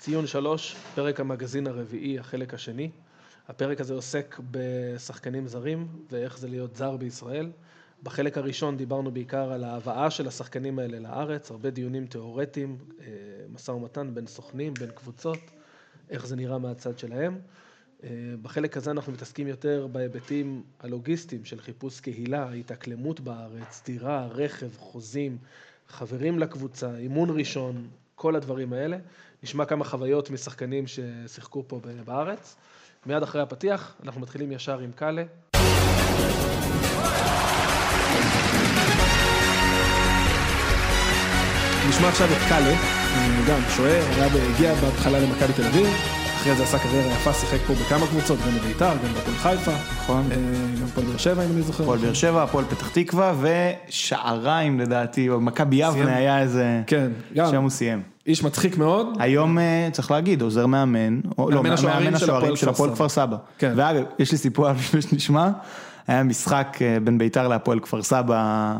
ציון 0.00 0.26
שלוש, 0.26 0.76
פרק 0.94 1.20
המגזין 1.20 1.66
הרביעי, 1.66 2.18
החלק 2.18 2.54
השני. 2.54 2.90
הפרק 3.48 3.80
הזה 3.80 3.94
עוסק 3.94 4.40
בשחקנים 4.50 5.46
זרים 5.46 5.88
ואיך 6.10 6.38
זה 6.38 6.48
להיות 6.48 6.76
זר 6.76 6.96
בישראל. 6.96 7.50
בחלק 8.02 8.38
הראשון 8.38 8.76
דיברנו 8.76 9.10
בעיקר 9.10 9.52
על 9.52 9.64
ההבאה 9.64 10.10
של 10.10 10.28
השחקנים 10.28 10.78
האלה 10.78 10.98
לארץ, 10.98 11.50
הרבה 11.50 11.70
דיונים 11.70 12.06
תיאורטיים, 12.06 12.78
אה, 13.00 13.06
משא 13.52 13.70
ומתן 13.70 14.14
בין 14.14 14.26
סוכנים, 14.26 14.74
בין 14.74 14.90
קבוצות, 14.90 15.38
איך 16.10 16.26
זה 16.26 16.36
נראה 16.36 16.58
מהצד 16.58 16.98
שלהם. 16.98 17.38
אה, 18.04 18.08
בחלק 18.42 18.76
הזה 18.76 18.90
אנחנו 18.90 19.12
מתעסקים 19.12 19.48
יותר 19.48 19.86
בהיבטים 19.92 20.62
הלוגיסטיים 20.80 21.44
של 21.44 21.60
חיפוש 21.60 22.00
קהילה, 22.00 22.52
התאקלמות 22.52 23.20
בארץ, 23.20 23.82
דירה, 23.86 24.26
רכב, 24.26 24.70
חוזים, 24.76 25.38
חברים 25.88 26.38
לקבוצה, 26.38 26.96
אימון 26.96 27.38
ראשון, 27.38 27.88
כל 28.20 28.36
הדברים 28.36 28.72
האלה. 28.72 28.96
נשמע 29.42 29.64
כמה 29.64 29.84
חוויות 29.84 30.30
משחקנים 30.30 30.84
ששיחקו 30.86 31.64
פה 31.66 31.80
בארץ. 32.04 32.56
מיד 33.06 33.22
אחרי 33.22 33.42
הפתיח, 33.42 33.94
אנחנו 34.04 34.20
מתחילים 34.20 34.52
ישר 34.52 34.78
עם 34.78 34.92
קאלה. 34.92 35.22
נשמע 41.88 42.08
עכשיו 42.08 42.28
את 42.32 42.48
קאלה, 42.48 42.74
גם 43.48 43.60
שוער, 43.76 44.02
הגיע 44.54 44.74
בהתחלה 44.74 45.18
למכבי 45.20 45.52
תל 45.52 45.66
אביב, 45.66 45.86
אחרי 46.40 46.56
זה 46.56 46.62
עשה 46.62 46.78
קריירה 46.78 47.12
יפה, 47.12 47.32
שיחק 47.32 47.58
פה 47.66 47.72
בכמה 47.72 48.06
קבוצות, 48.06 48.38
גם 48.38 48.52
בביתר, 48.58 48.92
גם 48.92 49.12
בפועל 49.14 49.36
חיפה, 49.36 49.70
נכון, 49.96 50.24
אה, 50.30 50.36
גם 50.80 50.86
בפועל 50.86 51.06
באר 51.06 51.16
שבע 51.16 51.44
אם 51.44 51.50
אני 51.52 51.62
זוכר. 51.62 51.82
הפועל 51.82 51.98
באר 51.98 52.12
שבע, 52.12 52.42
הפועל 52.42 52.64
פתח 52.64 52.88
תקווה 52.88 53.34
ושעריים 53.40 54.80
לדעתי, 54.80 55.28
או 55.28 55.40
מכבי 55.40 55.76
יבנה 55.76 56.16
היה 56.16 56.40
איזה, 56.40 56.82
כן, 56.86 57.10
גם. 57.34 57.50
שם 57.50 57.62
הוא 57.62 57.70
סיים. 57.70 58.02
איש 58.26 58.44
מצחיק 58.44 58.78
מאוד. 58.78 59.16
היום 59.18 59.58
אה, 59.58 59.88
צריך 59.92 60.10
להגיד, 60.10 60.42
עוזר 60.42 60.66
מאמן, 60.66 61.20
לא, 61.38 61.62
מאמן 61.62 62.14
השוערים 62.14 62.56
של 62.56 62.68
הפועל 62.68 62.94
כפר 62.94 63.08
סבא. 63.08 63.36
כן. 63.58 63.72
ואגב, 63.76 64.02
יש 64.18 64.32
לי 64.32 64.38
סיפור 64.38 64.68
על 64.68 64.74
לפני 64.74 65.02
שנשמע, 65.10 65.50
היה 66.08 66.22
משחק 66.22 66.78
אה, 66.82 67.00
בין 67.04 67.18
ביתר 67.18 67.48
להפועל 67.48 67.80
כפר 67.80 68.02
סבא, 68.02 68.76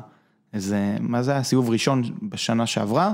איזה, 0.54 0.96
מה 1.00 1.22
זה 1.22 1.32
היה, 1.32 1.42
סיבוב 1.42 1.70
ראשון 1.70 2.02
בשנה 2.22 2.66
שעברה, 2.66 3.12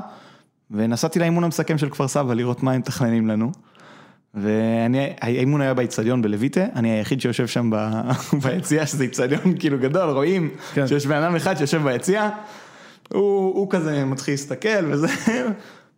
ונסעתי 0.71 1.19
לאימון 1.19 1.45
המסכם 1.45 1.79
של 1.79 1.91
כפר 1.91 2.09
סבא 2.09 2.35
לראות 2.35 2.63
מה 2.63 2.73
הם 2.73 2.79
מתכננים 2.79 3.27
לנו. 3.27 3.53
ואני, 4.37 5.13
האימון 5.21 5.61
היה 5.61 5.75
באיצטדיון 5.75 6.23
בלויטה, 6.23 6.65
אני 6.77 6.91
היחיד 6.91 7.21
שיושב 7.21 7.47
שם 7.47 7.71
ביציע, 8.43 8.87
שזה 8.87 9.05
איצטדיון 9.05 9.55
כאילו 9.59 9.79
גדול, 9.79 10.11
רואים 10.11 10.51
כן. 10.75 10.87
שיש 10.87 11.07
בן 11.07 11.23
אדם 11.23 11.37
אחד 11.37 11.57
שיושב 11.57 11.83
ביציע, 11.83 12.29
הוא, 13.13 13.55
הוא 13.55 13.71
כזה 13.71 14.05
מתחיל 14.05 14.35
להסתכל 14.35 14.85
וזה, 14.93 15.09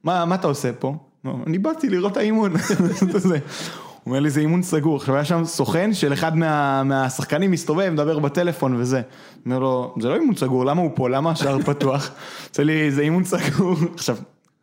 מה, 0.05 0.25
מה 0.25 0.35
אתה 0.35 0.47
עושה 0.47 0.73
פה? 0.73 0.95
אני 1.47 1.59
באתי 1.59 1.89
לראות 1.89 2.13
את 2.13 2.17
האימון. 2.17 2.53
הוא 4.09 4.13
אומר 4.13 4.21
לי 4.21 4.31
זה 4.31 4.41
אימון 4.41 4.63
סגור, 4.63 4.97
עכשיו 4.97 5.15
היה 5.15 5.25
שם 5.25 5.45
סוכן 5.45 5.95
של 5.95 6.13
אחד 6.13 6.37
מה, 6.37 6.83
מהשחקנים 6.83 7.51
מסתובב, 7.51 7.91
מדבר 7.91 8.19
בטלפון 8.19 8.75
וזה, 8.75 9.03
אומר 9.47 9.59
לו, 9.59 9.95
זה 10.01 10.09
לא 10.09 10.15
אימון 10.15 10.37
סגור, 10.37 10.65
למה 10.65 10.81
הוא 10.81 10.91
פה, 10.95 11.09
למה 11.09 11.31
השער 11.31 11.59
פתוח? 11.59 12.11
עושה 12.51 12.65
לי, 12.65 12.91
זה 12.91 13.03
אימון 13.03 13.25
סגור, 13.25 13.75
עכשיו, 13.95 14.17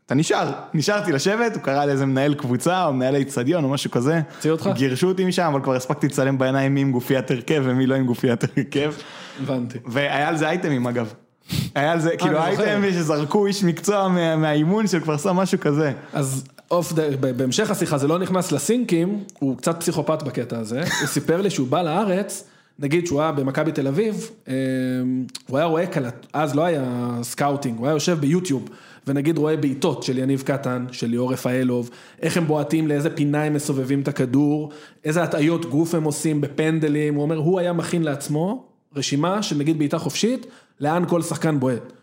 אתה 0.05 0.15
נשאר, 0.15 0.51
נשארתי 0.73 1.11
לשבת, 1.11 1.55
הוא 1.55 1.63
קרא 1.63 1.85
לאיזה 1.85 2.05
מנהל 2.05 2.33
קבוצה 2.33 2.85
או 2.85 2.93
מנהל 2.93 3.15
האיצטדיון 3.15 3.63
או 3.63 3.69
משהו 3.69 3.91
כזה, 3.91 4.21
הוציא 4.35 4.51
אותך? 4.51 4.69
גירשו 4.75 5.07
אותי 5.07 5.25
משם, 5.25 5.43
אבל 5.53 5.61
כבר 5.63 5.75
הספקתי 5.75 6.07
לצלם 6.07 6.37
בעיניים 6.37 6.73
מי 6.73 6.81
עם 6.81 6.91
גופיית 6.91 7.31
הרכב 7.31 7.61
ומי 7.65 7.85
לא 7.87 7.95
עם 7.95 8.05
גופיית 8.05 8.43
הרכב, 8.43 8.93
הבנתי. 9.43 9.77
והיה 9.85 10.27
על 10.27 10.37
זה 10.37 10.49
אייטמים 10.49 10.87
אגב. 10.87 11.13
היה 11.75 11.91
על 11.91 11.99
זה, 11.99 12.17
כאילו 12.17 12.43
אני 12.43 12.55
זוכר. 12.55 12.67
אייטם 12.67 12.91
שזרקו 12.93 13.45
איש 13.45 13.63
מקצוע 13.63 14.07
מה- 14.07 14.35
מהאימון 14.35 14.87
של 14.87 14.99
כפר 14.99 15.17
סבא, 15.17 15.31
משהו 15.33 15.59
כזה. 15.59 15.91
אז 16.13 16.43
אוף, 16.71 16.93
בהמשך 17.37 17.71
השיחה, 17.71 17.97
זה 17.97 18.07
לא 18.07 18.19
נכנס 18.19 18.51
לסינקים, 18.51 19.23
הוא 19.39 19.57
קצת 19.57 19.79
פסיכופת 19.79 20.23
בקטע 20.23 20.59
הזה, 20.59 20.79
הוא 20.99 21.07
סיפר 21.07 21.41
לי 21.41 21.49
שהוא 21.49 21.67
בא 21.67 21.81
לארץ, 21.81 22.43
נגיד 22.79 23.07
שהוא 23.07 23.21
היה 23.21 23.31
במכבי 23.31 23.71
תל 23.71 23.87
אביב, 23.87 24.29
אה, 24.47 24.53
הוא 25.47 25.57
היה 25.57 25.67
רואה 25.67 25.85
קלט, 25.87 26.25
אז 26.33 26.55
לא 26.55 26.63
היה 26.63 26.83
scouting, 27.21 27.77
הוא 27.77 27.87
היה 27.87 27.93
יושב 27.93 28.17
ביוטיוב, 28.19 28.69
ונגיד 29.07 29.37
רואה 29.37 29.57
בעיטות 29.57 30.03
של 30.03 30.17
יניב 30.17 30.41
קטן, 30.41 30.85
של 30.91 31.07
ליאור 31.07 31.33
רפאלוב, 31.33 31.89
איך 32.21 32.37
הם 32.37 32.47
בועטים, 32.47 32.87
לאיזה 32.87 33.09
פינה 33.09 33.43
הם 33.43 33.53
מסובבים 33.53 34.01
את 34.01 34.07
הכדור, 34.07 34.71
איזה 35.03 35.23
הטעיות 35.23 35.65
גוף 35.65 35.95
הם 35.95 36.03
עושים 36.03 36.41
בפנדלים, 36.41 37.15
הוא 37.15 37.23
אומר, 37.23 37.37
הוא 37.37 37.59
היה 37.59 37.73
מכין 37.73 38.03
לעצמו 38.03 38.65
רשימה 38.95 39.43
של 39.43 39.57
נגיד 39.57 39.77
בעיטה 39.77 39.97
חופשית, 39.97 40.45
לאן 40.79 41.03
כל 41.07 41.21
שחקן 41.21 41.59
בועט. 41.59 41.93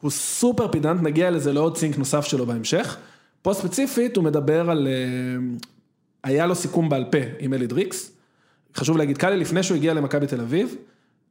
הוא 0.00 0.10
סופר 0.10 0.68
פדנט, 0.68 1.02
נגיע 1.02 1.30
לזה 1.30 1.52
לעוד 1.52 1.76
סינק 1.76 1.98
נוסף 1.98 2.24
שלו 2.24 2.46
בהמשך. 2.46 2.96
פה 3.42 3.54
ספציפית 3.54 4.16
הוא 4.16 4.24
מדבר 4.24 4.70
על, 4.70 4.88
אה, 4.88 5.56
היה 6.24 6.46
לו 6.46 6.54
סיכום 6.54 6.88
בעל 6.88 7.04
פה 7.10 7.18
עם 7.38 7.54
אלי 7.54 7.66
דריקס. 7.66 8.10
חשוב 8.76 8.96
להגיד, 8.96 9.18
קאלי 9.18 9.36
לפני 9.36 9.62
שהוא 9.62 9.76
הגיע 9.76 9.94
למכבי 9.94 10.26
תל 10.26 10.40
אביב, 10.40 10.74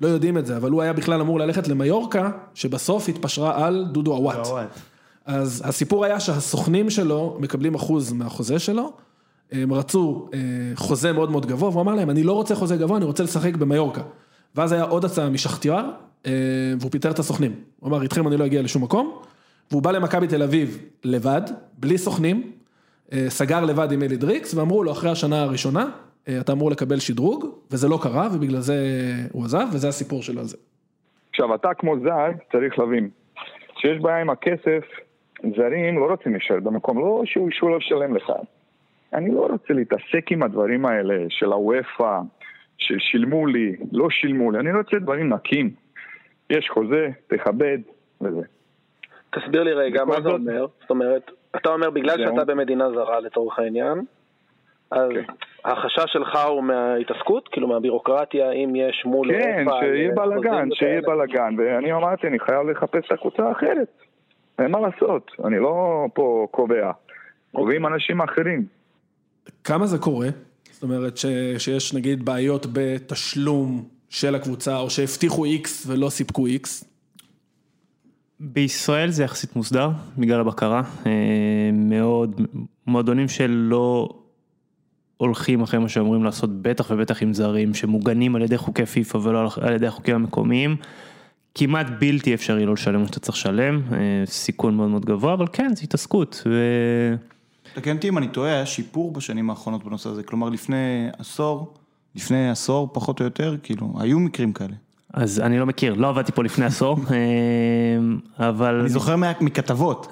לא 0.02 0.08
יודעים 0.08 0.38
את 0.38 0.46
זה, 0.46 0.58
אבל 0.58 0.72
הוא 0.72 0.82
היה 0.82 0.94
בכלל 0.94 1.22
אמור 1.22 1.40
ללכת 1.40 1.68
למיורקה, 1.68 2.32
שבסוף 2.54 3.10
התפשרה 3.10 3.68
על 3.68 3.86
דודו 3.92 4.14
אוואט. 4.14 4.48
אז 5.26 5.64
הסיפור 5.66 6.06
היה 6.06 6.20
שהסוכנים 6.20 6.90
שלו 6.90 7.38
מקבלים 7.40 7.76
אחוז 7.76 8.14
מהחוזה 8.14 8.60
שלו, 8.60 8.94
הם 9.52 9.74
רצו 9.74 10.30
אה, 10.34 10.40
חוזה 10.76 11.14
מאוד 11.14 11.32
מאוד 11.32 11.46
גבוה, 11.46 11.70
והוא 11.70 11.82
אמר 11.82 11.96
להם, 11.96 12.10
אני 12.10 12.24
לא 12.24 12.34
רוצה 12.34 12.56
חוזה 12.56 12.78
גבוה, 12.78 12.98
אני 12.98 13.06
רוצה 13.06 13.24
לשחק 13.24 13.56
במיורקה. 13.56 14.02
ואז 14.56 14.72
היה 14.72 14.84
עוד 14.84 15.06
הצעה 15.06 15.30
משחטאר, 15.30 15.90
אה, 16.26 16.32
והוא 16.80 16.92
פיטר 16.92 17.12
את 17.12 17.20
הסוכנים. 17.20 17.56
הוא 17.80 17.90
אמר, 17.90 18.02
איתכם 18.02 18.28
אני 18.28 18.38
לא 18.38 18.46
אגיע 18.46 18.62
לשום 18.62 18.84
מקום, 18.84 19.22
והוא 19.72 19.82
בא 19.82 19.92
למכבי 19.92 20.28
תל 20.28 20.44
אביב 20.44 20.78
לבד, 21.04 21.42
בלי 21.78 21.98
סוכנים, 21.98 22.52
אה, 23.14 23.26
סגר 23.30 23.66
לבד 23.66 23.92
עם 23.92 24.04
אלי 24.04 24.18
דריקס, 24.18 24.54
ואמרו 24.54 24.84
לו, 24.84 24.92
אחרי 24.92 25.12
השנה 25.12 25.42
הראשונה, 25.42 25.86
אתה 26.40 26.52
אמור 26.52 26.72
לקבל 26.72 27.00
שדרוג, 27.00 27.46
וזה 27.72 27.88
לא 27.88 28.00
קרה, 28.02 28.28
ובגלל 28.34 28.60
זה 28.60 28.76
הוא 29.32 29.46
עזב, 29.46 29.68
וזה 29.74 29.88
הסיפור 29.88 30.22
שלו 30.22 30.40
על 30.40 30.46
זה. 30.46 30.58
עכשיו, 31.30 31.56
אתה 31.56 31.74
כמו 31.74 31.96
זר, 32.00 32.32
צריך 32.52 32.80
להבין, 32.80 33.10
שיש 33.78 34.00
בעיה 34.02 34.22
עם 34.22 34.30
הכסף, 34.30 34.84
זרים 35.56 36.00
לא 36.00 36.06
רוצים 36.06 36.32
להישאר 36.32 36.60
במקום, 36.60 37.00
לא 37.00 37.22
שהוא 37.26 37.50
שהוא 37.52 37.70
לא 37.70 37.78
ישלם 37.78 38.16
לך. 38.16 38.32
אני 39.14 39.32
לא 39.36 39.48
רוצה 39.52 39.74
להתעסק 39.74 40.32
עם 40.32 40.44
הדברים 40.44 40.86
האלה 40.86 41.16
של 41.30 41.46
הוופא, 41.54 42.20
של 42.78 42.96
שילמו 43.00 43.46
לי, 43.48 43.76
לא 43.92 44.10
שילמו 44.10 44.52
לי, 44.52 44.60
אני 44.60 44.78
רוצה 44.78 45.00
דברים 45.00 45.34
נקיים. 45.34 45.70
יש 46.50 46.70
חוזה, 46.70 47.08
תכבד, 47.28 47.78
וזה. 48.22 48.42
תסביר 49.30 49.64
לי 49.64 49.74
רגע, 49.74 50.06
מה 50.06 50.16
זה 50.16 50.22
זאת- 50.22 50.34
אומר? 50.34 50.66
זאת 50.82 50.90
אומרת, 50.90 51.32
אתה 51.56 51.70
אומר 51.70 51.90
בגלל. 51.90 52.18
שאתה 52.18 52.46
במדינה 52.46 52.90
זרה 52.92 53.20
לצורך 53.20 53.60
העניין, 53.60 54.02
אז 54.92 55.10
כן. 55.14 55.34
החשש 55.66 56.04
שלך 56.14 56.36
הוא 56.48 56.64
מההתעסקות? 56.64 57.48
כאילו 57.48 57.68
מהבירוקרטיה, 57.68 58.52
אם 58.52 58.76
יש 58.76 59.04
מול... 59.06 59.32
כן, 59.32 59.66
שיהיה 59.80 60.12
בלאגן, 60.16 60.70
שיהיה? 60.74 61.02
בלאגן, 61.02 61.56
ואני 61.58 61.94
אמרתי, 61.94 62.28
אני 62.28 62.40
חייב 62.40 62.70
לחפש 62.70 63.06
את 63.08 63.12
הקבוצה 63.12 63.44
האחרת. 63.48 63.88
אין 64.60 64.72
מה 64.72 64.80
לעשות, 64.80 65.32
אני 65.46 65.60
לא 65.60 66.06
פה 66.14 66.48
קובע, 66.52 66.92
קובעים 67.52 67.86
אנשים 67.86 68.22
אחרים. 68.22 68.66
כמה 69.64 69.88
זה 69.88 69.98
קורה? 69.98 70.30
זאת 70.72 70.84
אומרת 70.84 71.18
ש, 71.18 71.26
שיש 71.58 71.94
נגיד 71.94 72.26
בעיות 72.26 72.66
בתשלום 72.74 73.84
של 74.10 74.36
הקבוצה, 74.36 74.78
או 74.78 74.90
שהבטיחו 74.90 75.46
X 75.46 75.68
ולא 75.88 76.10
סיפקו 76.10 76.48
X. 76.48 76.86
בישראל 78.40 79.10
זה 79.10 79.24
יחסית 79.24 79.56
מוסדר 79.56 79.90
בגלל 80.18 80.40
הבקרה, 80.40 80.82
אה, 81.06 81.70
מאוד, 81.74 82.42
מועדונים 82.88 83.28
שלא 83.28 84.10
הולכים 85.18 85.62
אחרי 85.62 85.80
מה 85.80 85.90
שאומרים 85.90 86.24
לעשות, 86.24 86.62
בטח 86.62 86.92
ובטח 86.92 87.22
עם 87.24 87.34
זרים 87.34 87.74
שמוגנים 87.74 88.36
על 88.36 88.42
ידי 88.42 88.58
חוקי 88.58 88.86
פיפ"א 88.86 89.18
ולא 89.18 89.50
על 89.62 89.74
ידי 89.74 89.88
החוקים 89.88 90.16
המקומיים, 90.16 90.76
כמעט 91.56 91.88
בלתי 92.00 92.34
אפשרי 92.34 92.66
לא 92.66 92.74
לשלם 92.74 93.02
מה 93.02 93.08
שאתה 93.08 93.20
צריך 93.20 93.38
לשלם, 93.38 93.82
אה, 93.94 93.98
סיכון 94.26 94.76
מאוד 94.76 94.90
מאוד 94.90 95.06
גבוה, 95.06 95.34
אבל 95.34 95.46
כן, 95.54 95.72
זה 95.76 95.84
התעסקות. 95.84 96.44
ו... 96.46 96.54
תקן 97.74 97.96
אותי 97.96 98.10
אם 98.10 98.18
אני 98.18 98.28
טועה, 98.28 98.52
היה 98.54 98.66
שיפור 98.66 99.12
בשנים 99.12 99.50
האחרונות 99.50 99.84
בנושא 99.84 100.10
הזה, 100.10 100.24
כלומר 100.24 100.50
לפני 100.50 101.08
עשור, 101.18 101.74
לפני 102.16 102.50
עשור 102.50 102.90
פחות 102.94 103.20
או 103.20 103.26
יותר, 103.26 103.56
כאילו, 103.64 103.94
היו 104.00 104.20
מקרים 104.20 104.54
כאלה. 104.54 104.74
אז 105.14 105.40
אני 105.40 105.60
לא 105.60 105.66
מכיר, 105.66 105.94
לא 105.94 106.10
עבדתי 106.10 106.32
פה 106.32 106.44
לפני 106.44 106.66
עשור, 106.66 106.98
אה, 108.40 108.48
אבל... 108.50 108.80
אני 108.80 108.90
זוכר 108.90 109.16
מכתבות. 109.42 110.12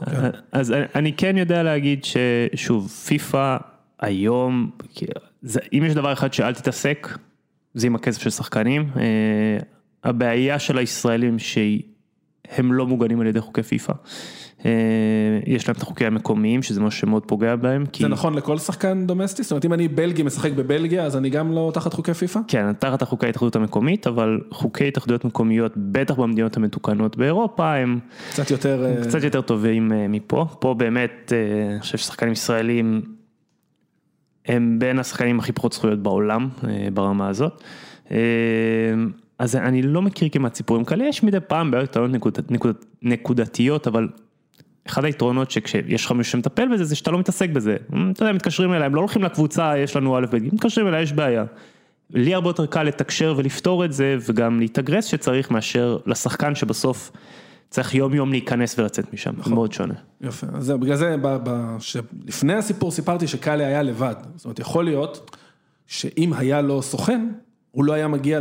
אז 0.52 0.72
אני- 0.96 1.14
כן 1.14 1.38
יודע 1.38 1.64
להגיד 1.64 2.06
ששוב, 2.06 2.88
פיפא 2.88 3.58
היום, 4.00 4.70
אם 5.74 5.84
יש 5.88 5.94
דבר 5.94 6.14
אחד 6.14 6.34
שאל 6.34 6.54
תתעסק, 6.54 7.18
זה 7.74 7.88
עם 7.88 7.96
הכסף 7.96 8.22
של 8.22 8.30
שחקנים. 8.30 8.90
הבעיה 10.04 10.60
של 10.60 10.78
הישראלים 10.78 11.40
שהם 11.40 12.74
לא 12.74 12.88
מוגנים 12.88 13.22
על 13.22 13.28
ידי 13.28 13.42
חוקי 13.42 13.64
פיפא. 13.64 13.94
אה, 14.66 14.72
יש 15.46 15.68
להם 15.68 15.76
את 15.78 15.82
החוקים 15.82 16.08
המקומיים, 16.08 16.64
שזה 16.64 16.82
משהו 16.82 17.00
שמאוד 17.00 17.26
פוגע 17.26 17.56
בהם. 17.56 17.86
כי... 17.86 18.04
זה 18.04 18.10
נכון 18.10 18.34
לכל 18.34 18.58
שחקן 18.58 19.08
דומסטי? 19.08 19.44
זאת 19.44 19.52
אומרת, 19.52 19.66
אם 19.66 19.74
אני 19.74 19.88
בלגי 19.88 20.24
משחק 20.24 20.52
בבלגיה, 20.52 21.06
אז 21.06 21.18
אני 21.18 21.30
גם 21.30 21.52
לא 21.52 21.72
תחת 21.74 21.94
חוקי 21.94 22.14
פיפ"א? 22.14 22.40
כן, 22.48 22.74
תחת 22.74 23.02
החוקי 23.02 23.26
ההתאחדות 23.26 23.56
המקומית, 23.56 24.08
אבל 24.08 24.40
חוקי 24.52 24.88
התאחדויות 24.88 25.26
מקומיות, 25.26 25.74
בטח 25.78 26.16
במדינות 26.16 26.58
המתוקנות 26.58 27.18
באירופה, 27.18 27.76
הם 27.76 28.00
קצת 28.30 28.52
יותר... 28.52 28.86
אה, 28.86 29.04
קצת 29.04 29.24
יותר 29.24 29.42
טובים 29.42 29.92
אה, 29.92 30.08
מפה, 30.08 30.46
פה 30.60 30.74
באמת, 30.74 31.34
אני 31.72 31.80
חושב 31.80 31.98
ששחקנים 31.98 32.34
ישראלים 32.34 33.02
הם 34.46 34.80
בין 34.80 35.00
השחקנים 35.00 35.40
הכי 35.40 35.52
פחות 35.52 35.74
זכויות 35.74 36.00
בעולם 36.00 36.50
ברמה 36.94 37.28
הזאת. 37.28 37.64
אז 39.42 39.56
אני 39.56 39.82
לא 39.82 40.02
מכיר 40.02 40.30
כמעט 40.32 40.56
סיפורים 40.56 40.86
כאלה, 40.86 41.06
יש 41.06 41.24
מדי 41.24 41.40
פעם 41.40 41.72
בעיות 41.72 41.90
קטנות 41.90 42.12
נקוד, 42.12 42.38
נקוד, 42.50 42.76
נקודתיות, 43.02 43.88
אבל 43.88 44.08
אחד 44.88 45.06
היתרונות 45.06 45.52
שכשיש 45.52 46.06
לך 46.06 46.12
מישהו 46.12 46.32
שמטפל 46.32 46.74
בזה, 46.74 46.84
זה 46.84 46.96
שאתה 46.96 47.12
לא 47.12 47.20
מתעסק 47.20 47.50
בזה. 47.50 47.78
אתה 48.12 48.24
יודע, 48.24 48.34
מתקשרים 48.34 48.74
אליי, 48.74 48.86
הם 48.86 48.96
לא 48.96 49.00
הולכים 49.00 49.24
לקבוצה, 49.24 49.78
יש 49.78 49.96
לנו 49.96 50.18
א' 50.18 50.26
ב', 50.32 50.36
מתקשרים 50.54 50.88
אליי, 50.88 51.04
יש 51.04 51.14
בעיה. 51.14 51.46
לי 52.10 52.34
הרבה 52.34 52.50
יותר 52.50 52.66
קל 52.66 52.84
לתקשר 52.84 53.34
ולפתור 53.38 53.86
את 53.86 53.94
זה, 53.94 54.18
וגם 54.30 54.60
להתאגרס 54.60 55.06
שצריך, 55.06 55.52
מאשר 55.52 55.98
לשחקן 56.06 56.56
שבסוף 56.56 57.12
צריך 57.70 57.96
יום 57.96 58.14
יום 58.14 58.32
להיכנס 58.32 58.80
ולצאת 58.80 59.14
משם, 59.14 59.32
זה 59.46 59.50
מאוד 59.50 59.74
שונה. 59.74 59.94
יפה, 60.22 60.48
אז 60.54 60.66
זהו, 60.66 60.80
בגלל 60.80 60.96
זה, 60.96 61.16
ב- 61.22 61.38
ב- 61.44 61.78
לפני 62.28 62.54
הסיפור 62.54 62.92
סיפרתי 62.92 63.28
שקאלי 63.28 63.66
היה 63.66 63.82
לבד. 63.82 64.16
זאת 64.36 64.46
אומרת, 64.46 64.60
יכול 64.60 64.86
להיות 64.86 65.38
שאם 65.88 66.34
היה 66.34 66.62
לו 66.62 66.82
סוכן, 66.82 67.28
הוא 67.72 67.86
לא 67.86 67.94
היה 67.94 68.08
מגיע 68.08 68.40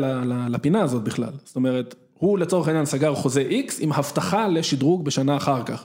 לפינה 0.49 0.83
הזאת 0.83 1.03
בכלל. 1.03 1.33
זאת 1.45 1.57
אומרת, 1.57 1.95
הוא 2.19 2.39
לצורך 2.39 2.69
העניין 2.69 2.85
סגר 2.85 3.15
חוזה 3.15 3.45
X 3.51 3.73
עם 3.81 3.93
הבטחה 3.93 4.49
לשדרוג 4.49 5.05
בשנה 5.05 5.37
אחר 5.37 5.63
כך. 5.63 5.85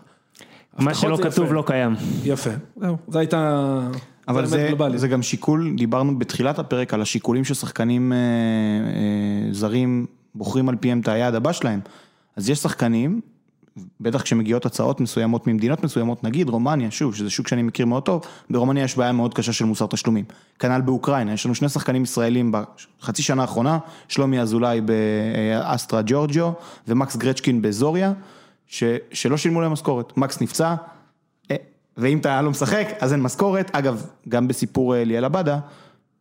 מה 0.80 0.94
שלא 0.94 1.18
כתוב 1.18 1.46
יפה. 1.46 1.54
לא 1.54 1.64
קיים. 1.66 1.96
יפה, 2.24 2.50
זהו, 2.76 2.98
זה 3.08 3.20
הייתה... 3.20 3.80
אבל 4.28 4.46
זה. 4.46 4.70
זה 4.96 5.08
גם 5.08 5.22
שיקול, 5.22 5.74
דיברנו 5.78 6.20
בתחילת 6.20 6.60
הפרק 6.60 6.94
על 6.94 7.02
השיקולים 7.02 7.44
ששחקנים 7.44 8.14
אה, 8.14 8.18
אה, 8.18 9.54
זרים 9.54 10.06
בוחרים 10.36 10.70
על 10.70 10.76
פיהם 10.76 11.00
את 11.00 11.08
היעד 11.08 11.36
הבא 11.36 11.52
שלהם. 11.52 11.80
אז 12.36 12.50
יש 12.50 12.60
שחקנים, 12.60 13.22
בטח 14.00 14.22
כשמגיעות 14.22 14.66
הצעות 14.66 15.02
מסוימות 15.02 15.48
ממדינות 15.48 15.84
מסוימות, 15.84 16.24
נגיד 16.24 16.50
רומניה, 16.50 16.92
שוב, 16.92 17.16
שזה 17.16 17.30
שוק 17.30 17.48
שאני 17.48 17.64
מכיר 17.64 17.86
מאוד 17.86 18.04
טוב, 18.04 18.22
ברומניה 18.50 18.84
יש 18.84 18.98
בעיה 18.98 19.12
מאוד 19.12 19.34
קשה 19.34 19.54
של 19.54 19.66
מוסר 19.66 19.86
תשלומים. 19.86 20.26
כנ"ל 20.60 20.82
באוקראינה, 20.82 21.34
יש 21.34 21.46
לנו 21.46 21.56
שני 21.56 21.70
שחקנים 21.70 22.04
ישראלים 22.04 22.52
בחצי 23.02 23.22
שנה 23.22 23.42
האחרונה, 23.42 23.78
שלומי 24.08 24.40
אזולאי 24.40 24.82
באסטרה 24.82 26.02
ג'ורג'יו 26.06 26.52
ומקס 26.88 27.16
גרצ'קין 27.16 27.62
באזוריה, 27.62 28.14
ש, 28.68 28.84
שלא 29.12 29.38
שילמו 29.38 29.62
להם 29.62 29.72
משכורת. 29.72 30.18
מקס 30.18 30.42
נפצע, 30.42 30.76
אה, 31.52 31.56
ואם 31.98 32.18
אתה 32.18 32.42
לא 32.42 32.52
משחק, 32.52 32.88
אז 33.00 33.14
אין 33.14 33.22
משכורת. 33.22 33.76
אגב, 33.76 34.06
גם 34.30 34.48
בסיפור 34.48 34.96
אה, 34.96 35.04
ליאל 35.04 35.26
עבדה, 35.26 35.60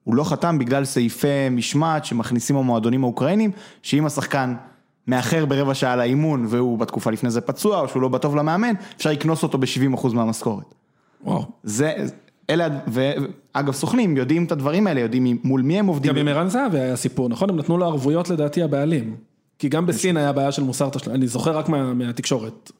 הוא 0.04 0.14
לא 0.14 0.24
חתם 0.24 0.58
בגלל 0.58 0.84
סעיפי 0.84 1.48
משמעת 1.50 2.04
שמכניסים 2.04 2.56
המועדונים 2.56 3.04
האוקראינים, 3.04 3.50
שאם 3.82 4.06
השחקן 4.06 4.54
מאחר 5.06 5.44
ברבע 5.44 5.74
שעה 5.74 5.96
לאימון 5.96 6.46
והוא 6.48 6.78
בתקופה 6.78 7.10
לפני 7.10 7.30
זה 7.30 7.40
פצוע 7.40 7.80
או 7.80 7.88
שהוא 7.88 8.02
לא 8.02 8.08
בטוב 8.08 8.36
למאמן, 8.36 8.74
אפשר 8.96 9.10
לקנוס 9.10 9.42
אותו 9.42 9.58
ב-70% 9.58 10.14
מהמשכורת. 10.14 10.74
וואו. 11.24 11.44
זה, 11.62 11.94
אלה, 12.50 12.68
ואגב 12.86 13.72
סוכנים 13.72 14.16
יודעים 14.16 14.44
את 14.44 14.52
הדברים 14.52 14.86
האלה, 14.86 15.00
יודעים 15.00 15.38
מול 15.44 15.62
מי 15.62 15.78
הם 15.78 15.86
עובדים. 15.86 16.12
גם 16.12 16.18
עם 16.18 16.28
ערן 16.28 16.48
זהבי 16.48 16.78
היה 16.78 16.96
סיפור, 16.96 17.28
נכון? 17.28 17.50
הם 17.50 17.56
נתנו 17.56 17.78
לו 17.78 17.86
ערבויות 17.86 18.30
לדעתי 18.30 18.62
הבעלים. 18.62 19.16
כי 19.58 19.68
גם 19.68 19.86
בסין 19.86 20.16
היה 20.16 20.32
בעיה 20.32 20.52
של 20.52 20.62
מוסר 20.62 20.88
תשלום, 20.88 21.14
אני 21.14 21.26
זוכר 21.26 21.58
רק 21.58 21.68
מה, 21.68 21.94
מהתקשורת. 21.94 22.72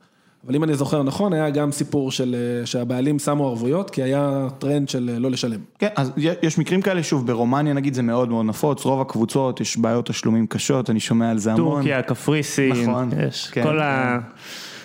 אבל 0.47 0.55
אם 0.55 0.65
אני 0.65 0.75
זוכר 0.75 1.03
נכון, 1.03 1.33
היה 1.33 1.51
גם 1.51 1.73
סיפור 1.73 2.11
של 2.11 2.35
אה, 2.61 2.67
שהבעלים 2.67 3.19
שמו 3.19 3.49
ערבויות, 3.49 3.91
כי 3.91 4.03
היה 4.03 4.47
טרנד 4.59 4.89
של 4.89 5.11
אה, 5.15 5.19
לא 5.19 5.31
לשלם. 5.31 5.61
כן, 5.79 5.89
אז 5.97 6.13
יש 6.43 6.59
מקרים 6.59 6.83
כאלה, 6.83 7.03
שוב, 7.03 7.27
ברומניה 7.27 7.73
נגיד 7.75 7.95
זה 7.95 8.03
מאוד 8.03 8.29
מאוד 8.29 8.47
נפוץ, 8.47 8.85
רוב 8.85 9.01
הקבוצות 9.01 9.61
יש 9.61 9.77
בעיות 9.79 10.07
תשלומים 10.07 10.47
קשות, 10.47 10.91
אני 10.91 11.01
שומע 11.01 11.31
על 11.31 11.39
זה 11.39 11.53
המון. 11.53 11.75
טורקיה, 11.75 12.03
קפריסין, 12.03 12.73
נכון, 12.73 13.11
יש, 13.29 13.49
כן, 13.53 13.63
כל 13.63 13.81
ה- 13.81 14.19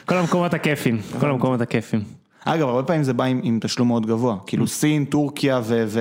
כל 0.06 0.16
המקומות 0.16 0.54
הכיפים, 0.54 1.00
כל 1.20 1.30
המקומות 1.30 1.62
הכיפים. 1.62 2.02
אגב, 2.46 2.68
הרבה 2.68 2.84
פעמים 2.84 3.04
זה 3.04 3.14
בא 3.14 3.24
עם, 3.24 3.40
עם 3.44 3.60
תשלום 3.62 3.88
מאוד 3.88 4.06
גבוה, 4.06 4.36
כאילו 4.46 4.68
סין, 4.68 5.06
טורקיה 5.06 5.62
ו... 5.64 5.84
ו... 5.88 6.00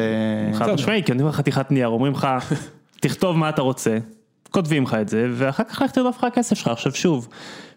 חד 0.55 0.72
משמעי, 0.75 1.02
כי 1.02 1.12
נותנים 1.12 1.28
לך 1.28 1.34
חתיכת 1.34 1.70
נייר, 1.70 1.88
אומרים 1.88 2.12
לך, 2.12 2.28
תכתוב 3.00 3.37
מה 3.37 3.49
אתה 3.49 3.62
רוצה, 3.62 3.99
כותבים 4.50 4.83
לך 4.83 4.95
את 4.95 5.09
זה, 5.09 5.29
ואחר 5.33 5.65
כך 5.65 5.83
לך 5.83 5.91
תרדוף 5.91 6.19
לך 6.19 6.25
הכסף 6.25 6.56
שלך. 6.56 6.69
עכשיו 6.69 6.93
שוב, 6.93 7.29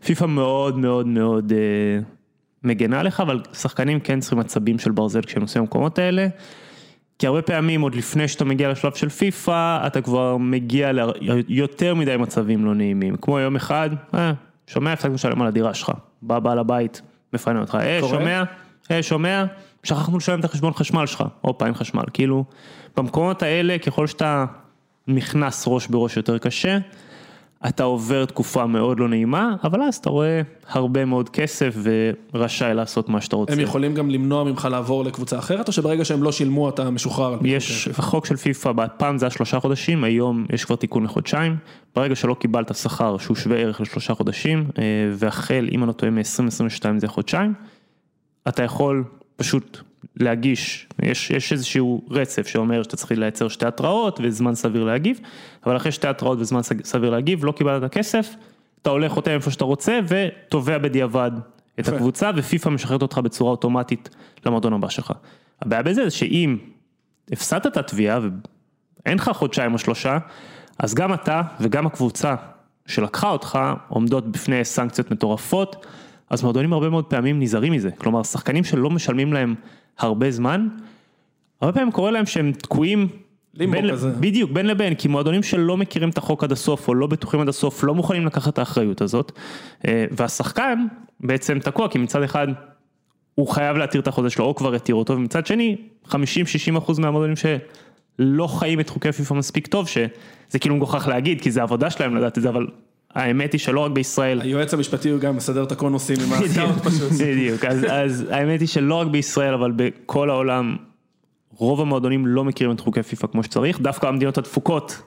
פיפא 0.05 0.25
מאוד 0.25 0.77
מאוד 0.77 1.07
מאוד 1.07 1.53
אה, 1.53 1.99
מגנה 2.63 2.99
עליך, 2.99 3.19
אבל 3.19 3.41
שחקנים 3.53 3.99
כן 3.99 4.19
צריכים 4.19 4.39
עצבים 4.39 4.79
של 4.79 4.91
ברזל 4.91 5.21
כשהם 5.21 5.41
עושים 5.41 5.61
במקומות 5.61 5.99
האלה. 5.99 6.27
כי 7.19 7.27
הרבה 7.27 7.41
פעמים 7.41 7.81
עוד 7.81 7.95
לפני 7.95 8.27
שאתה 8.27 8.45
מגיע 8.45 8.69
לשלב 8.69 8.93
של 8.93 9.09
פיפא, 9.09 9.87
אתה 9.87 10.01
כבר 10.01 10.37
מגיע 10.37 10.91
ליותר 11.47 11.95
מדי 11.95 12.17
מצבים 12.17 12.65
לא 12.65 12.75
נעימים. 12.75 13.15
כמו 13.15 13.39
יום 13.39 13.55
אחד, 13.55 13.89
אה, 14.13 14.33
שומע, 14.67 14.93
הפסקנו 14.93 15.13
לשלם 15.13 15.41
על 15.41 15.47
הדירה 15.47 15.73
שלך. 15.73 15.91
בא 16.21 16.39
בעל 16.39 16.59
הבית, 16.59 17.01
מפנה 17.33 17.59
אותך, 17.59 17.77
אה, 17.81 17.97
קורה? 18.01 18.19
שומע, 18.19 18.43
אה, 18.91 19.03
שומע, 19.03 19.45
שכחנו 19.83 20.17
לשלם 20.17 20.39
את 20.39 20.45
החשבון 20.45 20.73
חשמל 20.73 21.05
שלך. 21.05 21.23
הופה, 21.41 21.65
אין 21.65 21.73
חשמל. 21.73 22.03
כאילו, 22.13 22.45
במקומות 22.97 23.43
האלה, 23.43 23.77
ככל 23.77 24.07
שאתה 24.07 24.45
נכנס 25.15 25.63
ראש 25.67 25.87
בראש 25.87 26.17
יותר 26.17 26.37
קשה, 26.37 26.77
אתה 27.67 27.83
עובר 27.83 28.25
תקופה 28.25 28.65
מאוד 28.65 28.99
לא 28.99 29.07
נעימה, 29.07 29.55
אבל 29.63 29.81
אז 29.81 29.95
אתה 29.95 30.09
רואה 30.09 30.41
הרבה 30.67 31.05
מאוד 31.05 31.29
כסף 31.29 31.75
ורשאי 32.33 32.73
לעשות 32.73 33.09
מה 33.09 33.21
שאתה 33.21 33.35
רוצה. 33.35 33.53
הם 33.53 33.59
יכולים 33.59 33.93
גם 33.93 34.09
למנוע 34.09 34.43
ממך 34.43 34.67
לעבור 34.71 35.03
לקבוצה 35.03 35.39
אחרת, 35.39 35.67
או 35.67 35.73
שברגע 35.73 36.05
שהם 36.05 36.23
לא 36.23 36.31
שילמו 36.31 36.69
אתה 36.69 36.89
משוחרר? 36.89 37.37
יש, 37.43 37.87
החוק 37.87 38.25
של 38.25 38.35
פיפא, 38.35 38.71
פעם 38.97 39.17
זה 39.17 39.25
היה 39.25 39.31
שלושה 39.31 39.59
חודשים, 39.59 40.03
היום 40.03 40.45
יש 40.53 40.65
כבר 40.65 40.75
תיקון 40.75 41.03
לחודשיים. 41.03 41.57
ברגע 41.95 42.15
שלא 42.15 42.33
קיבלת 42.33 42.75
שכר 42.75 43.17
שהוא 43.17 43.35
שווה 43.35 43.57
ערך 43.57 43.81
לשלושה 43.81 44.13
חודשים, 44.13 44.67
אה, 44.77 44.83
והחל, 45.13 45.69
אם 45.71 45.79
אני 45.79 45.87
לא 45.87 45.93
טועה, 45.93 46.11
מ-2022 46.11 46.85
זה 46.97 47.07
חודשיים, 47.07 47.53
אתה 48.47 48.63
יכול 48.63 49.03
פשוט 49.35 49.81
להגיש, 50.15 50.87
יש, 51.01 51.31
יש 51.31 51.53
איזשהו 51.53 52.01
רצף 52.09 52.47
שאומר 52.47 52.83
שאתה 52.83 52.97
צריך 52.97 53.11
לייצר 53.11 53.47
שתי 53.47 53.65
התראות 53.65 54.19
וזמן 54.23 54.55
סביר 54.55 54.83
להגיב, 54.83 55.19
אבל 55.65 55.77
אחרי 55.77 55.91
שתי 55.91 56.07
התראות 56.07 56.39
וזמן 56.41 56.61
סביר 56.83 57.09
להגיב, 57.09 57.45
לא 57.45 57.51
קיבלת 57.51 57.83
את 57.83 57.85
הכסף, 57.85 58.35
אתה 58.81 58.89
הולך 58.89 59.11
חותם 59.11 59.31
איפה 59.31 59.51
שאתה 59.51 59.65
רוצה 59.65 59.99
ותובע 60.07 60.77
בדיעבד 60.77 61.31
את. 61.79 61.87
הקבוצה 61.87 62.31
ופיפא 62.35 62.69
משחררת 62.69 63.01
אותך 63.01 63.17
בצורה 63.17 63.51
אוטומטית 63.51 64.09
למועדון 64.45 64.73
הבא 64.73 64.89
שלך. 64.89 65.13
הבעיה 65.61 65.83
בזה 65.83 66.03
זה 66.03 66.09
שאם 66.09 66.57
הפסדת 67.31 67.67
את 67.67 67.77
התביעה 67.77 68.19
ואין 69.05 69.17
לך 69.17 69.31
חודשיים 69.33 69.73
או 69.73 69.77
שלושה, 69.77 70.17
אז 70.79 70.93
גם 70.93 71.13
אתה 71.13 71.41
וגם 71.59 71.87
הקבוצה 71.87 72.35
שלקחה 72.85 73.29
אותך 73.29 73.59
עומדות 73.87 74.31
בפני 74.31 74.65
סנקציות 74.65 75.11
מטורפות, 75.11 75.85
אז 76.31 76.43
מועדונים 76.43 76.73
הרבה 76.73 76.89
מאוד 76.89 77.05
פעמים 77.05 77.39
נזהרים 77.39 77.73
מזה, 77.73 77.91
כלומר 77.91 78.23
שחקנים 78.23 78.63
שלא 78.63 78.89
משלמים 78.89 79.33
להם 79.33 79.55
הרבה 79.99 80.31
זמן, 80.31 80.67
הרבה 81.61 81.73
פעמים 81.73 81.91
קורה 81.91 82.11
להם 82.11 82.25
שהם 82.25 82.51
תקועים 82.51 83.07
בין, 83.53 83.91
כזה. 83.91 84.09
בדיוק, 84.09 84.51
בין 84.51 84.67
לבין, 84.67 84.95
כי 84.95 85.07
מועדונים 85.07 85.43
שלא 85.43 85.77
מכירים 85.77 86.09
את 86.09 86.17
החוק 86.17 86.43
עד 86.43 86.51
הסוף 86.51 86.87
או 86.87 86.95
לא 86.95 87.07
בטוחים 87.07 87.41
עד 87.41 87.49
הסוף, 87.49 87.83
לא 87.83 87.95
מוכנים 87.95 88.25
לקחת 88.25 88.53
את 88.53 88.59
האחריות 88.59 89.01
הזאת, 89.01 89.31
אה, 89.87 90.05
והשחקן 90.11 90.85
בעצם 91.19 91.59
תקוע, 91.59 91.89
כי 91.89 91.97
מצד 91.97 92.23
אחד 92.23 92.47
הוא 93.35 93.47
חייב 93.47 93.77
להתיר 93.77 94.01
את 94.01 94.07
החוזה 94.07 94.29
שלו, 94.29 94.45
או 94.45 94.55
כבר 94.55 94.75
יתיר 94.75 94.95
אותו, 94.95 95.13
ומצד 95.13 95.45
שני, 95.45 95.75
50-60 96.07 96.13
אחוז 96.77 96.99
מהמועדונים 96.99 97.35
שלא 97.35 98.47
חיים 98.47 98.79
את 98.79 98.89
חוקי 98.89 99.11
פיפ"א 99.11 99.33
מספיק 99.33 99.67
טוב, 99.67 99.87
שזה 99.87 100.59
כאילו 100.59 100.75
מגוחך 100.75 101.07
להגיד, 101.07 101.41
כי 101.41 101.51
זה 101.51 101.61
עבודה 101.61 101.89
שלהם 101.89 102.15
לדעת 102.15 102.37
את 102.37 102.43
זה, 102.43 102.49
אבל 102.49 102.67
האמת 103.15 103.53
היא 103.53 103.59
שלא 103.59 103.79
רק 103.79 103.91
בישראל, 103.91 104.41
היועץ 104.41 104.73
המשפטי 104.73 105.09
הוא 105.09 105.19
גם 105.19 105.35
מסדר 105.35 105.63
את 105.63 105.71
הקונוסים 105.71 106.17
עם 106.25 106.33
הסקאוט 106.33 106.75
פשוט. 106.83 107.11
בדיוק, 107.21 107.65
אז, 107.65 107.85
אז 107.89 108.25
האמת 108.29 108.59
היא 108.59 108.67
שלא 108.67 108.95
רק 108.95 109.07
בישראל, 109.07 109.53
אבל 109.53 109.71
בכל 109.75 110.29
העולם, 110.29 110.75
רוב 111.55 111.81
המועדונים 111.81 112.27
לא 112.27 112.43
מכירים 112.43 112.75
את 112.75 112.79
חוקי 112.79 113.03
פיפ"א 113.03 113.27
כמו 113.27 113.43
שצריך, 113.43 113.81
דווקא 113.81 114.07
המדינות 114.07 114.37
הדפוקות, 114.37 115.01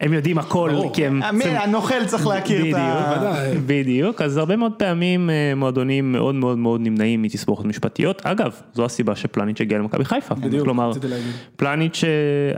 הם 0.00 0.12
יודעים 0.12 0.38
הכל, 0.38 0.70
ברור. 0.72 0.94
כי 0.94 1.06
הם... 1.06 1.22
המ- 1.22 1.40
הנוכל 1.42 2.04
צריך 2.06 2.26
להכיר 2.26 2.70
את 2.70 2.74
ה... 2.74 3.42
בדיוק, 3.66 4.22
אז 4.22 4.36
הרבה 4.36 4.56
מאוד 4.56 4.72
פעמים 4.72 5.30
אה, 5.30 5.52
מועדונים 5.56 6.12
מאוד 6.12 6.34
מאוד 6.34 6.58
מאוד 6.58 6.80
נמנעים 6.80 7.22
מתסבוכות 7.22 7.66
משפטיות. 7.66 8.26
אגב, 8.26 8.54
זו 8.74 8.84
הסיבה 8.84 9.16
שפלניץ' 9.16 9.60
הגיע 9.60 9.78
למכבי 9.78 10.04
חיפה. 10.04 10.34
בדיוק, 10.34 10.64
כלומר. 10.64 10.92
פלניץ' 11.56 12.04
אה, 12.04 12.10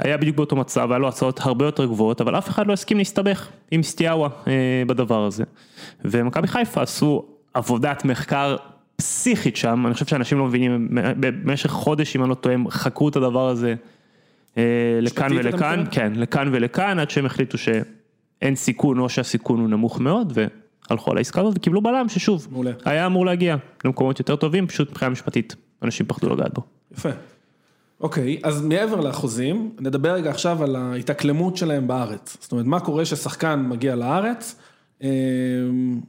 היה 0.05 0.17
בדיוק 0.17 0.37
באותו 0.37 0.57
מצב, 0.57 0.91
היה 0.93 0.99
לו 0.99 1.09
הצעות 1.09 1.41
הרבה 1.43 1.65
יותר 1.65 1.85
גבוהות, 1.85 2.21
אבל 2.21 2.39
אף 2.39 2.49
אחד 2.49 2.67
לא 2.67 2.73
הסכים 2.73 2.99
להסתבך 2.99 3.49
עם 3.71 3.83
סטיאבה 3.83 4.29
אה, 4.47 4.53
בדבר 4.87 5.25
הזה. 5.25 5.45
ומכבי 6.05 6.47
חיפה 6.47 6.83
עשו 6.83 7.25
עבודת 7.55 8.05
מחקר 8.05 8.57
פסיכית 8.97 9.57
שם, 9.57 9.87
אני 9.87 9.95
חושב 9.95 10.07
שאנשים 10.07 10.39
לא 10.39 10.45
מבינים, 10.45 10.89
במשך 11.21 11.71
חודש, 11.71 12.17
אם 12.17 12.23
אני 12.23 12.31
לא 12.31 12.35
טועה, 12.35 12.57
חקרו 12.71 13.09
את 13.09 13.17
הדבר 13.17 13.49
הזה. 13.49 13.75
אה, 14.59 14.99
לכאן 15.03 15.33
ולכאן? 15.33 15.85
כן, 15.91 16.13
לכאן 16.17 16.49
ולכאן, 16.53 16.99
עד 16.99 17.11
שהם 17.11 17.27
החליטו 17.27 17.59
שאין 17.59 18.55
סיכון 18.55 18.99
או 18.99 19.09
שהסיכון 19.09 19.61
הוא 19.61 19.69
נמוך 19.69 20.01
מאוד, 20.01 20.39
והלכו 20.89 21.11
על 21.11 21.17
העסקה 21.17 21.41
הזאת 21.41 21.55
וקיבלו 21.57 21.83
בלם 21.83 22.09
ששוב, 22.09 22.49
מעולה. 22.51 22.71
היה 22.85 23.07
אמור 23.07 23.27
להגיע 23.27 23.57
למקומות 23.85 24.19
יותר 24.19 24.37
טובים, 24.37 24.67
פשוט 24.67 24.91
מבחינה 24.91 25.11
משפטית, 25.11 25.57
אנשים 25.83 26.07
פחדו 26.07 26.35
לגעת 26.35 26.55
בו. 26.55 26.63
יפה. 26.93 27.09
אוקיי, 28.01 28.41
אז 28.43 28.63
מעבר 28.63 29.01
לאחוזים, 29.01 29.71
נדבר 29.81 30.13
רגע 30.13 30.31
עכשיו 30.31 30.63
על 30.63 30.77
ההתאקלמות 30.77 31.57
שלהם 31.57 31.87
בארץ. 31.87 32.37
זאת 32.41 32.53
אומרת, 32.53 32.67
מה 32.67 32.81
קורה 32.81 33.05
ששחקן 33.05 33.65
מגיע 33.69 33.97
לארץ? 33.97 34.57
אה, 35.03 35.09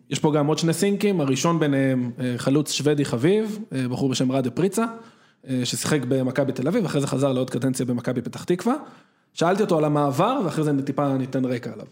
יש 0.10 0.20
פה 0.20 0.34
גם 0.34 0.48
עוד 0.48 0.58
שני 0.58 0.74
סינקים, 0.74 1.22
הראשון 1.22 1.60
ביניהם 1.60 2.12
אה, 2.20 2.34
חלוץ 2.38 2.72
שוודי 2.72 3.06
חביב, 3.06 3.60
בחור 3.90 4.10
בשם 4.10 4.32
ראדה 4.32 4.50
פריצה. 4.50 4.86
אה, 5.50 5.66
ששיחק 5.66 6.00
במכבי 6.10 6.52
תל 6.52 6.68
אביב, 6.68 6.86
אחרי 6.86 7.02
זה 7.02 7.08
חזר 7.08 7.32
לעוד 7.34 7.50
קדנציה 7.50 7.86
במכבי 7.86 8.22
פתח 8.22 8.44
תקווה. 8.44 8.76
שאלתי 9.34 9.64
אותו 9.64 9.78
על 9.78 9.86
המעבר, 9.86 10.42
ואחרי 10.46 10.64
זה 10.64 10.86
טיפה 10.86 11.18
ניתן 11.18 11.46
רקע 11.46 11.74
עליו. 11.74 11.86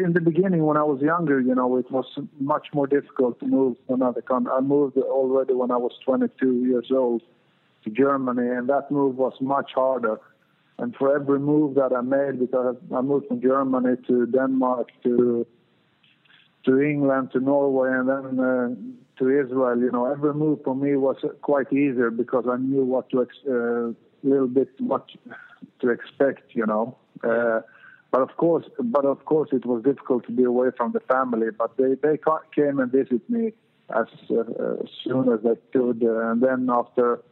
in 0.00 0.12
the 0.12 0.20
beginning 0.20 0.64
when 0.64 0.76
I 0.76 0.82
was 0.82 1.00
younger, 1.00 1.40
you 1.40 1.54
know, 1.54 1.76
it 1.76 1.90
was 1.90 2.06
much 2.38 2.68
more 2.72 2.86
difficult 2.86 3.40
to 3.40 3.46
move 3.46 3.76
to 3.86 3.94
another 3.94 4.22
country. 4.22 4.52
I 4.52 4.60
moved 4.60 4.96
already 4.96 5.54
when 5.54 5.70
I 5.70 5.76
was 5.76 5.92
22 6.04 6.64
years 6.66 6.88
old 6.90 7.22
to 7.84 7.90
Germany, 7.90 8.48
and 8.56 8.68
that 8.68 8.90
move 8.90 9.16
was 9.16 9.34
much 9.40 9.72
harder. 9.74 10.20
And 10.78 10.94
for 10.94 11.14
every 11.14 11.40
move 11.40 11.74
that 11.74 11.92
I 11.92 12.02
made, 12.02 12.38
because 12.38 12.76
I 12.94 13.00
moved 13.00 13.26
from 13.28 13.40
Germany 13.40 13.96
to 14.06 14.26
Denmark 14.26 14.88
to 15.04 15.46
to 16.64 16.80
England 16.80 17.30
to 17.32 17.40
Norway 17.40 17.90
and 17.98 18.08
then 18.08 18.26
uh, 18.50 18.68
to 19.18 19.28
Israel, 19.28 19.78
you 19.78 19.90
know, 19.90 20.10
every 20.10 20.34
move 20.34 20.60
for 20.64 20.74
me 20.74 20.96
was 20.96 21.16
quite 21.42 21.72
easier 21.72 22.10
because 22.10 22.44
I 22.50 22.56
knew 22.56 22.84
what 22.84 23.10
to 23.10 23.22
ex- 23.22 23.46
uh, 23.48 23.92
little 24.22 24.48
bit 24.48 24.68
what 24.78 25.06
to 25.80 25.88
expect, 25.90 26.54
you 26.54 26.66
know. 26.66 26.96
Uh, 27.22 27.60
but 28.10 28.22
of 28.22 28.36
course, 28.36 28.64
but 28.78 29.04
of 29.04 29.24
course, 29.24 29.50
it 29.52 29.66
was 29.66 29.82
difficult 29.82 30.24
to 30.26 30.32
be 30.32 30.44
away 30.44 30.68
from 30.76 30.92
the 30.92 31.00
family. 31.00 31.48
But 31.56 31.76
they 31.76 31.94
they 32.02 32.18
came 32.54 32.78
and 32.78 32.90
visit 32.90 33.28
me 33.28 33.52
as 33.90 34.06
uh, 34.30 34.40
as 34.82 34.90
soon 35.04 35.32
as 35.32 35.40
they 35.42 35.56
could, 35.72 36.02
uh, 36.02 36.30
and 36.30 36.42
then 36.42 36.68
after, 36.70 37.22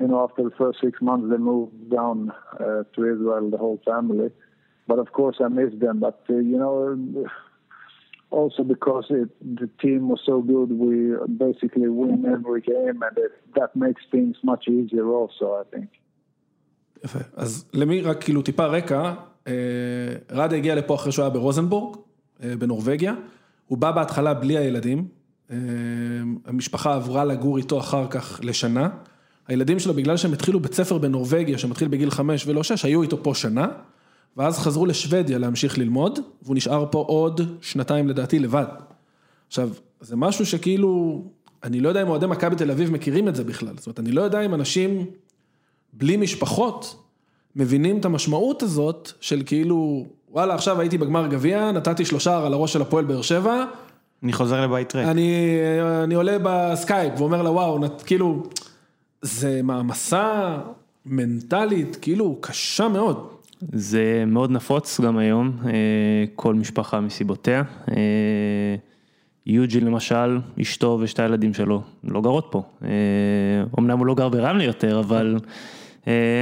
you 0.00 0.08
know, 0.08 0.24
after 0.24 0.42
the 0.42 0.54
first 0.56 0.80
six 0.82 1.00
months, 1.00 1.28
they 1.30 1.36
moved 1.36 1.90
down 1.90 2.32
uh, 2.54 2.82
to 2.94 3.12
Israel, 3.14 3.50
the 3.50 3.58
whole 3.58 3.80
family. 3.84 4.30
But 4.88 4.98
of 4.98 5.12
course, 5.12 5.36
I 5.40 5.48
miss 5.48 5.72
them. 5.78 6.00
But 6.00 6.22
uh, 6.28 6.34
you 6.34 6.58
know, 6.58 7.28
also 8.30 8.62
because 8.62 9.06
it, 9.10 9.28
the 9.60 9.68
team 9.82 10.08
was 10.08 10.20
so 10.24 10.40
good, 10.52 10.68
we 10.84 10.94
basically 11.46 11.88
win 11.88 12.24
every 12.36 12.60
game, 12.60 12.98
and 13.06 13.16
it, 13.26 13.32
that 13.58 13.70
makes 13.74 14.02
things 14.10 14.36
much 14.50 14.68
easier. 14.68 15.06
Also, 15.22 15.44
I 15.62 15.64
think. 15.74 15.88
יפה. 17.04 17.18
אז 17.36 17.70
למי 17.72 18.00
רק 18.00 18.24
כאילו 18.24 18.42
טיפה 18.42 18.66
רקע, 18.66 19.14
אה, 19.46 19.52
רדה 20.30 20.56
הגיע 20.56 20.74
לפה 20.74 20.94
אחרי 20.94 21.12
שהוא 21.12 21.22
היה 21.22 21.30
ברוזנבורג, 21.30 21.96
אה, 22.42 22.56
בנורבגיה. 22.58 23.14
הוא 23.66 23.78
בא 23.78 23.90
בהתחלה 23.90 24.34
בלי 24.34 24.56
הילדים. 24.56 25.08
אה, 25.50 25.56
המשפחה 26.46 26.94
עברה 26.94 27.24
לגור 27.24 27.56
איתו 27.56 27.78
אחר 27.78 28.06
כך 28.10 28.40
לשנה. 28.42 28.88
הילדים 29.48 29.78
שלו, 29.78 29.94
בגלל 29.94 30.16
שהם 30.16 30.32
התחילו 30.32 30.60
בית 30.60 30.74
ספר 30.74 30.98
בנורבגיה, 30.98 31.58
שמתחיל 31.58 31.88
בגיל 31.88 32.10
חמש 32.10 32.46
ולא 32.46 32.62
שש, 32.62 32.84
היו 32.84 33.02
איתו 33.02 33.22
פה 33.22 33.34
שנה. 33.34 33.68
ואז 34.36 34.58
חזרו 34.58 34.86
לשוודיה 34.86 35.38
להמשיך 35.38 35.78
ללמוד, 35.78 36.18
והוא 36.42 36.56
נשאר 36.56 36.86
פה 36.90 37.04
עוד 37.08 37.40
שנתיים 37.60 38.08
לדעתי 38.08 38.38
לבד. 38.38 38.64
עכשיו, 39.48 39.70
זה 40.00 40.16
משהו 40.16 40.46
שכאילו, 40.46 41.22
אני 41.64 41.80
לא 41.80 41.88
יודע 41.88 42.02
אם 42.02 42.08
אוהדי 42.08 42.26
מכבי 42.26 42.56
תל 42.56 42.70
אביב 42.70 42.90
מכירים 42.90 43.28
את 43.28 43.36
זה 43.36 43.44
בכלל. 43.44 43.74
זאת 43.76 43.86
אומרת, 43.86 44.00
אני 44.00 44.12
לא 44.12 44.22
יודע 44.22 44.40
אם 44.40 44.54
אנשים 44.54 45.06
בלי 45.92 46.16
משפחות 46.16 46.96
מבינים 47.56 47.98
את 47.98 48.04
המשמעות 48.04 48.62
הזאת 48.62 49.12
של 49.20 49.42
כאילו, 49.46 50.06
וואלה, 50.30 50.54
עכשיו 50.54 50.80
הייתי 50.80 50.98
בגמר 50.98 51.26
גביע, 51.26 51.72
נתתי 51.72 52.04
שלושה 52.04 52.46
על 52.46 52.52
הראש 52.52 52.72
של 52.72 52.82
הפועל 52.82 53.04
באר 53.04 53.22
שבע, 53.22 53.64
אני 54.22 54.32
חוזר 54.32 54.60
לבית 54.60 54.94
ריק. 54.94 55.06
אני, 55.06 55.56
אני 56.04 56.14
עולה 56.14 56.36
בסקייפ 56.42 57.20
ואומר 57.20 57.42
לה, 57.42 57.50
וואו, 57.50 57.78
נת, 57.78 58.02
כאילו, 58.02 58.42
זה 59.22 59.60
מעמסה 59.62 60.58
מנטלית, 61.06 61.96
כאילו, 62.00 62.38
קשה 62.40 62.88
מאוד. 62.88 63.28
זה 63.68 64.24
מאוד 64.26 64.50
נפוץ 64.50 65.00
גם 65.00 65.18
היום, 65.18 65.52
אה, 65.66 65.72
כל 66.34 66.54
משפחה 66.54 67.00
מסיבותיה. 67.00 67.62
אה, 67.90 68.74
יוג'י 69.46 69.80
למשל, 69.80 70.38
אשתו 70.62 70.98
ושתי 71.00 71.22
הילדים 71.22 71.54
שלו 71.54 71.82
לא 72.04 72.20
גרות 72.20 72.48
פה. 72.50 72.62
אה, 72.84 72.88
אמנם 73.78 73.98
הוא 73.98 74.06
לא 74.06 74.14
גר 74.14 74.28
ברמלה 74.28 74.64
יותר, 74.64 75.00
אבל 75.00 75.36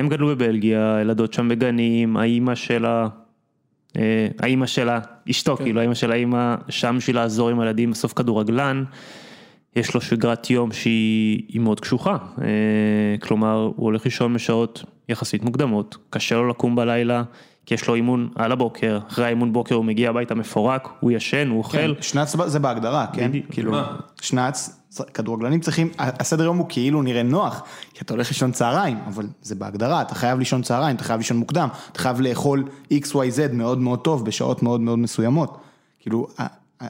הם 0.00 0.08
גדלו 0.08 0.26
בבלגיה, 0.26 0.98
ילדות 1.00 1.32
שם 1.32 1.48
בגנים, 1.48 2.16
האימא 2.16 2.54
שלה, 2.54 3.08
האימא 4.38 4.66
שלה, 4.66 5.00
אשתו 5.30 5.56
כן. 5.56 5.64
כאילו, 5.64 5.80
האימא 5.80 5.94
של 5.94 6.12
האימא 6.12 6.54
שם 6.68 6.94
בשביל 6.98 7.16
לעזור 7.16 7.48
עם 7.48 7.60
הילדים 7.60 7.90
בסוף 7.90 8.12
כדורגלן. 8.12 8.84
יש 9.76 9.94
לו 9.94 10.00
שגרת 10.00 10.50
יום 10.50 10.72
שהיא 10.72 11.60
מאוד 11.60 11.80
קשוחה, 11.80 12.16
כלומר 13.20 13.72
הוא 13.76 13.84
הולך 13.84 14.04
לישון 14.04 14.34
בשעות 14.34 14.84
יחסית 15.08 15.42
מוקדמות, 15.42 15.96
קשה 16.10 16.34
לו 16.34 16.48
לקום 16.48 16.76
בלילה, 16.76 17.22
כי 17.66 17.74
יש 17.74 17.88
לו 17.88 17.94
אימון 17.94 18.28
על 18.34 18.52
הבוקר, 18.52 18.98
אחרי 19.08 19.24
האימון 19.24 19.52
בוקר 19.52 19.74
הוא 19.74 19.84
מגיע 19.84 20.10
הביתה 20.10 20.34
מפורק, 20.34 20.88
הוא 21.00 21.10
ישן, 21.10 21.48
הוא 21.48 21.58
אוכל. 21.58 21.78
כן, 21.78 22.02
שנץ 22.02 22.36
זה 22.46 22.58
בהגדרה, 22.58 23.06
כן? 23.12 23.28
בדיוק. 23.28 23.46
כאילו, 23.50 23.72
מה? 23.72 23.96
שנץ, 24.20 24.80
כדורגלנים 25.14 25.60
צריכים, 25.60 25.90
הסדר 25.98 26.44
יום 26.44 26.56
הוא 26.56 26.66
כאילו 26.68 27.02
נראה 27.02 27.22
נוח, 27.22 27.62
כי 27.94 28.00
אתה 28.04 28.14
הולך 28.14 28.28
לישון 28.28 28.52
צהריים, 28.52 28.98
אבל 29.06 29.26
זה 29.42 29.54
בהגדרה, 29.54 30.02
אתה 30.02 30.14
חייב 30.14 30.38
לישון 30.38 30.62
צהריים, 30.62 30.96
אתה 30.96 31.04
חייב 31.04 31.18
לישון 31.18 31.36
מוקדם, 31.36 31.68
אתה 31.92 31.98
חייב 31.98 32.20
לאכול 32.20 32.64
XYZ 32.92 33.52
מאוד 33.52 33.78
מאוד 33.78 33.98
טוב, 33.98 34.24
בשעות 34.24 34.62
מאוד 34.62 34.80
מאוד 34.80 34.98
מסוימות. 34.98 35.58
כאילו, 36.00 36.26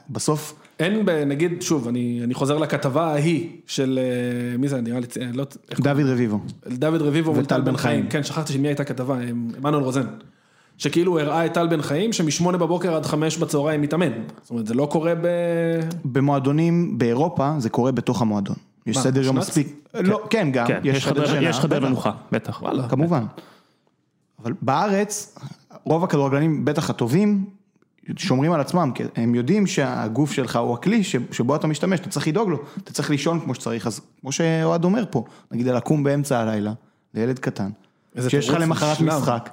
בסוף, 0.09 0.53
אין, 0.79 1.05
נגיד, 1.27 1.61
שוב, 1.61 1.87
אני, 1.87 2.21
אני 2.23 2.33
חוזר 2.33 2.57
לכתבה 2.57 3.03
ההיא 3.13 3.49
של, 3.67 3.99
אה, 4.01 4.57
מי 4.57 4.67
זה, 4.67 4.81
נראה 4.81 4.99
לי, 4.99 5.07
אה, 5.21 5.27
לא, 5.33 5.45
דוד 5.79 6.05
רביבו. 6.05 6.39
דוד 6.67 7.01
רביבו 7.01 7.31
וטל 7.31 7.41
וטל 7.41 7.61
בן 7.61 7.77
חיים, 7.77 7.99
חיים. 8.01 8.09
כן, 8.11 8.23
שכחתי 8.23 8.53
של 8.53 8.59
מי 8.59 8.67
הייתה 8.67 8.83
כתבה, 8.83 9.17
עמנואל 9.57 9.83
רוזן. 9.83 10.05
שכאילו 10.77 11.11
הוא 11.11 11.19
הראה 11.19 11.45
את 11.45 11.53
טל 11.53 11.67
בן 11.67 11.81
חיים, 11.81 12.13
שמשמונה 12.13 12.57
בבוקר 12.57 12.95
עד 12.95 13.05
חמש 13.05 13.37
בצהריים 13.37 13.81
מתאמן. 13.81 14.11
זאת 14.41 14.51
אומרת, 14.51 14.67
זה 14.67 14.73
לא 14.73 14.87
קורה 14.91 15.13
ב... 15.15 15.27
במועדונים 16.05 16.97
באירופה 16.97 17.51
זה 17.57 17.69
קורה 17.69 17.91
בתוך 17.91 18.21
המועדון. 18.21 18.55
יש 18.87 18.97
מה, 18.97 19.03
סדר 19.03 19.21
יום? 19.23 19.37
מספיק, 19.37 19.67
לא, 19.93 20.21
כן 20.29 20.49
גם, 20.53 20.67
כן, 20.67 20.79
יש 20.83 21.05
חדר- 21.05 21.43
יש 21.43 21.59
חדר 21.59 21.77
בטח. 21.79 21.87
מנוחה, 21.87 22.11
בטח. 22.31 22.61
כמובן. 22.89 23.23
אבל 24.43 24.53
בארץ, 24.61 25.35
רוב 25.83 26.03
הכדורגלנים, 26.03 26.65
בטח 26.65 26.89
הטובים, 26.89 27.45
שומרים 28.17 28.51
על 28.51 28.61
עצמם, 28.61 28.91
כי 28.95 29.03
הם 29.15 29.35
יודעים 29.35 29.67
שהגוף 29.67 30.31
שלך 30.31 30.55
הוא 30.55 30.73
הכלי 30.73 31.03
שבו 31.31 31.55
אתה 31.55 31.67
משתמש, 31.67 31.99
אתה 31.99 32.09
צריך 32.09 32.27
לדאוג 32.27 32.49
לו, 32.49 32.59
אתה 32.83 32.93
צריך 32.93 33.09
לישון 33.09 33.39
כמו 33.39 33.55
שצריך, 33.55 33.87
אז 33.87 34.01
כמו 34.21 34.31
שאוהד 34.31 34.83
אומר 34.83 35.03
פה, 35.09 35.25
נגיד 35.51 35.67
לקום 35.67 36.03
באמצע 36.03 36.39
הלילה, 36.39 36.73
לילד 37.13 37.39
קטן, 37.39 37.69
שיש 38.27 38.49
לך 38.49 38.57
למחרת. 38.59 39.01
משחק, 39.01 39.49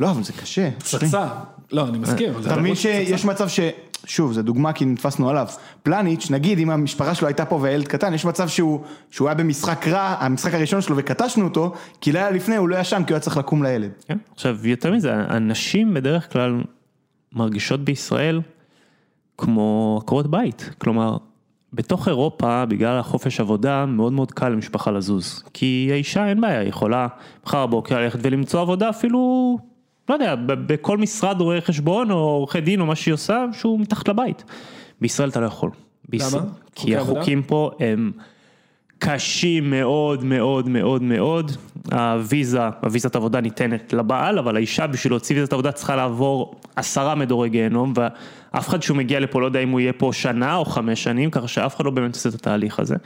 לא, 0.00 0.10
אבל 0.10 0.22
זה 0.22 0.32
קשה. 0.32 0.70
פצצה. 0.78 1.28
לא, 1.72 1.88
אני 1.88 1.98
מסכים. 1.98 2.32
אתה 2.40 2.56
מבין. 2.56 2.74
שיש 2.74 3.24
מצב 3.24 3.48
ש... 3.48 3.60
שוב, 4.04 4.32
זו 4.32 4.42
דוגמה 4.42 4.72
כי 4.72 4.84
נתפסנו 4.84 5.30
עליו. 5.30 5.46
פלניץ', 5.82 6.30
נגיד 6.30 6.58
אם 6.58 6.70
המשפחה 6.70 7.14
שלו 7.14 7.28
הייתה 7.28 7.44
פה 7.44 7.58
והילד 7.62 7.88
קטן, 7.88 8.14
יש 8.14 8.24
מצב 8.24 8.48
שהוא, 8.48 8.80
שהוא 9.10 9.28
היה 9.28 9.34
במשחק 9.34 9.88
רע, 9.88 10.16
המשחק 10.20 10.54
הראשון 10.54 10.80
שלו 10.80 10.96
וקטשנו 10.96 11.44
אותו, 11.44 11.74
כי 12.00 12.12
לילה 12.12 12.30
לפני 12.30 12.56
הוא 12.56 12.68
לא 12.68 12.76
ישן 12.76 13.02
כי 13.06 13.12
הוא 13.12 13.16
היה 13.16 13.20
צריך 13.20 13.36
לקום 13.36 13.62
לילד. 13.62 13.90
כן. 14.06 14.18
עכשיו, 14.34 14.66
יותר 14.66 14.92
מזה, 14.92 15.14
הנשים 15.14 15.94
בדרך 15.94 16.32
כלל 16.32 16.62
מרגישות 17.32 17.80
בישראל 17.80 18.40
כמו 19.38 19.98
עקרות 20.02 20.26
בית. 20.30 20.70
כלומר, 20.78 21.16
בתוך 21.72 22.08
אירופה, 22.08 22.64
בגלל 22.66 22.98
החופש 22.98 23.40
עבודה, 23.40 23.86
מאוד 23.86 24.12
מאוד 24.12 24.32
קל 24.32 24.48
למשפחה 24.48 24.90
לזוז. 24.90 25.42
כי 25.54 25.88
האישה 25.92 26.28
אין 26.28 26.40
בעיה, 26.40 26.60
היא 26.60 26.68
יכולה 26.68 27.08
מחר 27.46 27.66
בבוקר 27.66 28.00
ללכת 28.00 28.18
ולמצוא 28.22 28.60
עבודה 28.60 28.90
אפילו, 28.90 29.58
לא 30.08 30.14
יודע, 30.14 30.34
בכל 30.46 30.98
משרד 30.98 31.40
רואה 31.40 31.60
חשבון 31.60 32.10
או 32.10 32.16
עורכי 32.16 32.60
דין 32.60 32.80
או 32.80 32.86
מה 32.86 32.94
שהיא 32.94 33.14
עושה, 33.14 33.44
שהוא 33.52 33.80
מתחת 33.80 34.08
לבית. 34.08 34.44
בישראל 35.00 35.28
אתה 35.28 35.40
לא 35.40 35.46
יכול. 35.46 35.70
בישראל- 36.08 36.42
למה? 36.42 36.50
כי 36.74 36.80
חוקי 36.80 36.96
עבודה? 36.96 37.18
החוקים 37.20 37.42
פה 37.42 37.70
הם 37.80 38.12
קשים 38.98 39.70
מאוד 39.70 40.24
מאוד 40.24 40.68
מאוד 40.68 41.02
מאוד, 41.02 41.52
הוויזה, 41.92 42.60
הוויזת 42.82 43.16
עבודה 43.16 43.40
ניתנת 43.40 43.92
לבעל, 43.92 44.38
אבל 44.38 44.56
האישה 44.56 44.86
בשביל 44.86 45.12
להוציא 45.12 45.36
ויזת 45.36 45.52
עבודה 45.52 45.72
צריכה 45.72 45.96
לעבור 45.96 46.60
עשרה 46.76 47.14
מדורי 47.14 47.48
גיהנום, 47.48 47.92
ואף 47.96 48.68
אחד 48.68 48.82
שהוא 48.82 48.96
מגיע 48.96 49.20
לפה 49.20 49.40
לא 49.40 49.46
יודע 49.46 49.60
אם 49.60 49.68
הוא 49.68 49.80
יהיה 49.80 49.92
פה 49.92 50.10
שנה 50.12 50.56
או 50.56 50.64
חמש 50.64 51.04
שנים, 51.04 51.30
ככה 51.30 51.48
שאף 51.48 51.76
אחד 51.76 51.84
לא 51.84 51.90
באמת 51.90 52.14
עושה 52.14 52.28
את 52.28 52.34
התהליך 52.34 52.80
הזה. 52.80 52.96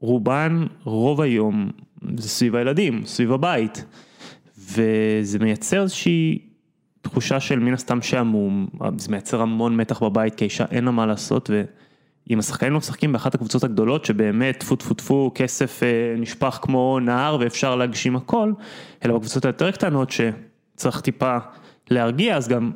ורובן, 0.00 0.66
רוב 0.84 1.20
היום, 1.20 1.70
זה 2.16 2.28
סביב 2.28 2.56
הילדים, 2.56 3.02
סביב 3.06 3.32
הבית, 3.32 3.84
וזה 4.58 5.38
מייצר 5.38 5.82
איזושהי 5.82 6.38
תחושה 7.02 7.40
של 7.40 7.58
מן 7.58 7.72
הסתם 7.72 8.02
שעמום, 8.02 8.66
זה 8.98 9.10
מייצר 9.10 9.42
המון 9.42 9.76
מתח 9.76 10.02
בבית, 10.02 10.34
כי 10.34 10.44
האישה 10.44 10.64
אין 10.70 10.84
לה 10.84 10.90
מה 10.90 11.06
לעשות, 11.06 11.50
ואם 12.30 12.38
השחקנים 12.38 12.72
לא 12.72 12.78
משחקים 12.78 13.12
באחת 13.12 13.34
הקבוצות 13.34 13.64
הגדולות, 13.64 14.04
שבאמת 14.04 14.56
טפו 14.60 14.76
טפו 14.76 14.94
טפו, 14.94 15.30
כסף 15.34 15.82
אה, 15.82 15.88
נשפך 16.18 16.58
כמו 16.62 16.98
נהר 17.00 17.36
ואפשר 17.40 17.76
להגשים 17.76 18.16
הכל, 18.16 18.52
אלא 19.04 19.14
בקבוצות 19.14 19.44
היותר 19.44 19.70
קטנות 19.70 20.10
שצריך 20.10 21.00
טיפה 21.00 21.38
להרגיע, 21.90 22.36
אז 22.36 22.48
גם 22.48 22.70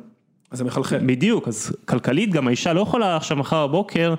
אז 0.51 0.57
זה 0.57 0.63
מחלחל. 0.63 0.99
בדיוק, 1.05 1.47
אז 1.47 1.75
כלכלית 1.85 2.31
גם 2.31 2.47
האישה 2.47 2.73
לא 2.73 2.81
יכולה 2.81 3.15
עכשיו 3.15 3.37
מחר 3.37 3.67
בבוקר 3.67 4.13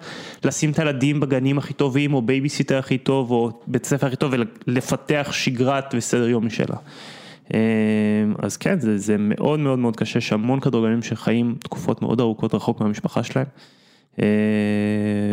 לשים 0.45 0.71
את 0.71 0.79
הילדים 0.79 1.21
בגנים 1.21 1.59
הכי 1.59 1.73
טובים, 1.73 2.15
או 2.15 2.23
בייביסיטר 2.23 2.79
הכי 2.79 2.99
טוב, 2.99 3.31
או 3.31 3.61
בית 3.67 3.87
ספר 3.87 4.07
הכי 4.07 4.17
טוב, 4.17 4.33
ולפתח 4.67 5.29
שגרת 5.33 5.95
וסדר 5.97 6.29
יום 6.29 6.47
משלה. 6.47 6.77
אה, 7.55 7.59
אז 8.39 8.57
כן, 8.57 8.81
זה, 8.81 8.99
זה 8.99 9.17
מאוד 9.19 9.61
מאוד 9.61 9.79
מאוד 9.79 9.97
קשה, 9.97 10.19
יש 10.19 10.33
המון 10.33 10.61
כדורגלנים 10.61 11.03
שחיים 11.03 11.55
תקופות 11.59 12.03
מאוד 12.03 12.21
ארוכות 12.21 12.55
רחוק 12.55 12.81
מהמשפחה 12.81 13.23
שלהם. 13.23 13.47
אה, 14.23 14.27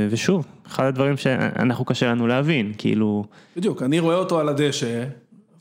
ושוב, 0.09 0.45
אחד 0.67 0.85
הדברים 0.85 1.17
שאנחנו 1.17 1.85
קשה 1.85 2.09
לנו 2.09 2.27
להבין, 2.27 2.73
כאילו, 2.77 3.25
בדיוק, 3.57 3.83
אני 3.83 3.99
רואה 3.99 4.15
אותו 4.15 4.39
על 4.39 4.49
הדשא, 4.49 5.05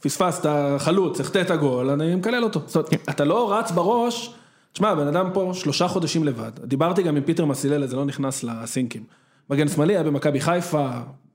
פספסת 0.01 0.51
חלוץ, 0.79 1.21
החטאת 1.21 1.51
גול, 1.51 1.91
אני 1.91 2.15
מקלל 2.15 2.45
אותו. 2.45 2.61
זאת 2.67 2.77
אומרת, 2.77 3.09
אתה 3.09 3.25
לא 3.25 3.59
רץ 3.59 3.71
בראש, 3.71 4.35
תשמע, 4.73 4.95
בן 4.95 5.07
אדם 5.07 5.31
פה 5.35 5.51
שלושה 5.55 5.89
חודשים 5.89 6.25
לבד. 6.25 6.51
דיברתי 6.65 7.03
גם 7.03 7.17
עם 7.17 7.23
פיטר 7.23 7.45
מסיללה, 7.45 7.87
זה 7.87 7.97
לא 7.97 8.05
נכנס 8.05 8.45
לסינקים. 8.45 9.03
מגן 9.51 9.69
שמאלי 9.69 9.95
היה 9.95 10.03
במכבי 10.03 10.41
חיפה, 10.41 10.89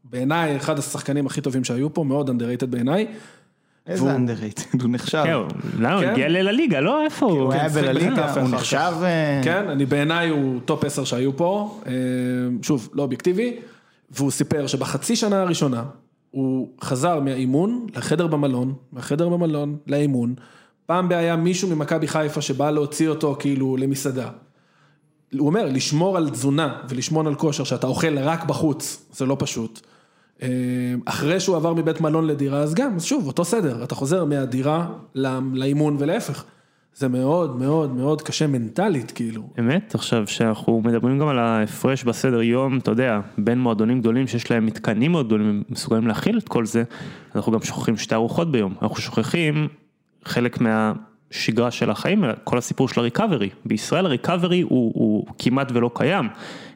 בעיניי 0.03 0.57
אחד 0.57 0.79
השחקנים 0.79 1.25
הכי 1.25 1.41
טובים 1.41 1.63
שהיו 1.63 1.93
פה, 1.93 2.03
מאוד 2.03 2.29
underrated 2.29 2.65
בעיניי. 2.65 3.07
איזה 3.87 4.15
underrated, 4.15 4.81
הוא 4.81 4.89
נחשב. 4.89 5.23
כן, 5.23 5.57
למה, 5.79 5.93
הוא 5.93 6.03
כן. 6.03 6.09
הגיע 6.09 6.29
ללה 6.29 6.48
ליגה, 6.48 6.79
לא? 6.79 7.03
איפה 7.03 7.25
הוא? 7.25 7.39
הוא 7.39 7.53
היה 7.53 7.69
שיחק 7.69 7.83
בלה 7.83 8.02
ליגה, 8.02 8.33
הוא 8.33 8.49
נחשב... 8.49 8.93
אה, 9.03 9.41
כן, 9.43 9.69
אני 9.69 9.85
בעיניי 9.85 10.29
הוא 10.29 10.59
top 10.65 10.85
10 10.85 11.03
שהיו 11.03 11.37
פה, 11.37 11.79
אה, 11.87 11.91
שוב, 12.61 12.89
לא 12.93 13.03
אובייקטיבי, 13.03 13.57
והוא 14.11 14.31
סיפר 14.31 14.67
שבחצי 14.67 15.15
שנה 15.15 15.41
הראשונה, 15.41 15.83
הוא 16.31 16.69
חזר 16.83 17.19
מהאימון 17.19 17.87
לחדר 17.95 18.27
במלון, 18.27 18.73
מהחדר 18.91 19.29
במלון 19.29 19.77
לאימון, 19.87 20.35
פעם 20.85 21.11
היה 21.11 21.35
מישהו 21.35 21.75
ממכבי 21.75 22.07
חיפה 22.07 22.41
שבא 22.41 22.71
להוציא 22.71 23.09
אותו 23.09 23.35
כאילו 23.39 23.77
למסעדה. 23.77 24.29
הוא 25.37 25.47
אומר, 25.47 25.65
לשמור 25.65 26.17
על 26.17 26.29
תזונה 26.29 26.81
ולשמור 26.89 27.27
על 27.27 27.35
כושר, 27.35 27.63
שאתה 27.63 27.87
אוכל 27.87 28.19
רק 28.19 28.45
בחוץ, 28.45 29.05
זה 29.13 29.25
לא 29.25 29.35
פשוט. 29.39 29.81
אה, 30.41 30.47
אחרי 31.05 31.39
שהוא 31.39 31.55
עבר 31.55 31.73
מבית 31.73 32.01
מלון 32.01 32.27
לדירה, 32.27 32.59
אז 32.59 32.73
גם, 32.73 32.95
אז 32.95 33.03
שוב, 33.03 33.27
אותו 33.27 33.45
סדר, 33.45 33.83
אתה 33.83 33.95
חוזר 33.95 34.25
מהדירה 34.25 34.87
לא- 35.15 35.29
לאימון 35.53 35.95
ולהפך. 35.99 36.43
זה 36.95 37.07
מאוד 37.07 37.59
מאוד 37.59 37.95
מאוד 37.95 38.21
קשה 38.21 38.47
מנטלית, 38.47 39.11
כאילו. 39.11 39.43
אמת, 39.59 39.95
עכשיו 39.95 40.27
שאנחנו 40.27 40.81
מדברים 40.85 41.19
גם 41.19 41.27
על 41.27 41.39
ההפרש 41.39 42.03
בסדר 42.03 42.41
יום, 42.41 42.77
אתה 42.77 42.91
יודע, 42.91 43.19
בין 43.37 43.59
מועדונים 43.59 43.99
גדולים 43.99 44.27
שיש 44.27 44.51
להם 44.51 44.65
מתקנים 44.65 45.11
מאוד 45.11 45.27
גדולים, 45.27 45.63
מסוגלים 45.69 46.07
להכיל 46.07 46.37
את 46.37 46.49
כל 46.49 46.65
זה, 46.65 46.83
אנחנו 47.35 47.51
גם 47.51 47.61
שוכחים 47.61 47.97
שתי 47.97 48.15
ארוחות 48.15 48.51
ביום, 48.51 48.73
אנחנו 48.81 48.95
שוכחים 48.95 49.67
חלק 50.25 50.57
מהשגרה 50.61 51.71
של 51.71 51.89
החיים, 51.89 52.23
כל 52.43 52.57
הסיפור 52.57 52.87
של 52.87 52.99
הריקאברי, 52.99 53.49
בישראל 53.65 54.05
הריקאברי 54.05 54.61
הוא, 54.61 54.91
הוא 54.95 55.25
כמעט 55.39 55.71
ולא 55.71 55.91
קיים, 55.93 56.27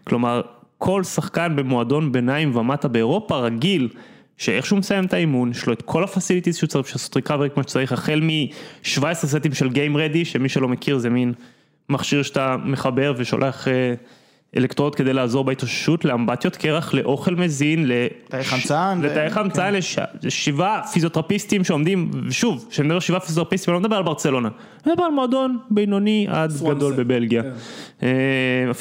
כלומר 0.03 0.41
כל 0.85 1.03
שחקן 1.03 1.55
במועדון 1.55 2.11
ביניים 2.11 2.55
ומטה 2.55 2.87
באירופה 2.87 3.37
רגיל. 3.37 3.89
שאיך 4.37 4.65
שהוא 4.65 4.79
מסיים 4.79 5.05
את 5.05 5.13
האימון, 5.13 5.51
יש 5.51 5.65
לו 5.65 5.73
את 5.73 5.81
כל 5.81 6.03
ה 6.03 6.08
facilities 6.08 6.57
שהוא 6.57 6.67
צריך 6.67 6.91
לעשות 6.91 7.15
recovery 7.15 7.49
כמו 7.49 7.63
שצריך, 7.63 7.91
החל 7.91 8.21
מ-17 8.23 9.13
סטים 9.13 9.53
של 9.53 9.67
Game 9.67 9.95
Ready, 9.95 10.25
שמי 10.25 10.49
שלא 10.49 10.67
מכיר 10.67 10.97
זה 10.97 11.09
מין 11.09 11.33
מכשיר 11.89 12.23
שאתה 12.23 12.55
מחבר 12.65 13.13
ושולח 13.17 13.67
אלקטרוד 14.57 14.95
כדי 14.95 15.13
לעזור 15.13 15.43
בהתאוששות, 15.43 16.05
לאמבטיות 16.05 16.55
קרח, 16.55 16.93
לאוכל 16.93 17.35
מזין, 17.35 17.89
תאי 18.27 18.43
חמצן, 18.43 18.99
לתאי 19.03 19.29
חמצן, 19.29 19.73
לש- 19.73 19.97
לשבעה 20.23 20.81
פיזיותרפיסטים 20.93 21.63
שעומדים, 21.63 22.11
ושוב, 22.27 22.65
כשאני 22.69 22.87
מדבר 22.87 22.99
שבעה 22.99 23.19
פיזיותרפיסטים, 23.19 23.73
אני 23.73 23.81
לא 23.81 23.87
מדבר 23.87 23.95
על 23.95 24.03
ברצלונה, 24.03 24.49
אני 24.85 24.93
מדבר 24.93 25.03
על 25.05 25.11
מועדון 25.11 25.57
בינוני 25.71 26.27
עד 26.29 26.51
גדול 26.69 26.93
בבלגיה. 26.93 27.43
כן. 27.43 27.51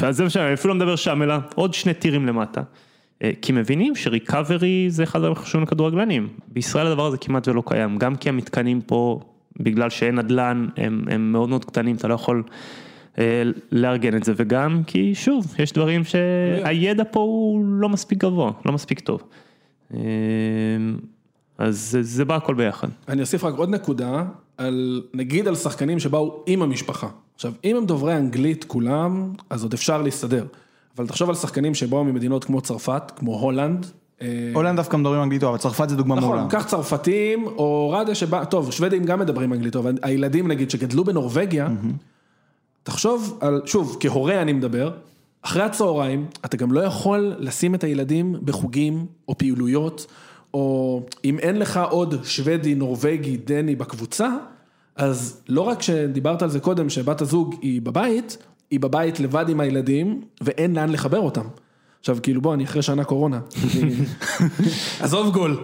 אה, 0.02 0.08
אז 0.08 0.16
זה 0.16 0.24
מה 0.24 0.30
שאני 0.30 0.54
אפילו 0.54 0.74
לא 0.74 0.80
מדבר 0.80 0.96
שם, 0.96 1.22
אלא 1.22 1.34
עוד 1.54 1.74
שני 1.74 1.94
טירים 1.94 2.26
למטה. 2.26 2.60
אה, 3.22 3.30
כי 3.42 3.52
מבינים 3.52 3.94
שריקאברי 3.96 4.86
זה 4.88 5.02
אחד 5.02 5.18
הדברים 5.18 5.32
החשובים 5.32 5.62
לכדורגלנים. 5.62 6.28
בישראל 6.48 6.86
הדבר 6.86 7.06
הזה 7.06 7.16
כמעט 7.16 7.48
ולא 7.48 7.62
קיים, 7.66 7.98
גם 7.98 8.16
כי 8.16 8.28
המתקנים 8.28 8.80
פה, 8.80 9.20
בגלל 9.60 9.90
שאין 9.90 10.14
נדל"ן, 10.18 10.66
הם, 10.76 11.04
הם 11.10 11.32
מאוד 11.32 11.48
מאוד 11.48 11.64
קטנים, 11.64 11.96
אתה 11.96 12.08
לא 12.08 12.14
יכול 12.14 12.42
לארגן 13.72 14.16
את 14.16 14.24
זה, 14.24 14.32
וגם 14.36 14.82
כי 14.86 15.14
שוב, 15.14 15.54
יש 15.58 15.72
דברים 15.72 16.04
שהידע 16.04 17.04
פה 17.10 17.20
הוא 17.20 17.64
לא 17.64 17.88
מספיק 17.88 18.18
גבוה, 18.18 18.52
לא 18.64 18.72
מספיק 18.72 19.00
טוב. 19.00 19.22
אה, 19.94 20.00
אז 21.58 21.78
זה, 21.90 22.02
זה 22.02 22.24
בא 22.24 22.36
הכל 22.36 22.54
ביחד. 22.54 22.88
אני 23.08 23.20
אוסיף 23.20 23.44
רק 23.44 23.54
עוד 23.54 23.68
נקודה, 23.68 24.24
על, 24.56 25.02
נגיד 25.14 25.48
על 25.48 25.54
שחקנים 25.54 25.98
שבאו 25.98 26.44
עם 26.46 26.62
המשפחה. 26.62 27.08
עכשיו, 27.34 27.52
אם 27.64 27.76
הם 27.76 27.86
דוברי 27.86 28.16
אנגלית 28.16 28.64
כולם, 28.64 29.32
אז 29.50 29.62
עוד 29.62 29.72
אפשר 29.72 30.02
להסתדר. 30.02 30.46
אבל 30.96 31.06
תחשוב 31.06 31.28
על 31.28 31.34
שחקנים 31.34 31.74
שבאו 31.74 32.04
ממדינות 32.04 32.44
כמו 32.44 32.60
צרפת, 32.60 33.02
כמו 33.16 33.40
הולנד. 33.40 33.86
אה, 34.22 34.26
הולנד 34.54 34.76
דווקא 34.76 34.96
מדברים 34.96 35.22
אנגלית 35.22 35.40
טוב, 35.40 35.48
אבל 35.48 35.58
צרפת 35.58 35.88
זה 35.88 35.96
דוגמה 35.96 36.14
מעולה. 36.14 36.44
נכון, 36.44 36.50
קח 36.50 36.64
צרפתים, 36.66 37.46
או 37.46 37.90
רדה 37.90 38.14
שבא, 38.14 38.44
טוב, 38.44 38.72
שוודים 38.72 39.04
גם 39.04 39.20
מדברים 39.20 39.52
אנגלית 39.52 39.72
טוב, 39.72 39.86
הילדים 40.02 40.48
נגיד 40.48 40.70
שגדלו 40.70 41.04
בנורבגיה, 41.04 41.68
תחשוב 42.82 43.38
על, 43.40 43.62
שוב, 43.64 43.96
כהורה 44.00 44.42
אני 44.42 44.52
מדבר, 44.52 44.92
אחרי 45.42 45.62
הצהריים, 45.62 46.26
אתה 46.44 46.56
גם 46.56 46.72
לא 46.72 46.80
יכול 46.80 47.34
לשים 47.38 47.74
את 47.74 47.84
הילדים 47.84 48.36
בחוגים 48.44 49.06
או 49.28 49.38
פעילויות, 49.38 50.06
או 50.54 51.02
אם 51.24 51.38
אין 51.38 51.58
לך 51.58 51.80
עוד 51.90 52.14
שוודי, 52.24 52.74
נורבגי, 52.74 53.36
דני 53.36 53.76
בקבוצה, 53.76 54.36
אז 54.96 55.42
לא 55.48 55.60
רק 55.60 55.82
שדיברת 55.82 56.42
על 56.42 56.50
זה 56.50 56.60
קודם, 56.60 56.90
שבת 56.90 57.20
הזוג 57.20 57.54
היא 57.62 57.82
בבית, 57.82 58.36
היא 58.70 58.80
בבית 58.80 59.20
לבד 59.20 59.48
עם 59.48 59.60
הילדים, 59.60 60.20
ואין 60.40 60.74
לאן 60.74 60.88
לחבר 60.88 61.18
אותם. 61.20 61.44
עכשיו, 62.02 62.16
כאילו, 62.22 62.40
בוא, 62.40 62.54
אני 62.54 62.64
אחרי 62.64 62.82
שנה 62.82 63.04
קורונה. 63.04 63.40
עזוב 65.00 65.32
גול. 65.34 65.60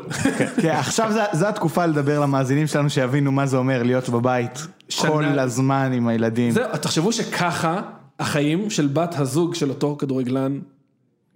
כן, 0.63 0.69
עכשיו 0.71 1.13
זה- 1.13 1.21
זו 1.39 1.47
התקופה 1.49 1.87
לדבר 1.87 2.21
למאזינים 2.21 2.67
שלנו 2.67 2.91
שיבינו 2.91 3.33
מה 3.33 3.47
זה 3.47 3.57
אומר 3.57 3.83
להיות 3.83 4.09
בבית. 4.09 4.67
כל 5.01 5.25
הזמן 5.25 5.91
עם 5.95 6.09
הילדים. 6.09 6.51
זהו, 6.51 6.65
תחשבו 6.83 7.13
שככה 7.13 7.81
החיים 8.19 8.71
של 8.71 8.87
בת 8.87 9.15
הזוג 9.19 9.55
של 9.55 9.69
אותו 9.69 9.97
כדורגלן, 9.99 10.59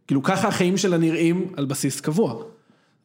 כאילו 0.07 0.23
ככה 0.23 0.49
החיים 0.49 0.77
שלה 0.77 0.99
נראים 0.99 1.47
על 1.57 1.65
בסיס 1.65 2.01
קבוע. 2.01 2.35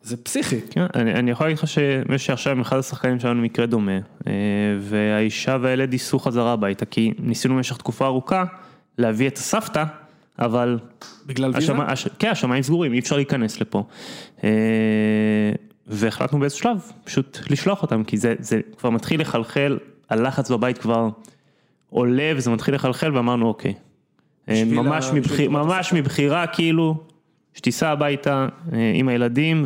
זה 0.01 0.17
פסיכי. 0.17 0.59
כן, 0.69 0.85
אני, 0.95 1.13
אני 1.13 1.31
יכול 1.31 1.45
להגיד 1.47 1.57
לך 1.57 1.67
שיש 1.67 2.29
עכשיו 2.29 2.53
עם 2.53 2.61
אחד 2.61 2.77
השחקנים 2.77 3.19
שלנו 3.19 3.41
מקרה 3.41 3.65
דומה, 3.65 3.91
אה, 4.27 4.31
והאישה 4.81 5.57
והילד 5.61 5.93
ייסעו 5.93 6.19
חזרה 6.19 6.53
הביתה, 6.53 6.85
כי 6.85 7.13
ניסינו 7.19 7.55
במשך 7.55 7.77
תקופה 7.77 8.05
ארוכה 8.05 8.43
להביא 8.97 9.27
את 9.27 9.37
הסבתא, 9.37 9.83
אבל... 10.39 10.79
בגלל 11.25 11.51
ויזה? 11.55 11.57
השמי, 11.57 11.83
הש, 11.87 12.07
כן, 12.19 12.29
השמיים 12.29 12.63
סגורים, 12.63 12.93
אי 12.93 12.99
אפשר 12.99 13.15
להיכנס 13.15 13.61
לפה. 13.61 13.83
אה, 14.43 14.49
והחלטנו 15.87 16.39
באיזשהו 16.39 16.63
שלב 16.63 16.91
פשוט 17.03 17.39
לשלוח 17.49 17.81
אותם, 17.81 18.03
כי 18.03 18.17
זה, 18.17 18.35
זה 18.39 18.59
כבר 18.77 18.89
מתחיל 18.89 19.21
לחלחל, 19.21 19.77
הלחץ 20.09 20.51
בבית 20.51 20.77
כבר 20.77 21.09
עולה 21.89 22.31
וזה 22.35 22.49
מתחיל 22.51 22.75
לחלחל, 22.75 23.15
ואמרנו 23.15 23.47
אוקיי. 23.47 23.73
אה, 24.49 24.63
ממש, 24.65 25.05
ה- 25.05 25.11
בשביל 25.19 25.47
ממש 25.49 25.93
מבחירה 25.93 26.47
כאילו, 26.47 26.95
שתיסע 27.53 27.89
הביתה 27.89 28.47
אה, 28.73 28.91
עם 28.95 29.07
הילדים 29.09 29.65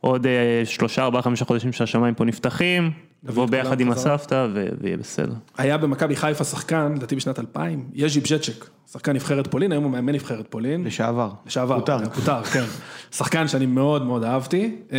ועוד 0.00 0.26
שלושה, 0.64 1.02
ארבעה, 1.04 1.22
חמישה 1.22 1.44
חודשים 1.44 1.72
שהשמיים 1.72 2.14
פה 2.14 2.24
נפתחים, 2.24 2.90
נבוא 3.24 3.46
ביחד 3.46 3.80
עם. 3.80 3.90
הסבתא 3.90 4.46
ויהיה 4.80 4.96
בסדר. 4.96 5.32
היה 5.58 5.78
במכבי 5.78 6.16
חיפה 6.16 6.44
שחקן, 6.44 6.92
לדעתי 6.96 7.16
בשנת 7.16 7.38
2000, 7.38 7.84
יז'י 7.94 8.20
בז'צ'ק, 8.20 8.68
שחקן 8.92 9.12
נבחרת 9.12 9.46
פולין, 9.46 9.72
היום 9.72 9.84
הוא 9.84 9.92
מאמן 9.92 10.12
נבחרת 10.12 10.46
פולין. 10.50 10.84
לשעבר. 10.84 11.30
לשעבר, 11.46 11.78
פוטר. 11.78 11.98
היה 11.98 12.10
פוטר, 12.10 12.42
כן. 12.42 12.64
שחקן 13.16 13.48
שאני 13.48 13.66
מאוד 13.66 14.06
מאוד 14.06 14.24
אהבתי, 14.24 14.76
אה, 14.92 14.98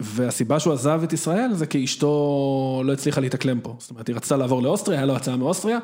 והסיבה 0.00 0.60
שהוא 0.60 0.72
עזב 0.72 1.00
את 1.04 1.12
ישראל 1.12 1.52
זה 1.52 1.66
כי 1.66 1.84
אשתו 1.84 2.82
לא 2.84 2.92
הצליחה 2.92 3.20
להתאקלם 3.20 3.60
פה. 3.60 3.76
זאת 3.78 3.90
אומרת, 3.90 4.08
היא 4.08 4.16
רצתה 4.16 4.36
לעבור 4.36 4.62
לאוסטריה, 4.62 4.98
היה 4.98 5.06
לו 5.06 5.16
הצעה 5.16 5.36
מאוסטריה, 5.36 5.78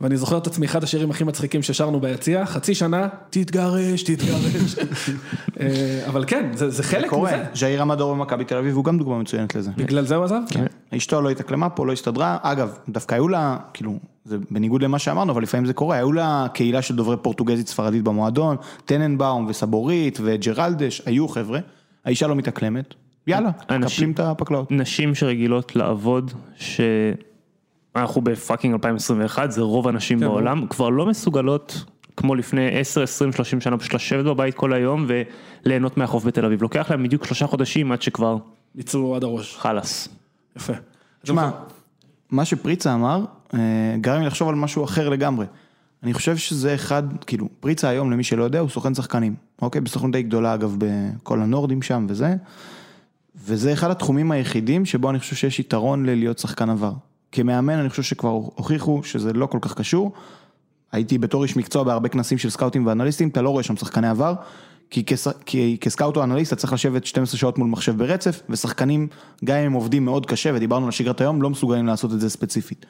ואני 0.00 0.16
זוכר 0.16 0.38
את 0.38 0.46
עצמי, 0.46 0.66
אחד 0.66 0.84
השירים 0.84 1.10
הכי 1.10 1.24
מצחיקים 1.24 1.62
ששרנו 1.62 2.00
ביציע, 2.00 2.46
חצי 2.46 2.74
שנה, 2.74 3.08
תתגרש, 3.30 4.02
תתגרש. 4.02 4.76
אה, 5.60 6.02
אבל 6.06 6.24
כן, 6.26 6.50
זה 6.54 6.70
זה 6.70 6.82
חלק 6.82 7.10
קורה, 7.10 7.32
מזה. 7.32 7.44
ז'איר 7.54 7.82
המדור 7.82 8.14
במכבי 8.14 8.44
תל 8.44 8.56
אביב 8.56 8.74
הוא 8.76 8.84
גם 8.84 8.98
דוגמה 8.98 9.18
מצוינת 9.18 9.54
לזה. 9.54 9.70
בגלל 9.76 10.04
זה 10.04 10.14
הוא 10.14 10.24
עזב? 10.24 10.40
כן. 10.50 10.66
אשתו 10.96 11.20
לא 11.22 11.30
התאקלמה 11.30 11.70
פה, 11.70 11.86
לא 11.86 11.92
הסתדרה, 11.92 12.38
אגב, 12.42 12.78
דווקא 12.88 13.14
היו 13.14 13.28
לה, 13.28 13.56
כאילו, 13.74 13.98
זה 14.24 14.36
בניגוד 14.50 14.82
למה 14.82 14.98
שאמרנו, 14.98 15.32
אבל 15.32 15.42
לפעמים 15.42 15.66
זה 15.66 15.72
קורה, 15.72 15.96
היו 15.96 16.12
לה 16.12 16.46
קהילה 16.54 16.82
של 16.82 16.96
דוברי 16.96 17.16
פורטוגזית 17.16 17.68
ספרדית 17.68 18.02
במועדון, 18.04 18.56
טננבאום 18.84 19.46
וסבורית 19.48 20.18
וג'רלדש, 20.22 21.02
היו 21.06 21.28
חבר'ה, 21.28 21.58
האישה 22.04 22.26
לא 22.26 22.34
מתאקלמת, 22.34 22.94
יאללה, 23.26 23.50
אנשים- 23.70 23.80
מקפלים 23.80 24.10
את 24.12 24.20
הפקלאות. 24.20 24.70
נשים 24.72 25.14
שרגילות 25.14 25.76
לעבוד, 25.76 26.30
שאנחנו 26.56 28.20
בפאקינג 28.20 28.72
2021, 28.74 29.50
זה 29.50 29.60
רוב 29.62 29.88
הנשים 29.88 30.18
כן, 30.20 30.24
בעולם, 30.26 30.66
כבר 30.66 30.88
לא 30.88 31.06
מסוגלות, 31.06 31.84
כמו 32.16 32.34
לפני 32.34 32.78
10, 32.80 33.02
20, 33.02 33.32
30 33.32 33.60
שנה, 33.60 33.78
פשוט 33.78 33.94
לשבת 33.94 34.24
בבית 34.24 34.54
כל 34.54 34.72
היום 34.72 35.06
וליהנות 35.64 35.96
מהחוף 35.96 36.24
בתל 36.24 36.44
אביב. 36.44 36.62
לוקח 36.62 36.90
להם 36.90 37.02
בדיוק 37.02 37.24
שלושה 37.26 37.46
חודשים 37.46 37.92
עד 37.92 38.02
שכבר 38.02 38.36
יצאו 38.74 39.16
עד 39.16 39.24
הראש. 39.24 39.56
חלאס. 39.56 40.08
יפה. 40.56 40.72
תשמע, 41.22 41.50
מה 42.30 42.44
שפריצה 42.44 42.94
אמר, 42.94 43.24
אה, 43.54 43.58
גרם 44.00 44.20
לי 44.20 44.26
לחשוב 44.26 44.48
על 44.48 44.54
משהו 44.54 44.84
אחר 44.84 45.08
לגמרי. 45.08 45.46
אני 46.02 46.14
חושב 46.14 46.36
שזה 46.36 46.74
אחד, 46.74 47.02
כאילו, 47.26 47.48
פריצה 47.60 47.88
היום, 47.88 48.10
למי 48.10 48.24
שלא 48.24 48.44
יודע, 48.44 48.58
הוא 48.60 48.68
סוכן 48.68 48.94
שחקנים. 48.94 49.34
אוקיי? 49.62 49.80
בסוכנות 49.80 50.12
די 50.12 50.22
גדולה, 50.22 50.54
אגב, 50.54 50.76
בכל 50.78 51.42
הנורדים 51.42 51.82
שם 51.82 52.06
וזה. 52.08 52.36
וזה 53.44 53.72
אחד 53.72 53.90
התחומים 53.90 54.30
היחידים 54.30 54.84
שבו 54.84 55.10
אני 55.10 55.18
חושב 55.18 55.36
שיש 55.36 55.60
יתרון 55.60 56.06
ללהיות 56.06 56.38
שחקן 56.38 56.70
עבר. 56.70 56.92
כמאמן, 57.32 57.78
אני 57.78 57.88
חושב 57.88 58.02
שכבר 58.02 58.30
הוכיחו 58.30 59.02
שזה 59.02 59.32
לא 59.32 59.46
כל 59.46 59.58
כך 59.60 59.74
קשור. 59.74 60.12
הייתי 60.92 61.18
בתור 61.18 61.42
איש 61.42 61.56
מקצוע 61.56 61.84
בהרבה 61.84 62.08
כנסים 62.08 62.38
של 62.38 62.50
סקאוטים 62.50 62.86
ואנליסטים, 62.86 63.28
אתה 63.28 63.42
לא 63.42 63.50
רואה 63.50 63.62
שם 63.62 63.76
שחקני 63.76 64.08
עבר, 64.08 64.34
כי, 64.90 65.04
כס, 65.04 65.28
כי 65.46 65.76
כסקאוט 65.80 66.16
או 66.16 66.22
אנליסט 66.22 66.52
אתה 66.52 66.60
צריך 66.60 66.72
לשבת 66.72 67.06
12 67.06 67.38
שעות 67.38 67.58
מול 67.58 67.68
מחשב 67.68 67.98
ברצף, 67.98 68.42
ושחקנים, 68.48 69.08
גם 69.44 69.56
אם 69.56 69.66
הם 69.66 69.72
עובדים 69.72 70.04
מאוד 70.04 70.26
קשה, 70.26 70.50
ודיברנו 70.54 70.86
על 70.86 70.92
שגרת 70.92 71.20
היום, 71.20 71.42
לא 71.42 71.50
מסוגלים 71.50 71.86
לעשות 71.86 72.12
את 72.12 72.20
זה 72.20 72.30
ספציפית. 72.30 72.86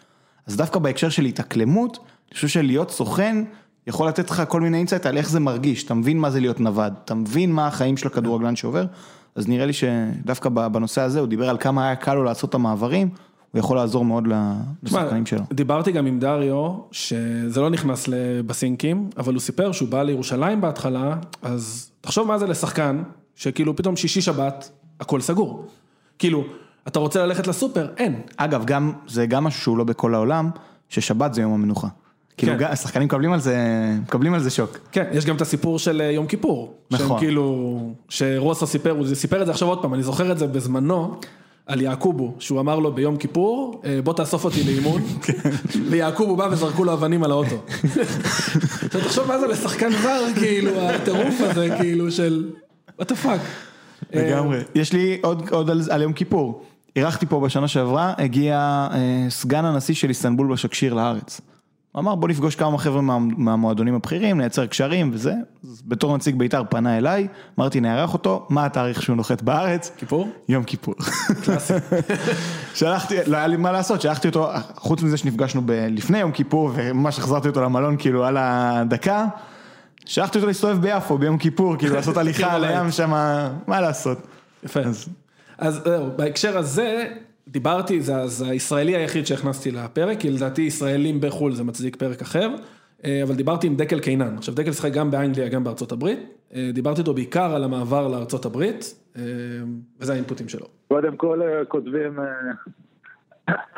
אז 0.47 0.57
דווקא 0.57 0.79
בהקשר 0.79 1.09
של 1.09 1.25
התאקלמות, 1.25 1.97
אני 1.97 2.35
חושב 2.35 2.49
שלהיות 2.49 2.91
סוכן, 2.91 3.45
יכול 3.87 4.09
לתת 4.09 4.31
לך 4.31 4.43
כל 4.49 4.61
מיני 4.61 4.79
insight 4.79 5.07
על 5.07 5.17
איך 5.17 5.31
זה 5.31 5.41
מרגיש, 5.41 5.85
אתה 5.85 5.95
מבין 5.95 6.19
מה 6.19 6.31
זה 6.31 6.41
להיות 6.41 6.61
נווד, 6.61 6.95
אתה 7.05 7.15
מבין 7.15 7.53
מה 7.53 7.67
החיים 7.67 7.97
של 7.97 8.07
הכדורגלן 8.07 8.57
שעובר, 8.57 8.85
אז 9.35 9.49
נראה 9.49 9.67
לי 9.67 9.73
שדווקא 9.73 10.49
בנושא 10.49 11.01
הזה 11.01 11.21
הוא 11.21 11.29
דיבר 11.29 11.49
על 11.49 11.59
כמה 11.59 11.87
היה 11.87 11.97
קל 11.97 12.15
לו 12.15 12.25
לעשות 12.25 12.51
את 12.51 12.55
המעברים, 12.55 13.09
הוא 13.53 13.59
יכול 13.59 13.77
לעזור 13.77 14.05
מאוד 14.05 14.29
לשחקנים 14.83 15.27
שלו. 15.27 15.41
דיברתי 15.53 15.93
גם 15.93 16.07
עם 16.07 16.19
דריו, 16.19 16.73
שזה 16.93 17.61
לא 17.61 17.71
נכנס 17.71 18.09
בסינקים, 18.47 19.11
אבל 19.17 19.33
הוא 19.33 19.41
סיפר 19.41 19.73
שהוא 19.73 19.89
בא 19.89 20.03
לירושלים 20.03 20.61
בהתחלה, 20.61 21.17
אז 21.43 21.91
תחשוב 22.01 22.29
מה 22.29 22.39
זה 22.39 22.47
לשחקן, 22.47 23.03
שכאילו 23.35 23.77
פתאום 23.77 23.97
שישי 23.97 24.21
שבת, 24.21 24.71
הכל 25.01 25.21
סגור. 25.21 25.67
כאילו, 26.19 26.45
אתה 26.89 26.99
רוצה 26.99 27.27
ללכת 27.27 27.47
לסופר, 27.47 27.89
אין. 27.97 28.21
אגב, 28.37 28.65
גם, 28.65 28.93
זה 29.09 29.27
גם 29.27 29.45
משהו 29.45 29.63
שהוא 29.63 29.79
לא 29.79 29.85
בכל 29.85 30.15
העולם, 30.15 30.51
ששבת 30.89 31.35
זה 31.35 31.43
יום 31.43 31.53
המנוחה. 31.53 31.89
כאילו, 32.37 32.53
כן. 32.59 32.65
השחקנים 32.65 33.07
מקבלים 33.07 33.33
על 33.33 33.41
זה, 33.41 33.57
מקבלים 34.03 34.35
על 34.35 34.41
זה 34.41 34.51
שוק. 34.51 34.79
כן, 34.93 35.05
יש 35.13 35.27
גם 35.27 35.37
את 35.37 35.41
הסיפור 35.41 35.79
של 35.79 36.01
אה, 36.01 36.11
יום 36.11 36.27
כיפור. 36.27 36.75
נכון. 36.91 37.07
שהם 37.09 37.19
כאילו, 37.19 37.81
שרוסו 38.09 38.67
סיפר, 38.67 38.91
הוא 38.91 39.07
סיפר 39.15 39.41
את 39.41 39.47
זה 39.47 39.53
עכשיו 39.53 39.69
עוד 39.69 39.83
פעם, 39.83 39.95
אני 39.95 40.03
זוכר 40.03 40.33
את 40.33 40.39
זה 40.39 40.47
בזמנו, 40.47 41.21
על 41.71 41.81
יעקובו, 41.81 42.35
שהוא 42.39 42.61
אמר 42.61 42.79
לו 42.79 42.93
ביום 42.93 43.17
כיפור, 43.17 43.83
אה, 43.85 43.99
בוא 44.05 44.13
תאסוף 44.13 44.45
אותי 44.45 44.65
לאימון, 44.65 45.03
ויעקובו 45.91 46.37
בא 46.37 46.49
וזרקו 46.51 46.85
לו 46.85 46.93
אבנים 46.93 47.25
על 47.25 47.31
האוטו. 47.31 47.57
עכשיו 48.85 49.01
תחשוב 49.01 49.29
מה 49.29 49.39
זה 49.39 49.47
לשחקן 49.47 49.91
זר, 50.03 50.25
כאילו, 50.35 50.81
הטירוף 50.81 51.41
הזה, 51.41 51.69
כאילו, 51.81 52.11
של, 52.11 52.51
the 53.01 53.25
fuck. 53.25 53.41
לגמרי. 54.13 54.59
יש 54.75 54.93
לי 54.93 55.19
עוד, 55.23 55.49
עוד 55.51 55.71
על, 55.71 55.83
על 55.91 56.03
יום 56.03 56.13
כיפור. 56.13 56.63
אירחתי 56.97 57.27
פה 57.27 57.41
בשנה 57.41 57.69
שעברה, 57.69 58.15
הגיע 58.19 58.89
אה, 58.93 59.27
סגן 59.29 59.65
הנשיא 59.65 59.95
של 59.95 60.09
איסטנבול 60.09 60.53
בשקשיר 60.53 60.95
לארץ. 60.95 61.41
הוא 61.93 62.01
אמר 62.01 62.15
בוא 62.15 62.29
נפגוש 62.29 62.55
כמה 62.55 62.79
חבר'ה 62.79 63.01
מה, 63.01 63.19
מהמועדונים 63.19 63.95
הבכירים, 63.95 64.39
נייצר 64.39 64.67
קשרים 64.67 65.11
וזה. 65.13 65.35
אז 65.65 65.83
בתור 65.87 66.17
נציג 66.17 66.37
בית"ר 66.37 66.63
פנה 66.71 66.99
אליי, 66.99 67.29
אמרתי 67.59 67.81
נארח 67.81 68.13
אותו, 68.13 68.47
מה 68.49 68.67
התאריך 68.67 69.03
שהוא 69.03 69.17
נוחת 69.17 69.43
בארץ? 69.43 69.91
כיפור? 69.97 70.29
יום 70.49 70.65
כיפור. 70.65 70.95
שלחתי, 72.75 73.17
לא 73.27 73.37
היה 73.37 73.47
לי 73.47 73.57
מה 73.57 73.73
לעשות, 73.73 74.01
שלחתי 74.01 74.29
אותו, 74.29 74.51
חוץ 74.75 75.03
מזה 75.03 75.17
שנפגשנו 75.17 75.63
ב, 75.67 75.71
לפני 75.71 76.19
יום 76.19 76.33
כיפור 76.33 76.71
וממש 76.75 77.19
החזרתי 77.19 77.49
אותו 77.49 77.63
למלון 77.63 77.97
כאילו 77.99 78.25
על 78.25 78.37
הדקה. 78.41 79.27
שלחתי 80.05 80.39
אותו 80.39 80.47
להסתובב 80.49 80.81
ביפו 80.81 81.19
ביום 81.19 81.39
כיפור, 81.39 81.77
כאילו 81.77 81.95
לעשות 81.95 82.17
הליכה 82.17 82.53
על 82.53 82.65
הים 82.65 82.91
שם, 82.91 83.11
מה 83.67 83.81
לעשות. 83.81 84.19
יפה. 84.65 84.81
אז 85.59 85.81
זהו, 85.85 86.11
בהקשר 86.17 86.59
הזה, 86.59 87.07
דיברתי, 87.53 88.01
זה, 88.01 88.27
זה 88.27 88.51
הישראלי 88.51 88.97
היחיד 88.97 89.27
שהכנסתי 89.27 89.71
לפרק, 89.71 90.19
כי 90.21 90.31
לדעתי 90.31 90.63
ישראלים 90.63 91.21
בחו"ל 91.21 91.53
זה 91.53 91.65
מצדיק 91.65 91.97
פרק 91.97 92.21
אחר, 92.21 92.49
אה, 93.05 93.23
אבל 93.23 93.35
דיברתי 93.35 93.67
עם 93.67 93.77
דקל 93.77 94.01
קינן, 94.01 94.37
עכשיו 94.37 94.55
דקל 94.55 94.73
שיחק 94.73 94.93
גם 94.93 95.11
באנגליה, 95.11 95.49
גם 95.49 95.65
בארצות 95.65 95.93
הברית, 95.93 96.19
אה, 96.55 96.71
דיברתי 96.73 97.01
איתו 97.01 97.15
בעיקר 97.15 97.55
על 97.55 97.65
המעבר 97.65 98.09
לארצות 98.09 98.45
הברית, 98.45 98.95
אה, 99.17 99.23
וזה 100.01 100.13
האינפוטים 100.13 100.49
שלו. 100.49 100.67
קודם 100.89 101.17
כל 101.17 101.41
כותבים 101.69 102.19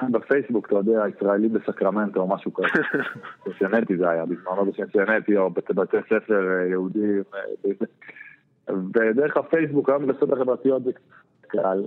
בפייסבוק, 0.13 0.67
אתה 0.67 0.75
יודע, 0.75 1.03
ישראלי 1.17 1.49
בסקרמנטו 1.49 2.21
או 2.21 2.29
משהו 2.29 2.53
כזה. 2.55 2.83
בשנטי 3.47 3.97
זה 3.97 4.11
היה, 4.11 4.25
בזמנו 4.27 4.73
בשנטי, 4.73 5.37
או 5.37 5.51
בתי 5.51 5.97
ספר 6.09 6.49
יהודים. 6.71 7.23
ודרך 8.69 9.37
הפייסבוק, 9.37 9.89
היום 9.89 10.07
ברשתות 10.07 10.33
החברתיות 10.33 10.85
זה 10.85 10.91
קל. 11.53 11.85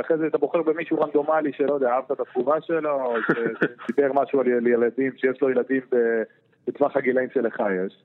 אחרי 0.00 0.18
זה 0.18 0.26
אתה 0.26 0.38
בוחר 0.38 0.62
במישהו 0.62 1.00
רנדומלי 1.00 1.52
שלא 1.52 1.74
יודע, 1.74 1.90
אהבת 1.90 2.12
את 2.12 2.20
התגובה 2.20 2.60
שלו, 2.60 3.14
שסיפר 3.26 4.12
משהו 4.14 4.40
על 4.40 4.66
ילדים, 4.66 5.12
שיש 5.16 5.42
לו 5.42 5.50
ילדים 5.50 5.80
בטווח 6.66 6.96
הגילאים 6.96 7.28
שלך 7.34 7.62
יש. 7.86 8.04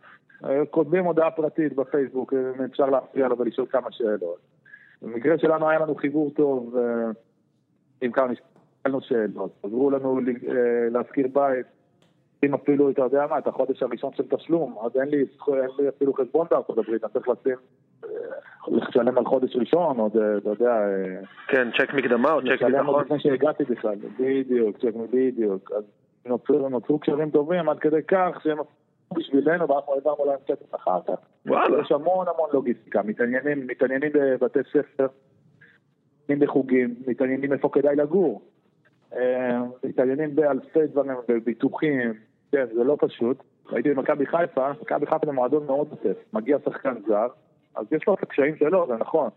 כותבים 0.71 1.05
הודעה 1.05 1.31
פרטית 1.31 1.73
בפייסבוק, 1.73 2.33
אפשר 2.65 2.85
להפריע 2.85 3.27
לו 3.27 3.37
ולשאול 3.37 3.67
כמה 3.71 3.91
שאלות. 3.91 4.37
במקרה 5.01 5.37
שלנו 5.37 5.69
היה 5.69 5.79
לנו 5.79 5.95
חיבור 5.95 6.31
טוב 6.35 6.75
עם 8.01 8.11
כמה 8.11 8.27
נשאלנו 8.27 9.01
שאלות, 9.01 9.51
עזרו 9.63 9.91
לנו 9.91 10.19
להשכיר 10.91 11.27
בית. 11.33 11.65
אם 12.43 12.53
אפילו, 12.53 12.89
אתה 12.89 13.01
יודע 13.01 13.27
מה, 13.29 13.37
את 13.37 13.47
החודש 13.47 13.83
הראשון 13.83 14.11
של 14.13 14.23
תשלום, 14.27 14.75
אז 14.85 14.97
אין 15.01 15.09
לי, 15.09 15.17
אין 15.47 15.69
לי 15.79 15.89
אפילו 15.89 16.13
חשבון 16.13 16.47
בארצות 16.51 16.77
הברית, 16.77 17.03
אני 17.03 17.11
צריך 17.13 17.27
לשים, 17.29 17.57
לשלם 18.67 19.17
על 19.17 19.25
חודש 19.25 19.55
ראשון, 19.55 19.99
או 19.99 20.07
אתה 20.07 20.49
יודע... 20.49 20.79
כן, 21.47 21.67
צ'ק 21.77 21.93
מקדמה 21.93 22.31
או 22.33 22.41
צ'ק 22.41 22.47
לשלם 22.47 22.85
עוד 22.85 22.99
ביטחון. 22.99 23.17
לפני 23.17 23.19
שהגעתי 23.19 23.63
בכלל, 23.63 23.95
בדיוק, 24.19 24.77
צ'ק 24.77 24.93
בדיוק. 25.11 25.71
אז 25.71 25.83
נוצרו, 26.25 26.69
נוצרו 26.69 26.99
קשרים 26.99 27.29
טובים 27.29 27.69
עד 27.69 27.79
כדי 27.79 28.03
כך 28.07 28.39
שהם 28.43 28.57
עשו 28.59 29.13
בשבילנו 29.13 29.69
ואנחנו 29.69 29.93
העברנו 29.93 30.25
להם 30.25 30.39
כסף 30.47 30.75
אחר 30.75 30.99
כך. 31.07 31.13
וואלה. 31.45 31.81
יש 31.81 31.91
המון 31.91 32.27
המון 32.27 32.49
לוגיסטיקה, 32.53 33.01
מתעניינים, 33.03 33.67
מתעניינים 33.67 34.11
בבתי 34.13 34.59
ספר, 34.69 35.07
מתעניינים 36.23 36.47
בחוגים, 36.47 36.95
מתעניינים 37.07 37.53
איפה 37.53 37.69
כדאי 37.69 37.95
לגור. 37.95 38.41
אה, 39.15 39.61
מתעניינים 39.83 40.35
באלפי 40.35 40.87
דברים, 40.87 41.11
בביטוחים, 41.27 42.13
כן, 42.53 42.65
זה 42.75 42.83
לא 42.83 42.97
פשוט. 42.99 43.43
הייתי 43.69 43.93
במכבי 43.93 44.25
חיפה, 44.25 44.71
מכבי 44.81 45.05
חיפה 45.05 45.25
זה 45.25 45.31
מועדון 45.31 45.65
מאוד 45.65 45.87
עוטף. 45.91 46.17
מגיע 46.33 46.57
שחקן 46.65 46.93
זר, 47.07 47.27
אז 47.75 47.85
יש 47.91 48.07
לו 48.07 48.13
את 48.13 48.23
הקשיים 48.23 48.55
שלו, 48.55 48.87
זה 48.87 48.93
נכון. 48.95 49.29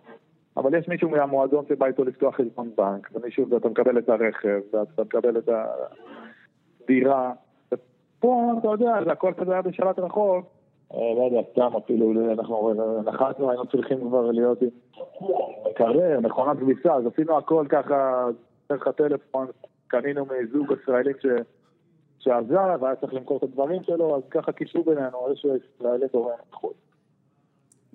אבל 0.57 0.75
יש 0.75 0.89
מישהו 0.89 1.09
מהמועדון 1.09 1.65
שבא 1.69 1.87
איתו 1.87 2.05
לפתוח 2.05 2.37
חשבון 2.37 2.71
בנק, 2.77 3.11
ומישהו, 3.15 3.51
ואתה 3.51 3.69
מקבל 3.69 3.99
את 3.99 4.09
הרכב, 4.09 4.61
ואתה 4.73 5.03
מקבל 5.03 5.39
את 5.39 5.49
הדירה. 6.83 7.33
ופה, 7.73 8.53
אתה 8.59 8.69
יודע, 8.69 9.05
זה 9.05 9.13
הכל 9.13 9.33
כזה 9.37 9.53
היה 9.53 9.63
בשלט 9.63 9.99
רחוק. 9.99 10.47
אה, 10.95 11.15
לא 11.17 11.25
יודע, 11.25 11.49
סתם 11.53 11.77
אפילו, 11.77 12.33
אנחנו 12.33 12.73
נחתנו, 13.05 13.51
היינו 13.51 13.67
צריכים 13.67 14.01
כבר 14.01 14.31
להיות 14.31 14.63
עם 14.63 14.69
מקרר, 15.71 16.21
מכונת 16.21 16.59
כביסה, 16.59 16.95
אז 16.95 17.07
עשינו 17.07 17.39
הכל 17.39 17.67
ככה, 17.69 18.27
דרך 18.73 18.87
הטלפון, 18.87 19.47
קנינו 19.87 20.27
מזוג 20.27 20.73
ישראלים 20.83 21.15
ש... 21.21 21.27
שעזב, 22.27 22.83
והיה 22.83 22.97
צריך 23.01 23.15
למכור 23.15 23.37
את 23.39 23.43
הדברים 23.43 23.83
שלו, 23.87 24.17
אז 24.17 24.23
ככה 24.31 24.53
קישרו 24.53 24.85
בינינו, 24.85 25.29
איזשהו 25.31 25.51
ישראלי 25.79 26.07
דורם 26.13 26.31
מחוץ. 26.53 26.73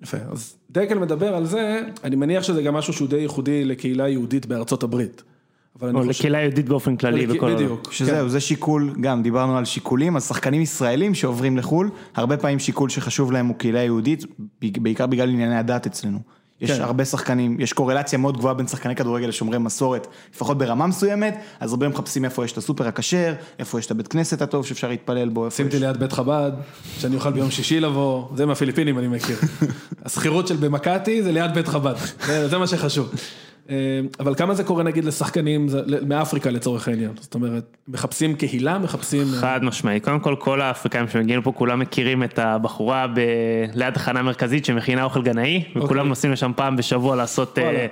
יפה, 0.02 0.16
אז 0.32 0.56
דקל 0.70 0.98
מדבר 0.98 1.34
על 1.34 1.44
זה, 1.44 1.80
אני 2.04 2.16
מניח 2.16 2.42
שזה 2.42 2.62
גם 2.62 2.74
משהו 2.74 2.92
שהוא 2.92 3.08
די 3.08 3.16
ייחודי 3.16 3.64
לקהילה 3.64 4.08
יהודית 4.08 4.46
בארצות 4.46 4.82
הברית. 4.82 5.22
או 5.82 5.88
חושב- 5.92 6.10
לקהילה 6.10 6.40
יהודית 6.42 6.68
באופן 6.68 6.96
כללי 6.96 7.26
לק- 7.26 7.36
בכל. 7.36 7.54
בדיוק, 7.54 7.92
שזהו, 7.92 8.28
זה 8.28 8.40
שיקול, 8.40 8.94
גם 9.00 9.22
דיברנו 9.22 9.56
על 9.58 9.64
שיקולים, 9.64 10.16
אז 10.16 10.28
שחקנים 10.28 10.62
ישראלים 10.62 11.14
שעוברים 11.14 11.56
לחו"ל, 11.56 11.90
הרבה 12.14 12.36
פעמים 12.36 12.58
שיקול 12.58 12.88
שחשוב 12.88 13.32
להם 13.32 13.46
הוא 13.46 13.56
קהילה 13.56 13.78
יהודית, 13.82 14.24
בעיקר 14.82 15.06
בגלל 15.06 15.28
ענייני 15.28 15.56
הדת 15.56 15.86
אצלנו. 15.86 16.18
יש 16.62 16.70
כן. 16.70 16.82
הרבה 16.82 17.04
שחקנים, 17.04 17.56
יש 17.60 17.72
קורלציה 17.72 18.18
מאוד 18.18 18.36
גבוהה 18.36 18.54
בין 18.54 18.66
שחקני 18.66 18.96
כדורגל 18.96 19.26
לשומרי 19.26 19.58
מסורת, 19.58 20.06
לפחות 20.34 20.58
ברמה 20.58 20.86
מסוימת, 20.86 21.38
אז 21.60 21.70
הרבה 21.70 21.88
מחפשים 21.88 22.24
איפה 22.24 22.44
יש 22.44 22.52
את 22.52 22.58
הסופר 22.58 22.88
הכשר, 22.88 23.34
איפה 23.58 23.78
יש 23.78 23.86
את 23.86 23.90
הבית 23.90 24.08
כנסת 24.08 24.42
הטוב 24.42 24.66
שאפשר 24.66 24.88
להתפלל 24.88 25.28
בו, 25.28 25.44
איפה 25.46 25.62
יש... 25.62 25.74
ליד 25.74 25.96
בית 25.96 26.12
חב"ד, 26.12 26.52
שאני 26.98 27.16
אוכל 27.16 27.32
ביום 27.32 27.50
שישי 27.50 27.80
לבוא, 27.80 28.28
זה 28.36 28.46
מהפיליפינים 28.46 28.98
אני 28.98 29.08
מכיר. 29.08 29.36
השכירות 30.04 30.48
של 30.48 30.56
במקאטי 30.56 31.22
זה 31.22 31.32
ליד 31.32 31.54
בית 31.54 31.68
חב"ד, 31.68 31.94
זה, 32.26 32.48
זה 32.48 32.58
מה 32.58 32.66
שחשוב. 32.66 33.10
אה, 33.70 34.00
אבל 34.20 34.34
כמה 34.34 34.54
זה 34.54 34.64
קורה 34.64 34.82
נגיד 34.82 35.04
לשחקנים 35.04 35.66
מאפריקה 36.06 36.50
לצורך 36.50 36.88
העניין, 36.88 37.10
זאת 37.20 37.34
אומרת, 37.34 37.76
מחפשים 37.88 38.34
קהילה, 38.34 38.78
מחפשים... 38.78 39.26
אה, 39.34 39.40
חד 39.40 39.60
משמעי, 39.62 40.00
קודם 40.00 40.20
כל 40.20 40.36
כל 40.38 40.60
האפריקאים 40.60 41.08
שמגיעים 41.08 41.40
לפה 41.40 41.52
כולם 41.52 41.78
מכירים 41.78 42.22
את 42.22 42.38
הבחורה 42.38 43.06
ב... 43.06 43.20
ליד 43.74 43.94
תחנה 43.94 44.22
מרכזית 44.22 44.64
שמכינה 44.64 45.04
אוכל 45.04 45.22
גנאי 45.22 45.64
וכולם 45.76 46.08
נוסעים 46.08 46.32
לשם 46.32 46.52
פעם 46.56 46.76
בשבוע 46.76 47.16
לעשות, 47.16 47.58
אה. 47.58 47.86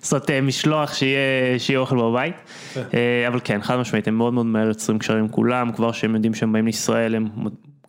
לעשות 0.00 0.30
משלוח 0.30 0.94
שיהיה, 0.94 1.58
שיהיה 1.58 1.78
אוכל 1.78 1.96
בבית, 1.96 2.34
אה, 2.76 3.28
אבל 3.28 3.40
כן 3.44 3.62
חד 3.62 3.76
משמעית 3.76 4.08
הם 4.08 4.14
מאוד 4.14 4.32
מאוד 4.32 4.46
מהר 4.46 4.66
יוצרים 4.66 4.98
קשרים 4.98 5.18
עם 5.18 5.28
כולם. 5.28 5.72
כבר 5.72 5.92
שהם 5.92 6.14
יודעים 6.14 6.34
שהם 6.34 6.52
באים 6.52 6.66
לישראל 6.66 7.14
הם 7.14 7.28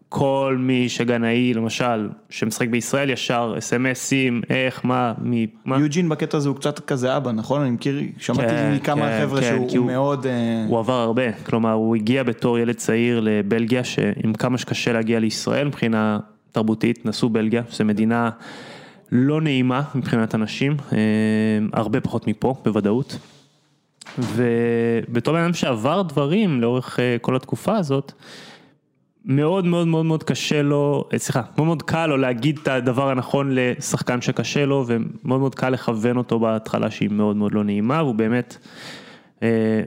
כל 0.10 0.56
מי 0.60 0.90
שגנאי 0.90 1.54
למשל 1.54 2.10
שמשחק 2.30 2.68
בישראל 2.68 3.10
ישר 3.10 3.56
אס.אם.אסים 3.58 4.42
איך 4.50 4.86
מה 4.86 5.14
מי 5.22 5.48
מה. 5.66 5.80
יוג'ין 5.80 6.10
בקטע 6.10 6.38
הזה 6.38 6.50
הוא 6.50 6.58
קצת 6.58 6.80
כזה 6.80 7.18
אבא, 7.18 7.32
נכון? 7.32 7.62
אני 7.62 7.70
מכיר, 7.70 8.02
שמעתי 8.18 8.50
כן, 8.50 8.74
מכמה 8.76 9.02
כן, 9.02 9.20
חבר'ה 9.22 9.42
כן, 9.42 9.48
שהוא 9.70 9.78
הוא- 9.78 9.86
מאוד... 9.92 10.26
אה, 10.26 10.66
הוא 10.68 10.80
עבר 10.80 10.94
הרבה, 10.94 11.32
כלומר 11.32 11.72
הוא 11.72 11.96
הגיע 11.96 12.24
בתור 12.24 12.60
ילד 12.60 12.76
צעיר 12.76 13.20
לבלגיה, 13.24 13.84
שעם 13.84 14.34
כמה 14.34 14.58
שקשה 14.58 14.94
להגיע 14.94 15.20
לישראל 15.20 15.68
מבחינה 15.68 16.20
תרבותית, 16.52 17.06
נסעו 17.06 17.30
בלגיה, 17.30 17.62
שזו 17.70 17.86
מדינה 17.86 18.30
לא 19.12 19.42
נעימה 19.42 19.82
מבחינת 19.96 20.36
אנשים, 20.36 20.78
אה, 20.94 20.98
הרבה 21.74 22.02
פחות 22.02 22.28
מפה 22.28 22.56
בוודאות. 22.66 23.18
ובתור 24.20 25.34
בן 25.34 25.40
אדם 25.44 25.54
שעבר 25.54 26.02
דברים 26.02 26.62
לאורך 26.62 27.00
אה, 27.00 27.16
כל 27.22 27.36
התקופה 27.36 27.78
הזאת, 27.78 28.12
מאוד 29.28 29.66
מאוד 29.66 29.88
מאוד 29.88 30.06
מאוד 30.06 30.24
קשה 30.24 30.62
לו, 30.62 31.10
אה, 31.14 31.20
סליחה, 31.20 31.42
מאוד 31.58 31.68
מאוד 31.68 31.84
קל 31.84 32.08
לו 32.08 32.18
להגיד 32.18 32.60
את 32.64 32.68
הדבר 32.68 33.10
הנכון 33.10 33.50
לשחקן 33.52 34.22
שקשה 34.22 34.66
לו, 34.66 34.86
ומאוד 34.88 35.40
מאוד 35.40 35.56
קל 35.56 35.70
לכוון 35.70 36.18
אותו 36.18 36.40
בהתחלה 36.40 36.92
שהיא 36.92 37.10
מאוד 37.10 37.36
מאוד 37.36 37.54
לא 37.54 37.64
נעימה, 37.64 38.04
והוא 38.04 38.16
באמת 38.16 38.58
אה, 39.44 39.82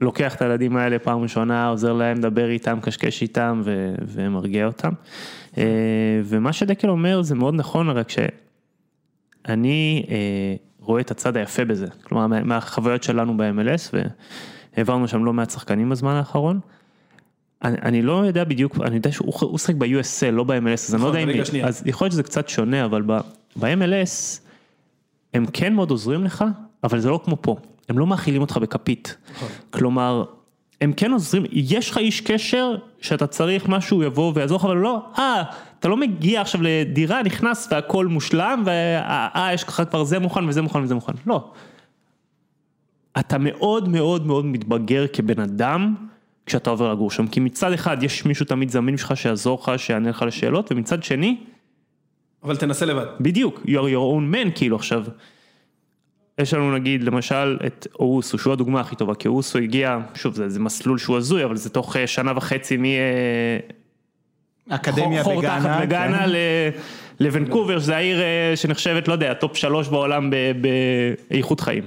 לוקח 0.00 0.34
את 0.34 0.42
הילדים 0.42 0.76
האלה 0.76 0.98
פעם 0.98 1.22
ראשונה, 1.22 1.68
עוזר 1.68 1.92
להם, 1.92 2.16
מדבר 2.18 2.50
איתם, 2.50 2.78
קשקש 2.82 3.22
איתם 3.22 3.60
ו, 3.64 3.94
ומרגיע 4.06 4.66
אותם. 4.66 4.90
אה, 5.58 5.64
ומה 6.24 6.52
שדקל 6.52 6.88
אומר 6.88 7.22
זה 7.22 7.34
מאוד 7.34 7.54
נכון, 7.54 7.88
רק 7.90 8.08
שאני 8.10 10.06
אה, 10.08 10.14
רואה 10.78 11.00
את 11.00 11.10
הצד 11.10 11.36
היפה 11.36 11.64
בזה, 11.64 11.86
כלומר 12.04 12.26
מה- 12.26 12.42
מהחוויות 12.42 13.02
שלנו 13.02 13.36
ב-MLS, 13.36 13.94
והעברנו 14.76 15.08
שם 15.08 15.24
לא 15.24 15.32
מעט 15.32 15.50
שחקנים 15.50 15.88
בזמן 15.90 16.14
האחרון. 16.14 16.60
אני, 17.64 17.76
אני 17.82 18.02
לא 18.02 18.12
יודע 18.26 18.44
בדיוק, 18.44 18.80
אני 18.80 18.94
יודע 18.94 19.12
שהוא 19.12 19.32
הוא 19.40 19.58
שיחק 19.58 19.74
ב-USL, 19.74 20.30
לא 20.32 20.44
ב-MLS, 20.44 20.72
אז 20.72 20.94
אני 20.94 21.02
לא 21.02 21.08
נכון, 21.08 21.20
יודע 21.20 21.44
אם. 21.54 21.64
אז 21.64 21.82
יכול 21.86 22.04
להיות 22.04 22.12
שזה 22.12 22.22
קצת 22.22 22.48
שונה, 22.48 22.84
אבל 22.84 23.02
ב-MLS 23.02 24.40
הם 25.34 25.46
כן 25.52 25.74
מאוד 25.74 25.90
עוזרים 25.90 26.24
לך, 26.24 26.44
אבל 26.84 27.00
זה 27.00 27.10
לא 27.10 27.20
כמו 27.24 27.36
פה, 27.40 27.56
הם 27.88 27.98
לא 27.98 28.06
מאכילים 28.06 28.40
אותך 28.40 28.56
בכפית. 28.56 29.16
נכון. 29.34 29.48
כלומר, 29.70 30.24
הם 30.80 30.92
כן 30.92 31.12
עוזרים, 31.12 31.44
יש 31.52 31.90
לך 31.90 31.98
איש 31.98 32.20
קשר 32.20 32.76
שאתה 33.00 33.26
צריך 33.26 33.68
משהו 33.68 34.02
יבוא 34.02 34.32
ויעזור 34.34 34.58
לך, 34.58 34.64
אבל 34.64 34.76
לא, 34.76 35.06
אה, 35.18 35.42
אתה 35.78 35.88
לא 35.88 35.96
מגיע 35.96 36.40
עכשיו 36.40 36.60
לדירה, 36.62 37.22
נכנס 37.22 37.68
והכל 37.70 38.06
מושלם, 38.06 38.62
ואה, 38.66 39.50
יש 39.54 39.62
לך 39.62 39.82
כבר 39.90 40.04
זה 40.04 40.18
מוכן 40.18 40.48
וזה 40.48 40.62
מוכן 40.62 40.82
וזה 40.82 40.94
מוכן, 40.94 41.12
לא. 41.26 41.50
אתה 43.18 43.38
מאוד 43.38 43.88
מאוד 43.88 44.26
מאוד 44.26 44.44
מתבגר 44.46 45.06
כבן 45.12 45.40
אדם 45.40 45.94
כשאתה 46.46 46.70
עובר 46.70 46.92
לגור 46.92 47.10
שם, 47.10 47.26
כי 47.26 47.40
מצד 47.40 47.72
אחד 47.72 48.02
יש 48.02 48.24
מישהו 48.24 48.46
תמיד 48.46 48.70
זמין 48.70 48.96
שלך 48.96 49.16
שיעזור 49.16 49.60
לך, 49.62 49.72
שיענה 49.76 50.10
לך 50.10 50.22
לשאלות, 50.22 50.72
ומצד 50.72 51.02
שני, 51.02 51.36
אבל 52.42 52.56
תנסה 52.56 52.86
לבד. 52.86 53.06
בדיוק, 53.20 53.60
you're 53.66 53.68
your 53.68 54.14
own 54.14 54.34
man 54.34 54.50
כאילו 54.54 54.76
עכשיו. 54.76 55.04
יש 56.38 56.54
לנו 56.54 56.74
נגיד 56.74 57.02
למשל 57.02 57.58
את 57.66 57.86
אווסו, 57.98 58.38
שהוא 58.38 58.52
הדוגמה 58.52 58.80
הכי 58.80 58.96
טובה, 58.96 59.14
כי 59.14 59.28
אווסו 59.28 59.58
הגיע, 59.58 59.98
שוב 60.14 60.34
זה, 60.34 60.48
זה 60.48 60.60
מסלול 60.60 60.98
שהוא 60.98 61.16
הזוי, 61.16 61.44
אבל 61.44 61.56
זה 61.56 61.70
תוך 61.70 61.96
אה, 61.96 62.06
שנה 62.06 62.32
וחצי 62.36 62.76
מ... 62.76 62.84
אה, 62.84 63.58
אקדמיה 64.68 65.22
חור 65.22 65.38
בגאנה. 65.38 65.60
תחת 65.60 65.82
בגאנה 65.82 66.18
כן. 66.18 66.30
ל- 66.30 66.36
לוונקובר, 67.20 67.78
שזה 67.78 67.96
העיר 67.96 68.20
אה, 68.20 68.52
שנחשבת, 68.56 69.08
לא 69.08 69.12
יודע, 69.12 69.34
top 69.34 69.56
שלוש 69.56 69.88
בעולם 69.88 70.30
באיכות 71.30 71.60
חיים. 71.60 71.84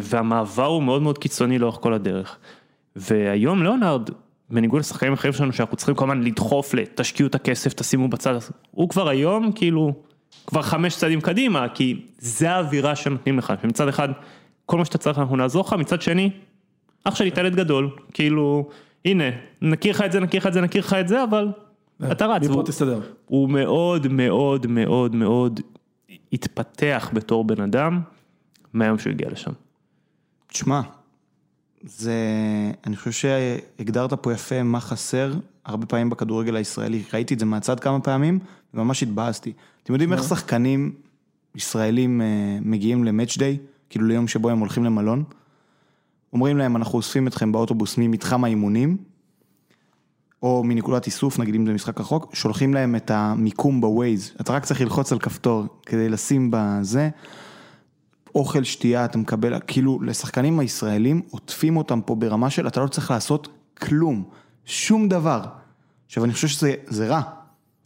והמעבר 0.00 0.66
הוא 0.66 0.82
מאוד 0.82 1.02
מאוד 1.02 1.18
קיצוני 1.18 1.58
לאורך 1.58 1.78
כל 1.80 1.94
הדרך. 1.94 2.38
והיום 2.96 3.62
ליאונרד, 3.62 4.10
בניגוד 4.50 4.80
לשחקנים 4.80 5.12
אחרים 5.12 5.32
שלנו, 5.32 5.52
שאנחנו 5.52 5.76
צריכים 5.76 5.94
כל 5.94 6.04
הזמן 6.04 6.22
לדחוף 6.22 6.74
לתשקיעו 6.74 7.26
את 7.26 7.34
הכסף, 7.34 7.72
תשימו 7.72 8.08
בצד, 8.08 8.34
הוא 8.70 8.88
כבר 8.88 9.08
היום 9.08 9.52
כאילו, 9.52 9.92
כבר 10.46 10.62
חמש 10.62 10.96
צעדים 10.96 11.20
קדימה, 11.20 11.68
כי 11.68 12.06
זה 12.18 12.50
האווירה 12.50 12.96
שנותנים 12.96 13.38
לך, 13.38 13.52
שמצד 13.62 13.88
אחד, 13.88 14.08
כל 14.66 14.78
מה 14.78 14.84
שאתה 14.84 14.98
צריך 14.98 15.18
אנחנו 15.18 15.36
נעזור 15.36 15.64
לך, 15.66 15.72
מצד 15.72 16.02
שני, 16.02 16.30
אח 17.04 17.14
שלי 17.14 17.28
אתה 17.28 17.40
ילד 17.40 17.54
גדול, 17.54 17.90
כאילו, 18.12 18.68
הנה, 19.04 19.24
נכיר 19.62 19.90
לך 19.90 20.00
את 20.00 20.12
זה, 20.12 20.20
נכיר 20.20 20.40
לך 20.40 20.46
את 20.46 20.52
זה, 20.52 20.60
נכיר 20.60 20.80
לך 20.80 20.92
את 20.92 21.08
זה, 21.08 21.24
אבל 21.24 21.48
אתה 22.12 22.26
רץ. 22.26 22.42
מפה 22.42 22.62
תסתדר. 22.66 23.00
הוא 23.26 23.50
מאוד 23.50 24.08
מאוד 24.08 24.66
מאוד 24.66 25.14
מאוד 25.14 25.60
התפתח 26.32 27.10
בתור 27.12 27.44
בן 27.44 27.60
אדם 27.60 28.00
מהיום 28.72 28.98
שהוא 28.98 29.10
הגיע 29.10 29.28
לשם. 29.30 29.52
תשמע, 30.46 30.80
זה, 31.82 32.14
אני 32.86 32.96
חושב 32.96 33.10
שהגדרת 33.10 34.12
פה 34.12 34.32
יפה 34.32 34.62
מה 34.62 34.80
חסר 34.80 35.34
הרבה 35.64 35.86
פעמים 35.86 36.10
בכדורגל 36.10 36.56
הישראלי, 36.56 37.02
ראיתי 37.12 37.34
את 37.34 37.38
זה 37.38 37.46
מהצד 37.46 37.80
כמה 37.80 38.00
פעמים, 38.00 38.38
וממש 38.74 39.02
התבאסתי. 39.02 39.52
אתם 39.82 39.92
יודעים 39.92 40.12
איך 40.12 40.22
שחקנים 40.22 40.92
ישראלים 41.54 42.20
אה, 42.20 42.26
מגיעים 42.60 43.04
למאץ' 43.04 43.38
דיי, 43.38 43.58
כאילו 43.90 44.06
ליום 44.06 44.28
שבו 44.28 44.50
הם 44.50 44.58
הולכים 44.58 44.84
למלון? 44.84 45.24
אומרים 46.32 46.58
להם, 46.58 46.76
אנחנו 46.76 46.98
אוספים 46.98 47.26
אתכם 47.26 47.52
באוטובוס 47.52 47.98
ממתחם 47.98 48.44
האימונים, 48.44 48.96
או 50.42 50.64
מנקודת 50.64 51.06
איסוף, 51.06 51.38
נגיד 51.38 51.54
אם 51.54 51.66
זה 51.66 51.72
משחק 51.72 52.00
רחוק, 52.00 52.34
שולחים 52.34 52.74
להם 52.74 52.96
את 52.96 53.10
המיקום 53.10 53.80
בווייז, 53.80 54.32
אתה 54.40 54.52
רק 54.52 54.64
צריך 54.64 54.80
ללחוץ 54.80 55.12
על 55.12 55.18
כפתור 55.18 55.66
כדי 55.86 56.08
לשים 56.08 56.48
בזה. 56.52 57.10
אוכל, 58.34 58.64
שתייה, 58.64 59.04
אתה 59.04 59.18
מקבל, 59.18 59.60
כאילו 59.66 60.02
לשחקנים 60.02 60.58
הישראלים 60.58 61.22
עוטפים 61.30 61.76
אותם 61.76 62.00
פה 62.00 62.14
ברמה 62.14 62.50
של 62.50 62.66
אתה 62.66 62.80
לא 62.80 62.88
צריך 62.88 63.10
לעשות 63.10 63.48
כלום, 63.80 64.24
שום 64.64 65.08
דבר. 65.08 65.42
עכשיו 66.06 66.24
אני 66.24 66.32
חושב 66.32 66.48
שזה 66.48 66.74
זה 66.86 67.08
רע, 67.08 67.20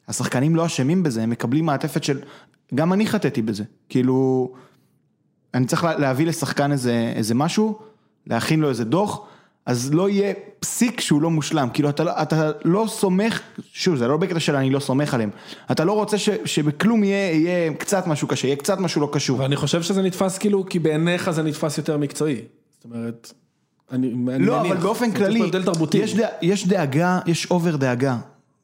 השחקנים 0.08 0.56
לא 0.56 0.66
אשמים 0.66 1.02
בזה, 1.02 1.22
הם 1.22 1.30
מקבלים 1.30 1.66
מעטפת 1.66 2.04
של, 2.04 2.20
גם 2.74 2.92
אני 2.92 3.06
חטאתי 3.06 3.42
בזה, 3.42 3.64
כאילו, 3.88 4.52
אני 5.54 5.66
צריך 5.66 5.84
לה- 5.84 5.98
להביא 5.98 6.26
לשחקן 6.26 6.72
איזה, 6.72 7.12
איזה 7.16 7.34
משהו, 7.34 7.78
להכין 8.26 8.60
לו 8.60 8.68
איזה 8.68 8.84
דוח, 8.84 9.20
אז 9.66 9.94
לא 9.94 10.08
יהיה 10.08 10.34
פסיק 10.60 11.00
שהוא 11.00 11.22
לא 11.22 11.30
מושלם, 11.30 11.68
כאילו 11.74 11.88
אתה, 11.88 12.04
לא- 12.04 12.22
אתה 12.22 12.50
לא 12.64 12.86
סומך, 12.88 13.40
שוב 13.72 13.96
זה 13.96 14.08
לא 14.08 14.16
בקטע 14.16 14.40
של 14.40 14.56
אני 14.56 14.70
לא 14.70 14.80
סומך 14.80 15.14
עליהם, 15.14 15.30
אתה 15.70 15.84
לא 15.84 15.92
רוצה 15.92 16.18
ש, 16.18 16.28
שבכלום 16.44 17.04
יהיה, 17.04 17.32
יהיה 17.32 17.74
קצת 17.74 18.06
משהו 18.06 18.28
קשה, 18.28 18.46
יהיה 18.46 18.56
קצת 18.56 18.78
משהו 18.78 19.00
לא 19.00 19.08
קשור. 19.12 19.38
ואני 19.40 19.56
חושב 19.56 19.82
שזה 19.82 20.02
נתפס 20.02 20.38
כאילו, 20.38 20.66
כי 20.66 20.78
בעיניך 20.78 21.30
זה 21.30 21.42
נתפס 21.42 21.78
יותר 21.78 21.96
מקצועי. 21.96 22.36
זאת 22.76 22.84
אומרת, 22.84 23.32
אני 23.92 24.14
אני 24.28 24.46
לא, 24.46 24.58
מניח. 24.60 24.72
אבל 24.72 24.82
באופן 24.82 25.06
זאת 25.10 25.16
אומרת, 25.16 25.90
כללי, 25.90 26.02
יש 26.04 26.14
דע, 26.14 26.28
יש 26.42 26.68
דאגה, 26.68 27.20
יש 27.26 27.50
אובר 27.50 27.76
דאגה, 27.76 28.16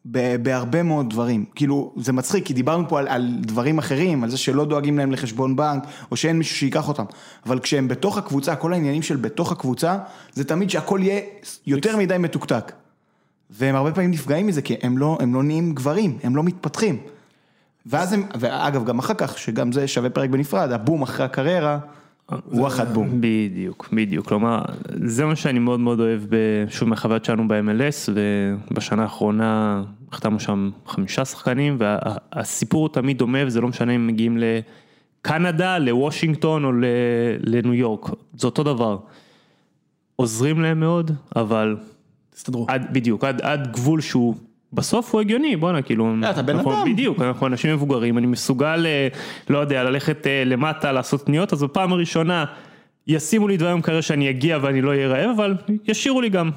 בהרבה 0.05 0.83
מאוד 0.83 1.11
דברים. 1.11 1.45
כאילו, 1.55 1.93
זה 1.97 2.13
מצחיק, 2.13 2.47
כי 2.47 2.55
דיברנו 2.55 2.89
פה 2.89 2.99
על, 2.99 3.09
על 3.09 3.29
דברים 3.41 3.79
אחרים, 3.79 4.25
על 4.25 4.31
זה 4.31 4.39
שלא 4.39 4.65
דואגים 4.65 4.99
להם 4.99 5.13
לחשבון 5.13 5.57
בנק, 5.57 5.85
או 6.11 6.17
שאין 6.17 6.39
מישהו 6.39 6.57
שיקח 6.57 6.89
אותם. 6.89 7.05
אבל 7.47 7.59
כשהם 7.59 7.89
בתוך 7.89 8.19
הקבוצה, 8.19 8.57
כל 8.57 8.73
העניינים 8.73 9.03
של 9.03 9.17
בתוך 9.17 9.53
הקבוצה, 9.53 9.99
זה 10.33 10.45
תמיד 10.45 10.71
שהכל 10.71 11.01
יהיה 11.03 11.21
יותר 11.67 11.97
מדי 11.97 12.19
מתוקתק. 12.19 12.73
והם 13.51 13.75
הרבה 13.75 13.93
פעמים 13.93 14.11
נפגעים 14.11 14.47
מזה, 14.47 14.63
כי 14.63 14.77
הם 14.83 14.99
לא, 14.99 15.19
הם 15.21 15.35
לא 15.35 15.43
נהיים 15.43 15.75
גברים, 15.75 16.19
הם 16.23 16.37
לא 16.37 16.43
מתפתחים. 16.43 16.99
ואז 17.87 18.13
הם, 18.13 18.27
ואגב, 18.41 18.85
גם 18.85 18.99
אחר 18.99 19.15
כך, 19.15 19.39
שגם 19.39 19.73
זה 19.73 19.89
שווה 19.89 20.11
פרק 20.11 20.31
בנפרד, 20.31 20.73
הבום 20.73 21.03
אחרי 21.03 21.25
הקריירה, 21.27 21.79
הוא 22.45 22.67
אחת 22.67 22.89
בום. 22.89 23.09
בדיוק, 23.21 23.89
בדיוק, 23.93 24.29
כלומר, 24.29 24.63
זה 25.05 25.25
מה 25.25 25.37
שאני 25.37 25.59
מאוד 25.59 25.81
מאוד 25.81 26.01
אוהב, 26.01 26.21
ב- 26.29 26.65
שוב 26.69 26.89
מהחוויות 26.89 27.25
שלנו 27.25 27.49
ב-MLS, 27.49 28.13
ובשנה 28.71 29.03
האחרונה 29.03 29.83
החתמנו 30.13 30.41
שם 30.41 30.71
חמישה 30.87 31.25
שחקנים, 31.25 31.77
והסיפור 31.79 32.89
תמיד 32.89 33.19
דומה, 33.19 33.39
וזה 33.47 33.61
לא 33.61 33.69
משנה 33.69 33.93
אם 33.93 34.07
מגיעים 34.07 34.39
לקנדה, 34.41 35.79
לוושינגטון 35.79 36.65
או 36.65 36.73
לניו 37.41 37.75
יורק, 37.75 38.07
זה 38.37 38.47
אותו 38.47 38.63
דבר. 38.63 38.99
עוזרים 40.17 40.61
להם 40.61 40.81
מאוד, 40.81 41.11
אבל 41.37 41.77
תסתדרו. 42.35 42.67
עד, 42.69 42.87
בדיוק, 42.93 43.25
עד, 43.25 43.41
עד 43.41 43.73
גבול 43.73 44.01
שהוא, 44.01 44.35
בסוף 44.73 45.13
הוא 45.13 45.21
הגיוני, 45.21 45.57
בואנה, 45.57 45.83
כאילו, 45.83 46.15
אתה 46.31 46.43
בן 46.43 46.59
אדם. 46.59 46.93
בדיוק, 46.93 47.21
אנחנו 47.21 47.47
אנשים 47.47 47.75
מבוגרים, 47.75 48.19
אני 48.19 48.27
מסוגל, 48.27 48.87
אה, 48.87 49.09
לא 49.51 49.59
יודע, 49.59 49.85
ללכת 49.85 50.27
אה, 50.27 50.43
למטה, 50.47 50.93
לעשות 50.93 51.23
קניות, 51.23 51.53
אז 51.53 51.63
בפעם 51.63 51.93
הראשונה 51.93 52.45
ישימו 53.07 53.49
לי 53.49 53.57
דברים 53.57 53.83
כאלה 53.83 54.03
שאני 54.03 54.31
אגיע 54.31 54.59
ואני 54.63 54.83
לא 54.83 54.91
אהיה 54.91 55.09
רעב, 55.09 55.31
אבל 55.31 55.57
ישאירו 55.85 56.21
לי 56.21 56.29
גם 56.29 56.51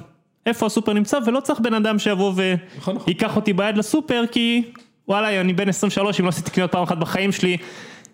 איפה 0.45 0.65
הסופר 0.65 0.93
נמצא, 0.93 1.17
ולא 1.25 1.39
צריך 1.39 1.59
בן 1.59 1.73
אדם 1.73 1.99
שיבוא 1.99 2.31
נכון, 2.31 2.95
נכון. 2.95 2.97
וייקח 3.07 3.35
אותי 3.35 3.53
ביד 3.53 3.77
לסופר, 3.77 4.23
כי 4.31 4.63
וואלה, 5.07 5.41
אני 5.41 5.53
בן 5.53 5.69
23, 5.69 6.19
אם 6.19 6.25
לא 6.25 6.29
עשיתי 6.29 6.51
קניות 6.51 6.71
פעם 6.71 6.83
אחת 6.83 6.97
בחיים 6.97 7.31
שלי, 7.31 7.57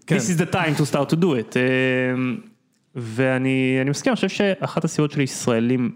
כן. 0.07 0.17
this 0.17 0.19
is 0.19 0.41
the 0.41 0.53
time 0.53 0.79
to 0.79 0.93
start 0.93 1.13
to 1.13 1.15
do 1.15 1.25
it. 1.25 1.55
אה, 1.55 1.62
ואני 2.95 3.77
אני 3.81 3.89
מסכים, 3.89 4.12
אני 4.12 4.15
חושב 4.15 4.29
שאחת 4.29 4.83
הסיבות 4.83 5.12
של 5.12 5.21
ישראלים 5.21 5.91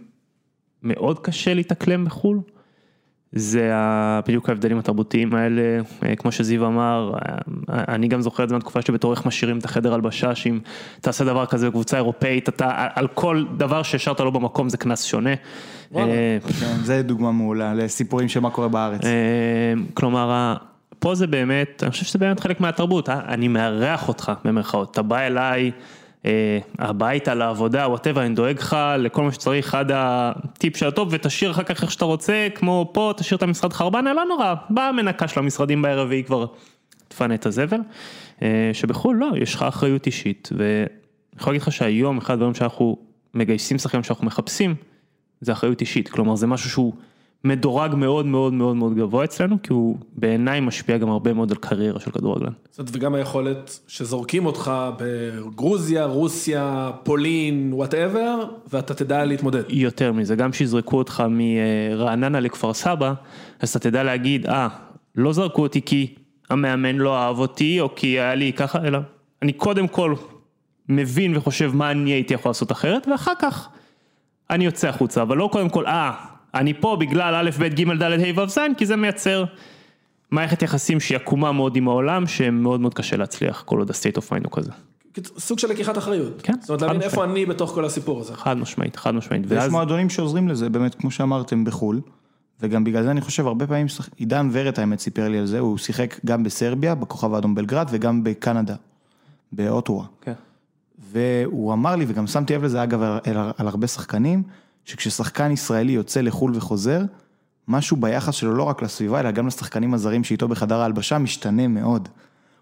מאוד 0.84 1.20
קשה 1.20 1.54
להתאקלם 1.54 2.06
בחו"ל. 2.06 2.40
זה 3.36 3.72
בדיוק 4.28 4.50
ההבדלים 4.50 4.78
התרבותיים 4.78 5.36
האלה, 5.36 5.62
אה, 6.04 6.16
כמו 6.16 6.32
שזיו 6.32 6.68
אמר, 6.68 7.14
אה, 7.14 7.84
אני 7.96 8.08
גם 8.08 8.22
זוכר 8.22 8.44
את 8.44 8.50
זה 8.50 8.56
מהתקופה 8.56 8.82
שבתור 8.82 9.14
איך 9.14 9.26
משאירים 9.26 9.58
את 9.58 9.66
החדר 9.66 9.94
הלבשה, 9.94 10.36
שאם 10.36 10.60
תעשה 11.02 11.24
דבר 11.24 11.46
כזה 11.46 11.70
בקבוצה 11.70 11.98
אירופאית, 11.98 12.50
אתה 12.50 12.88
על 12.96 13.08
כל 13.08 13.46
דבר 13.58 13.84
שהשארת 13.84 14.20
לו 14.20 14.32
במקום 14.32 14.70
זה 14.70 14.78
קנס 14.78 15.04
שונה. 15.04 15.34
אה, 15.96 16.38
כן, 16.60 16.76
זה 16.84 17.02
דוגמה 17.02 17.32
מעולה 17.32 17.74
לסיפורים 17.74 18.30
של 18.30 18.40
מה 18.40 18.50
קורה 18.50 18.68
בארץ. 18.68 19.02
כלומר, 19.94 20.56
פה 21.00 21.16
זה 21.16 21.28
באמת, 21.28 21.84
אני 21.84 21.92
חושב 21.92 22.06
שזה 22.06 22.20
באמת 22.20 22.40
חלק 22.40 22.60
מהתרבות? 22.60 23.10
אני 23.10 23.48
מארח 23.48 24.08
אותך 24.08 24.32
במרכאות, 24.46 24.92
אתה 24.92 25.02
בא 25.02 25.20
אליי 25.20 25.72
הביתה 26.80 27.34
לעבודה, 27.34 27.88
whatever, 27.88 28.26
אני 28.26 28.36
דואג 28.36 28.58
לך 28.58 28.78
לכל 29.00 29.24
מה 29.24 29.32
שצריך 29.32 29.76
עד 29.76 29.92
הטיפ 29.94 30.78
של 30.78 30.88
ה 30.88 30.93
top 30.93 31.08
ותשאיר 31.12 31.52
אחר 31.52 31.64
כך 31.64 31.84
איך 31.84 31.92
שאתה 31.92 32.06
רוצה, 32.06 32.48
כמו 32.56 32.90
פה, 32.94 33.14
תשאיר 33.18 33.38
את 33.38 33.44
המשרד 33.44 33.74
חרבן, 33.74 34.06
לא 34.06 34.26
נורא, 34.26 34.54
באה 34.70 34.90
המנקה 34.90 35.28
של 35.28 35.40
המשרדים 35.40 35.82
בערב 35.82 36.08
והיא 36.10 36.24
כבר 36.24 36.46
תפנה 37.08 37.36
את 37.36 37.46
הזבל, 37.46 37.80
אה, 38.42 38.70
שבחו"ל 38.74 39.16
לא, 39.16 39.28
יש 39.38 39.56
לך 39.56 39.64
אחריות 39.64 40.06
אישית, 40.06 40.50
ואני 40.58 40.86
יכול 41.40 41.54
להגיד 41.54 41.62
לך 41.62 41.72
שהיום 41.72 42.18
אחד 42.18 42.34
הדברים 42.34 42.54
שאנחנו 42.54 42.98
מגייסים 43.34 43.78
שחקנים 43.78 44.04
שאנחנו 44.04 44.26
מחפשים, 44.26 44.76
זה 45.42 45.52
אחריות 45.52 45.82
אישית, 45.82 46.10
כלומר 46.10 46.36
זה 46.36 46.48
משהו 46.48 46.70
שהוא 46.70 46.94
מדורג 47.44 47.96
מאוד 47.96 48.26
מאוד 48.26 48.54
מאוד 48.54 48.76
מאוד 48.76 48.96
גבוה 48.96 49.24
אצלנו, 49.24 49.58
כי 49.64 49.74
הוא 49.74 49.98
בעיניי 50.16 50.60
משפיע 50.60 50.98
גם 50.98 51.10
הרבה 51.10 51.34
מאוד 51.34 51.52
על 51.52 51.58
קריירה 51.58 52.00
של 52.00 52.12
כדורגלן. 52.12 52.52
זאת 52.72 52.90
וגם 52.92 53.16
היכולת 53.16 53.80
שזורקים 53.88 54.46
אותך 54.46 54.72
בגרוזיה, 54.98 56.06
רוסיה, 56.06 56.92
פולין, 57.04 57.74
whatever, 57.74 58.46
ואתה 58.74 58.94
תדע 58.94 59.26
להתמודד. 59.26 59.64
יותר 59.70 60.12
מזה, 60.12 60.36
גם 60.36 60.54
שיזרקו 60.54 60.98
אותך 60.98 61.24
מרעננה 61.30 62.40
לכפר 62.40 62.74
סבא, 62.74 63.14
אז 63.60 63.70
אתה 63.70 63.80
תדע 63.80 64.04
להגיד, 64.04 64.48
אה, 64.48 64.68
לא 65.16 65.34
זרקו 65.34 65.62
אותי 65.62 65.82
כי 65.82 66.16
המאמן 66.50 66.96
לא 66.96 67.18
אהב 67.18 67.40
אותי, 67.40 67.82
או 67.82 67.96
כי 67.96 68.08
היה 68.08 68.36
לי 68.36 68.54
ככה, 68.54 68.80
אלא 68.84 69.00
אני 69.42 69.54
קודם 69.54 69.88
כל 69.88 70.16
מבין 70.90 71.38
וחושב 71.38 71.72
מה 71.76 71.92
אני 71.92 72.12
הייתי 72.12 72.34
יכול 72.34 72.50
לעשות 72.50 72.72
אחרת, 72.72 73.08
ואחר 73.08 73.34
כך 73.40 73.70
אני 74.50 74.66
יוצא 74.66 74.90
החוצה, 74.90 75.22
אבל 75.22 75.38
לא 75.38 75.50
קודם 75.52 75.70
כל, 75.70 75.86
אה, 75.86 76.12
אני 76.56 76.74
פה 76.74 76.98
בגלל 77.00 77.36
א', 77.36 77.50
ב', 77.60 77.64
ג', 77.68 77.92
ד', 78.04 78.04
ה', 78.04 78.42
ו', 78.42 78.48
ז', 78.48 78.58
כי 78.78 78.86
זה 78.86 78.96
מייצר 78.96 79.44
מערכת 80.32 80.62
יחסים 80.62 81.00
שהיא 81.00 81.16
עקומה 81.16 81.52
מאוד 81.52 81.76
עם 81.76 81.88
העולם, 81.88 82.28
שמאוד 82.28 82.80
מאוד 82.82 82.94
קשה 82.94 83.18
להצליח, 83.18 83.64
כל 83.66 83.80
עוד 83.80 83.90
ה-state 83.92 84.18
of 84.18 84.26
mind 84.30 84.44
הוא 84.44 84.52
כזה. 84.52 84.72
סוג 85.38 85.60
של 85.60 85.68
לקיחת 85.70 85.98
אחריות. 85.98 86.42
כן, 86.42 86.54
זאת 86.60 86.70
אומרת, 86.70 86.82
להבין 86.82 86.98
משמעית. 86.98 87.12
איפה 87.14 87.24
אני 87.24 87.46
בתוך 87.46 87.72
כל 87.72 87.86
הסיפור 87.86 88.20
הזה. 88.20 88.36
חד 88.36 88.58
משמעית, 88.58 88.96
חד 88.96 89.12
משמעית. 89.16 89.44
ויש 89.48 89.60
ואז, 89.62 89.72
מועדונים 89.72 90.10
שעוזרים 90.10 90.48
לזה, 90.48 90.70
באמת, 90.70 90.96
כמו 90.96 91.12
שאמרתם, 91.12 91.64
בחו"ל. 91.64 92.02
וגם 92.62 92.84
בגלל 92.84 93.04
זה 93.04 93.12
אני 93.12 93.22
חושב, 93.22 93.48
הרבה 93.48 93.68
פעמים, 93.68 93.88
שח- 93.88 94.10
עידן 94.16 94.50
ורד 94.52 94.80
האמת 94.80 95.00
סיפר 95.00 95.30
לי 95.30 95.38
על 95.38 95.46
זה, 95.46 95.60
הוא 95.60 95.78
שיחק 95.78 96.20
גם 96.26 96.44
בסרביה, 96.44 96.96
בכוכב 96.96 97.34
האדום 97.34 97.56
בלגרד, 97.56 97.88
וגם 97.92 98.24
בקנדה, 98.24 98.76
באוטווה. 99.52 100.06
כן. 100.22 100.34
והוא 101.12 101.74
אמר 101.74 101.96
לי, 101.96 102.06
וגם 102.08 102.28
שמתי 102.28 102.56
לב 102.56 102.64
לזה 102.64 102.84
אגב 102.84 103.02
על, 103.02 103.20
על, 103.26 103.52
על 103.58 103.68
הרבה 103.68 103.88
שחקנים, 103.88 104.44
שכששחקן 104.86 105.52
ישראלי 105.52 105.92
יוצא 105.92 106.22
לחו"ל 106.22 106.52
וחוזר, 106.56 107.02
משהו 107.68 107.98
ביחס 107.98 108.34
שלו 108.34 108.56
לא 108.56 108.64
רק 108.64 108.82
לסביבה, 108.82 109.20
אלא 109.20 109.32
גם 109.32 109.48
לשחקנים 109.48 109.94
הזרים 109.94 110.24
שאיתו 110.24 110.48
בחדר 110.48 110.82
ההלבשה 110.82 111.18
משתנה 111.18 111.68
מאוד. 111.68 112.10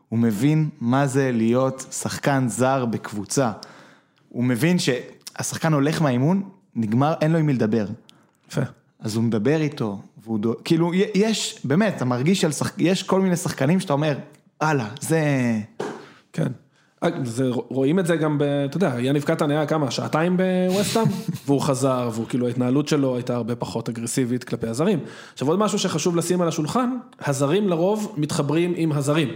הוא 0.09 0.19
מבין 0.19 0.69
מה 0.81 1.07
זה 1.07 1.31
להיות 1.31 1.85
שחקן 1.91 2.47
זר 2.47 2.85
בקבוצה. 2.85 3.51
הוא 4.29 4.43
מבין 4.43 4.77
שהשחקן 4.79 5.73
הולך 5.73 6.01
מהאימון, 6.01 6.49
נגמר, 6.75 7.13
אין 7.21 7.31
לו 7.31 7.37
עם 7.37 7.45
מי 7.45 7.53
לדבר. 7.53 7.85
יפה. 8.49 8.61
אז 8.99 9.15
הוא 9.15 9.23
מדבר 9.23 9.61
איתו, 9.61 10.01
והוא 10.23 10.39
דו... 10.39 10.55
כאילו, 10.65 10.91
יש, 10.93 11.59
באמת, 11.63 11.95
אתה 11.95 12.05
מרגיש 12.05 12.45
על 12.45 12.51
שחק... 12.51 12.73
יש 12.77 13.03
כל 13.03 13.21
מיני 13.21 13.35
שחקנים 13.35 13.79
שאתה 13.79 13.93
אומר, 13.93 14.17
הלאה, 14.61 14.87
זה... 14.99 15.21
כן. 16.33 16.51
אה, 17.03 17.09
זה, 17.23 17.49
רואים 17.49 17.99
את 17.99 18.05
זה 18.05 18.15
גם, 18.15 18.39
אתה 18.65 18.77
יודע, 18.77 18.95
יניב 18.99 19.23
קטן 19.23 19.51
היה 19.51 19.65
כמה, 19.65 19.91
שעתיים 19.91 20.37
בווסטהאם, 20.37 21.07
והוא 21.45 21.61
חזר, 21.61 22.09
והוא 22.13 22.25
כאילו 22.27 22.47
ההתנהלות 22.47 22.87
שלו 22.87 23.15
הייתה 23.15 23.35
הרבה 23.35 23.55
פחות 23.55 23.89
אגרסיבית 23.89 24.43
כלפי 24.43 24.67
הזרים. 24.67 24.99
עכשיו 25.33 25.47
עוד 25.47 25.59
משהו 25.59 25.79
שחשוב 25.79 26.15
לשים 26.15 26.41
על 26.41 26.47
השולחן, 26.47 26.97
הזרים 27.19 27.69
לרוב 27.69 28.13
מתחברים 28.17 28.73
עם 28.75 28.91
הזרים. 28.91 29.29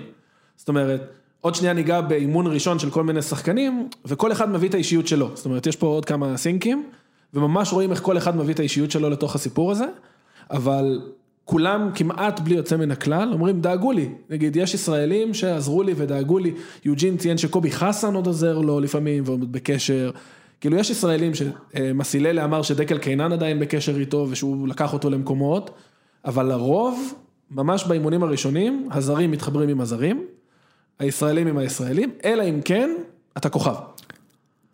זאת 0.56 0.70
אומרת, 0.70 1.12
עוד 1.42 1.56
שנייה 1.56 1.74
ניגע 1.74 2.02
באימון 2.02 2.48
ראשון 2.48 2.80
של 2.80 2.90
כל 2.90 3.04
מיני 3.04 3.22
שחקנים, 3.22 3.90
וכל 4.06 4.32
אחד 4.32 4.50
מביא 4.50 4.70
את 4.70 4.74
האישיות 4.74 5.08
שלו. 5.08 5.32
זאת 5.34 5.46
אומרת, 5.46 5.68
יש 5.68 5.76
פה 5.76 5.88
עוד 5.88 6.06
כמה 6.06 6.38
סינקים, 6.38 6.90
וממש 7.34 7.74
רואים 7.74 7.92
איך 7.92 8.02
כל 8.02 8.18
אחד 8.18 8.38
מביא 8.38 8.54
את 8.54 8.60
האישיות 8.60 8.92
שלו 8.92 9.10
לתוך 9.10 9.36
הסיפור 9.36 9.72
הזה, 9.72 9.86
אבל 10.52 11.02
כולם 11.46 11.90
כמעט 11.96 12.40
בלי 12.40 12.56
יוצא 12.56 12.78
מן 12.78 12.92
הכלל 12.92 13.30
אומרים 13.34 13.62
דאגו 13.62 13.92
לי, 13.92 14.10
נגיד 14.30 14.56
יש 14.56 14.74
ישראלים 14.74 15.34
שעזרו 15.34 15.84
לי 15.84 15.94
ודאגו 15.98 16.40
לי, 16.40 16.54
יוג'ין 16.86 17.18
ציין 17.18 17.38
שקובי 17.38 17.72
חסן 17.72 18.16
עוד 18.16 18.28
עוזר 18.28 18.58
לו 18.60 18.80
לפעמים 18.80 19.24
ועוד 19.26 19.52
בקשר, 19.52 20.12
כאילו 20.62 20.78
יש 20.78 20.90
ישראלים 20.90 21.32
שמסיללה 21.36 22.46
אמר 22.46 22.62
שדקל 22.62 22.98
קינן 22.98 23.32
עדיין 23.32 23.60
בקשר 23.60 24.00
איתו 24.00 24.28
ושהוא 24.30 24.68
לקח 24.68 24.94
אותו 24.94 25.10
למקומות, 25.10 25.70
אבל 26.26 26.46
לרוב, 26.46 27.14
ממש 27.52 27.84
באימונים 27.88 28.24
הראשונים, 28.24 28.90
הזרים 28.92 29.32
מתחברים 29.32 29.70
עם 29.70 29.82
הזרים, 29.82 30.26
הישראלים 31.00 31.48
עם 31.48 31.58
הישראלים, 31.58 32.12
אלא 32.24 32.44
אם 32.44 32.62
כן, 32.66 32.90
אתה 33.38 33.50
כוכב. 33.50 33.76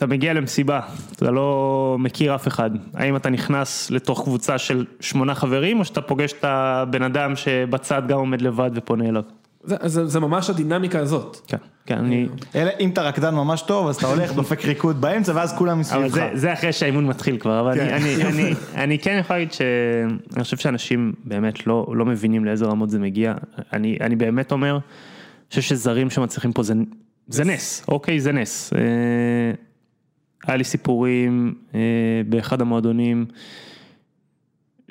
אתה 0.01 0.09
מגיע 0.09 0.33
למסיבה, 0.33 0.79
אתה 1.15 1.31
לא 1.31 1.95
מכיר 1.99 2.35
אף 2.35 2.47
אחד, 2.47 2.71
האם 2.93 3.15
אתה 3.15 3.29
נכנס 3.29 3.91
לתוך 3.91 4.23
קבוצה 4.23 4.57
של 4.57 4.85
שמונה 4.99 5.35
חברים, 5.35 5.79
או 5.79 5.85
שאתה 5.85 6.01
פוגש 6.01 6.33
את 6.33 6.43
הבן 6.43 7.03
אדם 7.03 7.35
שבצד 7.35 8.01
גם 8.07 8.17
עומד 8.17 8.41
לבד 8.41 8.71
ופונה 8.73 9.09
אליו? 9.09 9.23
זה, 9.63 9.75
זה, 9.85 10.05
זה 10.05 10.19
ממש 10.19 10.49
הדינמיקה 10.49 10.99
הזאת. 10.99 11.37
כן, 11.47 11.57
כן, 11.85 11.97
אני... 11.97 12.27
אלא 12.55 12.71
אם 12.79 12.89
אתה 12.89 13.01
רקדן 13.01 13.35
ממש 13.35 13.61
טוב, 13.61 13.87
אז 13.87 13.95
אתה 13.95 14.07
הולך, 14.07 14.33
דופק 14.33 14.65
ריקוד 14.65 15.01
באמצע, 15.01 15.31
ואז 15.35 15.53
כולם 15.57 15.71
אבל 15.71 15.79
מסביבך. 15.79 16.13
זה, 16.13 16.29
זה 16.33 16.53
אחרי 16.53 16.73
שהאימון 16.73 17.07
מתחיל 17.07 17.37
כבר, 17.37 17.59
אבל 17.59 17.75
כן. 17.75 17.93
אני, 17.93 18.15
אני, 18.15 18.23
אני, 18.23 18.53
אני 18.75 18.99
כן 18.99 19.17
יכול 19.19 19.35
להגיד 19.35 19.51
שאני 19.51 20.43
חושב 20.43 20.57
שאנשים 20.57 21.13
באמת 21.25 21.67
לא, 21.67 21.87
לא 21.93 22.05
מבינים 22.05 22.45
לאיזה 22.45 22.65
רמות 22.65 22.89
זה 22.89 22.99
מגיע, 22.99 23.33
אני, 23.73 23.97
אני 24.01 24.15
באמת 24.15 24.51
אומר, 24.51 24.71
אני 24.71 24.81
חושב 25.49 25.61
שזרים 25.61 26.09
שמצליחים 26.09 26.51
פה 26.51 26.63
זה, 26.63 26.73
זה 27.27 27.43
נס, 27.43 27.85
אוקיי, 27.87 28.19
זה 28.19 28.31
נס. 28.31 28.73
היה 30.47 30.57
לי 30.57 30.63
סיפורים 30.63 31.53
אה, 31.75 31.79
באחד 32.29 32.61
המועדונים, 32.61 33.25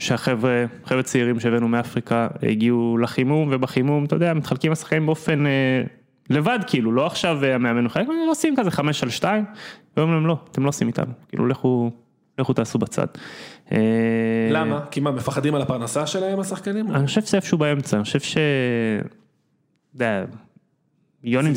שהחבר'ה, 0.01 0.65
חבר'ה 0.85 1.03
צעירים 1.03 1.41
שהבאנו 1.41 1.69
מאפריקה, 1.69 2.29
הגיעו 2.43 2.99
לחימום, 2.99 3.49
ובחימום, 3.53 4.05
אתה 4.05 4.17
יודע, 4.17 4.35
מתחלקים 4.35 4.73
השחקנים 4.73 5.07
באופן 5.07 5.47
אה, 5.47 5.83
לבד, 6.31 6.59
כאילו, 6.67 6.93
לא 6.93 7.07
עכשיו 7.07 7.45
אה, 7.45 7.55
המאמן 7.55 7.85
מחלק, 7.85 8.07
עושים 8.29 8.57
כזה 8.57 8.71
חמש 8.71 9.03
על 9.03 9.11
שתיים, 9.11 9.45
ואומרים 9.97 10.19
להם 10.19 10.27
לא, 10.27 10.37
אתם 10.51 10.63
לא 10.63 10.69
עושים 10.69 10.89
איתנו, 10.89 11.13
כאילו, 11.29 11.47
לכו, 11.47 11.91
לכו 12.39 12.53
תעשו 12.53 12.79
בצד. 12.79 13.07
אה, 13.73 13.79
למה? 14.51 14.81
כי 14.91 15.01
מה, 15.01 15.11
מפחדים 15.11 15.55
על 15.55 15.63
הפרנסה 15.63 16.07
שלהם 16.07 16.41
השחקנים? 16.41 16.91
אני 16.91 17.07
חושב 17.07 17.23
שזה 17.23 17.37
איפשהו 17.37 17.59
באמצע, 17.59 17.97
אני 17.97 18.05
חושב 18.05 18.21
ש... 18.21 18.37
אתה 18.37 20.05
יודע, 20.05 20.25
יוני 21.25 21.51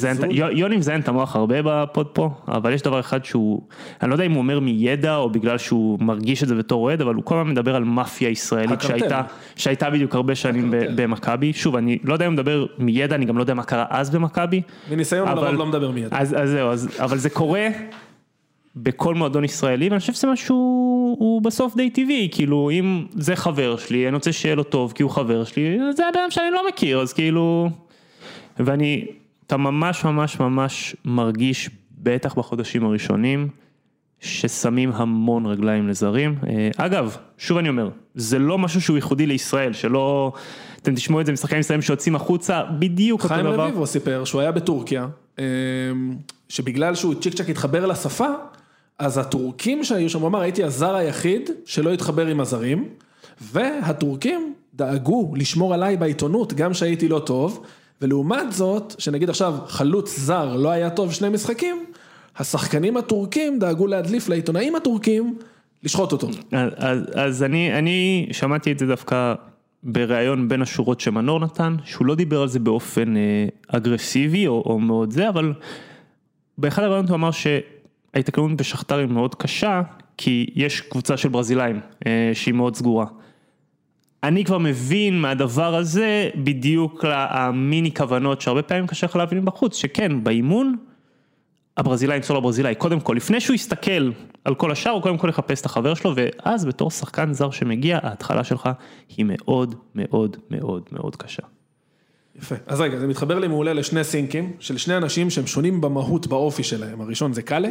מזיין, 0.78 1.00
את- 1.02 1.08
המוח 1.08 1.36
הרבה 1.36 1.56
בפוד 1.64 2.08
פה, 2.08 2.30
אבל 2.48 2.74
יש 2.74 2.82
דבר 2.82 3.00
אחד 3.00 3.26
שהוא, 3.26 3.62
אני 4.02 4.10
לא 4.10 4.16
יודע 4.16 4.26
אם 4.26 4.32
הוא 4.32 4.38
אומר 4.38 4.60
מידע 4.60 5.16
או 5.16 5.30
בגלל 5.30 5.58
שהוא 5.58 6.00
מרגיש 6.02 6.44
את 6.44 6.48
זה 6.48 6.56
בתור 6.56 6.84
אוהד, 6.84 7.02
אבל 7.02 7.16
הוא 7.16 7.24
כל 7.24 7.38
הזמן 7.38 7.52
מדבר 7.52 7.76
על 7.76 7.84
מאפיה 7.84 8.30
ישראלית. 8.30 8.82
שהייתה, 8.82 9.22
שהייתה 9.56 9.90
בדיוק 9.90 10.16
הרבה 10.16 10.36
שנים. 10.36 10.74
במכבי, 10.96 11.54
שוב 11.54 11.76
אני 11.76 11.98
לא 12.04 12.14
יודע 12.14 12.26
אם 12.26 12.32
הוא 12.32 12.40
מדבר 12.40 12.66
מידע, 12.78 13.16
אני 13.16 13.26
גם 13.26 13.38
לא 13.38 13.44
יודע 13.44 13.54
מה 13.54 13.64
קרה 13.64 13.86
אז 13.90 14.10
במכבי, 14.10 14.62
מניסיון 14.92 15.28
אבל- 15.28 15.54
לא 15.56 15.66
מדבר 15.66 15.92
מיד. 15.92 16.08
אז, 16.12 16.36
אז 16.40 16.50
זהו, 16.50 16.70
אז, 16.70 16.90
אבל 17.00 17.18
זה 17.18 17.30
קורה 17.30 17.68
בכל 18.76 19.16
מועדון 19.16 19.44
ישראלי, 19.44 19.90
ואני 19.90 20.00
חושב 20.00 20.14
שזה 20.14 20.28
משהו, 20.28 20.56
הוא 21.20 21.42
בסוף 21.42 21.76
די 21.76 21.90
טבעי, 21.90 22.30
כאילו 22.32 22.70
אם 22.72 23.06
זה 23.14 23.36
חבר 23.36 23.78
שלי, 23.78 24.08
אני 24.08 24.16
רוצה 24.16 24.32
שיהיה 24.32 24.56
לו 24.56 24.64
טוב 24.64 24.92
כי 24.96 25.04
הוא 25.04 25.12
חבר 25.12 25.44
שלי, 25.44 25.78
זה 25.96 26.04
אדם 26.14 26.26
שאני 26.30 26.52
לא 26.52 26.68
מכיר, 26.68 27.00
אז 27.00 27.14
כאילו, 27.14 27.70
ואני, 28.60 29.06
אתה 29.54 29.62
ממש 29.62 30.06
ממש 30.06 30.40
ממש 30.40 30.96
מרגיש, 31.06 31.70
בטח 31.98 32.36
בחודשים 32.36 32.86
הראשונים, 32.86 33.48
ששמים 34.20 34.92
המון 34.92 35.46
רגליים 35.46 35.88
לזרים. 35.88 36.36
אה, 36.48 36.70
אגב, 36.78 37.18
שוב 37.38 37.58
אני 37.58 37.70
אומר, 37.70 37.90
זה 38.16 38.40
לא 38.40 38.58
משהו 38.58 38.82
שהוא 38.82 38.98
ייחודי 38.98 39.26
לישראל, 39.26 39.74
שלא, 39.74 40.34
אתם 40.82 40.96
תשמעו 40.96 41.22
את 41.22 41.26
זה 41.26 41.32
משחקנים 41.32 41.60
ישראלים 41.60 41.82
שיוצאים 41.82 42.16
החוצה, 42.16 42.64
בדיוק 42.80 43.24
אותו 43.24 43.34
חיים 43.34 43.46
דבר. 43.46 43.64
רביבו 43.64 43.88
סיפר 43.88 44.24
שהוא 44.26 44.42
היה 44.42 44.52
בטורקיה, 44.52 45.08
אמ, 45.40 45.44
שבגלל 46.50 46.96
שהוא 46.96 47.14
צ'יק 47.16 47.34
צ'אק 47.34 47.50
התחבר 47.50 47.86
לשפה, 47.86 48.28
אז 49.00 49.18
הטורקים 49.18 49.84
שהיו 49.84 50.10
שם, 50.10 50.20
הוא 50.20 50.28
אמר, 50.28 50.42
הייתי 50.42 50.64
הזר 50.64 50.96
היחיד 50.96 51.50
שלא 51.66 51.94
התחבר 51.94 52.28
עם 52.28 52.40
הזרים, 52.40 52.90
והטורקים 53.42 54.54
דאגו 54.74 55.34
לשמור 55.36 55.74
עליי 55.74 55.98
בעיתונות, 55.98 56.54
גם 56.54 56.74
שהייתי 56.74 57.08
לא 57.08 57.20
טוב, 57.20 57.66
ולעומת 58.04 58.52
זאת, 58.52 58.96
שנגיד 58.98 59.30
עכשיו 59.30 59.54
חלוץ 59.68 60.20
זר 60.20 60.56
לא 60.56 60.70
היה 60.70 60.90
טוב 60.90 61.14
שני 61.14 61.30
משחקים, 61.30 61.86
השחקנים 62.38 62.98
הטורקים 62.98 63.60
דאגו 63.60 63.88
להדליף 63.88 64.30
לעיתונאים 64.30 64.76
הטורקים 64.76 65.38
לשחוט 65.84 66.12
אותו. 66.12 66.28
אז, 66.52 66.70
אז, 66.78 67.00
אז 67.16 67.44
אני, 67.44 67.74
אני 67.74 68.28
שמעתי 68.32 68.72
את 68.72 68.80
זה 68.80 68.88
דווקא 68.88 69.34
בריאיון 69.84 70.48
בין 70.48 70.62
השורות 70.62 71.00
שמנור 71.00 71.40
נתן, 71.40 71.76
שהוא 71.86 72.06
לא 72.06 72.16
דיבר 72.16 72.42
על 72.42 72.48
זה 72.48 72.60
באופן 72.60 73.18
אה, 73.18 73.48
אגרסיבי 73.68 74.48
או, 74.48 74.64
או 74.66 74.80
מאוד 74.80 75.12
זה, 75.12 75.30
אבל 75.30 75.54
באחד 76.58 76.84
הראיונות 76.84 77.10
הוא 77.10 77.16
אמר 77.16 77.30
שההתקלות 77.32 78.56
בשכתר 78.56 78.98
היא 78.98 79.08
מאוד 79.08 79.36
קשה, 79.36 79.82
כי 80.18 80.50
יש 80.56 80.82
קבוצה 80.82 81.18
של 81.18 81.30
ברזילאים 81.30 81.80
אה, 82.08 82.32
שהיא 82.34 82.54
מאוד 82.54 82.76
סגורה. 82.76 83.06
אני 84.24 84.46
כבר 84.46 84.58
מבין 84.58 85.22
מהדבר 85.22 85.76
הזה 85.76 86.30
בדיוק 86.36 87.06
המיני 87.08 87.94
כוונות 87.94 88.42
שהרבה 88.42 88.62
פעמים 88.62 88.88
קשה 88.88 89.08
לך 89.08 89.16
להבין 89.16 89.46
בחוץ, 89.46 89.76
שכן, 89.76 90.24
באימון, 90.24 90.76
הברזילאי 91.78 92.16
ימסור 92.16 92.38
לברזילאי, 92.38 92.76
קודם 92.76 93.00
כל, 93.00 93.14
לפני 93.14 93.40
שהוא 93.40 93.56
יסתכל 93.56 94.12
על 94.46 94.56
כל 94.56 94.72
השאר, 94.72 94.92
הוא 94.92 95.02
קודם 95.02 95.18
כל 95.18 95.30
יחפש 95.30 95.62
את 95.62 95.66
החבר 95.66 95.94
שלו, 95.94 96.14
ואז 96.16 96.66
בתור 96.66 96.92
שחקן 96.92 97.34
זר 97.34 97.52
שמגיע, 97.52 98.00
ההתחלה 98.04 98.44
שלך 98.44 98.70
היא 99.18 99.26
מאוד 99.28 99.76
מאוד 99.96 100.38
מאוד 100.52 100.84
מאוד 100.92 101.16
קשה. 101.16 101.44
יפה. 102.36 102.56
אז 102.68 102.82
רגע, 102.82 103.00
זה 103.00 103.08
מתחבר 103.08 103.40
לי 103.40 103.48
מעולה 103.48 103.74
לשני 103.74 104.04
סינקים, 104.04 104.54
של 104.60 104.78
שני 104.78 104.98
אנשים 104.98 105.30
שהם 105.30 105.48
שונים 105.48 105.82
במהות, 105.82 106.28
באופי 106.28 106.64
שלהם. 106.64 107.02
הראשון 107.02 107.34
זה 107.34 107.42
קאלה, 107.42 107.70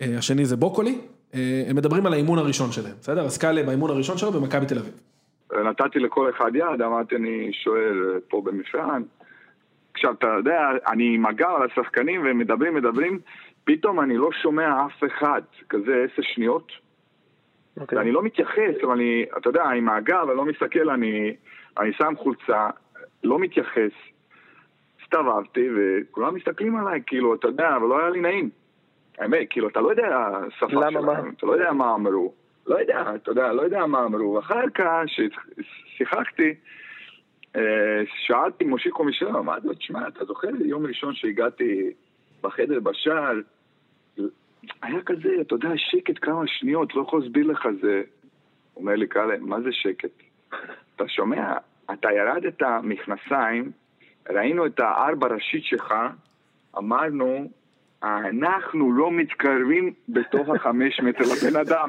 אה, 0.00 0.18
השני 0.18 0.46
זה 0.46 0.56
בוקולי, 0.56 0.98
אה, 1.34 1.64
הם 1.66 1.76
מדברים 1.76 2.06
על 2.06 2.12
האימון 2.12 2.38
הראשון 2.38 2.72
שלהם, 2.72 2.94
בסדר? 3.00 3.24
אז 3.24 3.38
קאלה 3.38 3.62
באימון 3.62 3.90
הראשון 3.90 4.18
שלו 4.18 4.32
במכבי 4.32 4.66
תל 4.66 4.78
אביב. 4.78 4.92
נתתי 5.64 5.98
לכל 5.98 6.30
אחד 6.30 6.56
יד, 6.56 6.82
אמרתי 6.82 7.16
אני 7.16 7.52
שוער 7.52 8.18
פה 8.28 8.42
במפעל. 8.44 9.02
עכשיו, 9.94 10.14
אתה 10.18 10.26
יודע, 10.26 10.68
אני 10.86 11.14
עם 11.14 11.26
הגב 11.26 11.50
על 11.56 11.68
השחקנים 11.70 12.22
והם 12.24 12.38
מדברים, 12.38 12.74
מדברים, 12.74 13.18
פתאום 13.64 14.00
אני 14.00 14.16
לא 14.16 14.32
שומע 14.32 14.86
אף 14.86 15.04
אחד, 15.06 15.42
כזה 15.68 16.06
עשר 16.12 16.22
שניות. 16.22 16.72
אוקיי. 17.80 17.98
ואני 17.98 18.12
לא 18.12 18.22
מתייחס, 18.22 18.74
אבל 18.82 18.92
אני, 18.92 19.24
אתה 19.38 19.48
יודע, 19.48 19.64
עם 19.64 19.88
הגב, 19.88 20.26
אני 20.28 20.36
לא 20.36 20.44
מסתכל, 20.44 20.90
אני, 20.90 21.36
אני 21.78 21.92
שם 21.92 22.14
חולצה, 22.16 22.70
לא 23.24 23.38
מתייחס. 23.38 23.92
הסתובבתי 25.02 25.68
וכולם 25.76 26.34
מסתכלים 26.34 26.76
עליי, 26.76 27.02
כאילו, 27.06 27.34
אתה 27.34 27.48
יודע, 27.48 27.76
אבל 27.76 27.86
לא 27.86 28.00
היה 28.00 28.10
לי 28.10 28.20
נעים. 28.20 28.50
האמת, 29.18 29.46
כאילו, 29.50 29.68
אתה 29.68 29.80
לא 29.80 29.90
יודע 29.90 30.08
למה, 30.62 30.90
שלהם? 30.90 31.32
אתה 31.36 31.46
לא 31.46 31.52
יודע 31.52 31.72
מה 31.72 31.94
אמרו. 31.94 32.34
לא 32.66 32.80
יודע, 32.80 33.14
אתה 33.14 33.30
יודע, 33.30 33.52
לא 33.52 33.62
יודע 33.62 33.86
מה 33.86 34.04
אמרו. 34.04 34.34
ואחר 34.34 34.70
כך, 34.74 34.84
כששיחקתי, 35.06 36.54
אה, 37.56 38.02
שאלתי 38.26 38.64
מושיקו 38.64 39.04
מישל, 39.04 39.28
אמרתי 39.28 39.66
לו, 39.66 39.74
תשמע, 39.74 40.08
אתה 40.08 40.24
זוכר 40.24 40.48
יום 40.64 40.86
ראשון 40.86 41.14
שהגעתי 41.14 41.90
בחדר 42.42 42.80
בשער, 42.80 43.34
היה 44.82 45.02
כזה, 45.06 45.28
אתה 45.40 45.54
יודע, 45.54 45.68
שקט 45.76 46.18
כמה 46.20 46.46
שניות, 46.46 46.94
לא 46.94 47.02
יכול 47.02 47.20
להסביר 47.20 47.46
לך 47.46 47.68
זה. 47.82 48.02
אומר 48.76 48.94
לי, 48.94 49.06
קאלה, 49.06 49.38
מה 49.38 49.60
זה 49.60 49.72
שקט? 49.72 50.10
אתה 50.96 51.08
שומע, 51.08 51.56
אתה 51.92 52.08
ירדת 52.12 52.62
מכנסיים, 52.82 53.70
ראינו 54.30 54.66
את 54.66 54.80
הארבע 54.80 55.26
ראשית 55.26 55.64
שלך, 55.64 55.94
אמרנו, 56.78 57.50
אנחנו 58.02 58.92
לא 58.92 59.12
מתקרבים 59.12 59.92
בתוך 60.08 60.48
החמש 60.48 61.00
מטר 61.00 61.24
לבן 61.24 61.60
אדם. 61.60 61.88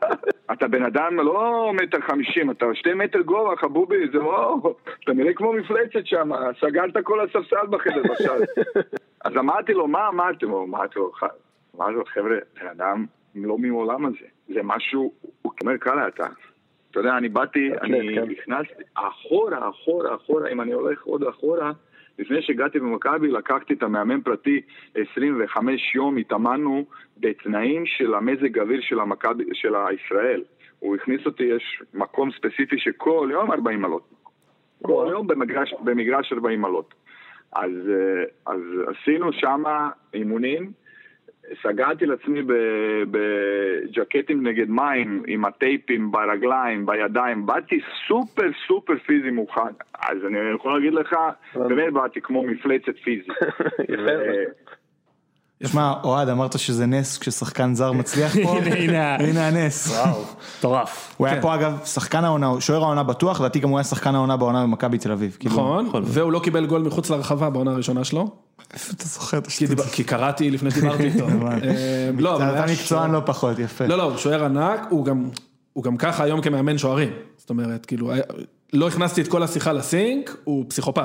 אתה 0.52 0.68
בן 0.68 0.82
אדם 0.82 1.16
לא 1.16 1.72
מטר 1.82 2.00
חמישים, 2.00 2.50
אתה 2.50 2.66
שתי 2.74 2.94
מטר 2.94 3.20
גובה, 3.20 3.56
חבובי, 3.56 4.08
זה 4.12 4.18
לא... 4.18 4.56
אתה 5.04 5.12
נראה 5.12 5.34
כמו 5.34 5.52
מפלצת 5.52 6.06
שם, 6.06 6.30
סגרת 6.60 6.94
כל 7.04 7.20
הספסל 7.20 7.66
בחדר 7.70 8.02
בשער. 8.02 8.38
אז 9.24 9.32
אמרתי 9.36 9.72
לו, 9.72 9.88
מה 9.88 10.08
אמרתם 10.08 10.48
לו? 10.50 10.64
אמרתי 10.64 10.98
לו, 10.98 11.12
"ח- 11.12 11.24
אמרתי 11.76 11.92
לו, 11.94 12.04
חבר'ה, 12.04 12.36
בן 12.60 12.66
אדם 12.66 13.06
לא 13.34 13.58
מעולם 13.58 14.06
הזה. 14.06 14.16
זה 14.48 14.60
משהו, 14.62 15.12
הוא 15.42 15.52
אומר, 15.62 15.76
קאלה, 15.76 16.08
אתה... 16.08 16.26
אתה 16.90 17.00
יודע, 17.00 17.16
אני 17.16 17.28
באתי, 17.28 17.70
אני 17.82 18.14
כן. 18.14 18.22
נכנסתי 18.22 18.82
אחורה, 18.94 19.68
אחורה, 19.68 20.14
אחורה, 20.14 20.48
אם 20.48 20.60
אני 20.60 20.72
הולך 20.72 21.02
עוד 21.02 21.22
אחורה, 21.22 21.72
לפני 22.18 22.42
שהגעתי 22.42 22.78
במכבי 22.78 23.28
לקחתי 23.28 23.74
את 23.74 23.82
המאמן 23.82 24.20
פרטי 24.20 24.60
25 24.94 25.94
יום, 25.94 26.16
התאמנו 26.16 26.84
בתנאים 27.20 27.86
של 27.86 28.14
המזג 28.14 28.58
אוויר 28.58 28.80
של 28.80 29.00
המכבי, 29.00 29.44
של 29.52 29.74
הישראל. 29.74 30.42
הוא 30.78 30.96
הכניס 30.96 31.26
אותי, 31.26 31.42
יש 31.42 31.82
מקום 31.94 32.30
ספציפי 32.32 32.78
שכל 32.78 33.28
יום 33.32 33.52
40 33.52 33.80
מעלות. 33.80 34.08
כל 34.82 35.08
יום 35.10 35.26
במגרש, 35.26 35.74
במגרש 35.84 36.32
40 36.32 36.60
מעלות. 36.60 36.94
אז, 37.52 37.70
אה, 37.88 38.52
אז 38.52 38.60
עשינו 38.86 39.32
שם 39.32 39.62
אימונים, 40.14 40.72
סגרתי 41.62 42.06
לעצמי 42.06 42.42
בג'קטים 43.10 44.46
נגד 44.46 44.70
מים, 44.70 45.22
עם 45.26 45.44
הטייפים 45.44 46.10
ברגליים, 46.10 46.86
בידיים, 46.86 47.46
באתי 47.46 47.80
סופר 48.08 48.50
סופר 48.66 48.98
פיזי 49.06 49.30
מוכן. 49.30 49.72
אז 50.08 50.18
אני 50.26 50.38
יכול 50.54 50.74
להגיד 50.74 50.94
לך, 50.94 51.16
באמת 51.54 51.92
באתי 51.92 52.20
כמו 52.20 52.42
מפלצת 52.42 52.98
פיזית. 53.04 53.28
שמע, 55.66 55.92
אוהד, 56.04 56.28
אמרת 56.28 56.58
שזה 56.58 56.86
נס 56.86 57.18
כששחקן 57.18 57.74
זר 57.74 57.92
מצליח 57.92 58.36
פה? 58.42 58.58
הנה, 59.18 59.48
הנס. 59.48 59.88
וואו, 59.88 60.24
מטורף. 60.58 61.14
הוא 61.16 61.26
היה 61.26 61.42
פה 61.42 61.54
אגב 61.54 61.78
שחקן 61.84 62.24
העונה, 62.24 62.52
שוער 62.60 62.82
העונה 62.82 63.02
בטוח, 63.02 63.40
לדעתי 63.40 63.58
גם 63.58 63.68
הוא 63.68 63.78
היה 63.78 63.84
שחקן 63.84 64.14
העונה 64.14 64.36
בעונה 64.36 64.62
במכבי 64.62 64.98
תל 64.98 65.12
אביב. 65.12 65.36
כאילו, 65.40 65.82
נכון. 65.82 66.02
והוא 66.06 66.32
לא 66.32 66.38
קיבל 66.38 66.66
גול 66.66 66.82
מחוץ 66.82 67.10
לרחבה 67.10 67.50
בעונה 67.50 67.70
הראשונה 67.70 68.04
שלו, 68.04 68.30
איפה 68.74 68.92
אתה 68.96 69.04
זוכר 69.04 69.38
את 69.38 69.46
כי 69.46 69.64
השטות? 69.64 69.86
כי 69.86 70.04
קראתי 70.04 70.50
לפני 70.50 70.70
שדיברתי 70.70 71.04
איתו. 71.04 71.26
אה, 71.28 72.10
לא, 72.18 72.36
אבל 72.36 72.58
אתה 72.58 72.72
מקצוען 72.72 73.10
לא 73.10 73.22
פחות, 73.26 73.58
יפה. 73.58 73.86
לא, 73.86 73.98
לא, 73.98 74.02
הוא 74.02 74.16
שוער 74.16 74.44
ענק, 74.44 74.86
הוא 74.90 75.84
גם, 75.84 75.96
ככה 75.96 76.24
היום 76.24 76.40
כמאמן 76.40 76.78
שוערים. 76.78 77.10
זאת 77.36 77.50
אומרת, 77.50 77.86
כאילו, 77.86 78.12
לא 78.72 78.88
הכנסתי 78.88 79.20
את 79.20 79.28
כל 79.28 79.42
השיחה 79.42 79.72
לסינק, 79.72 80.36
הוא 80.44 80.64
פסיכופת. 80.68 81.02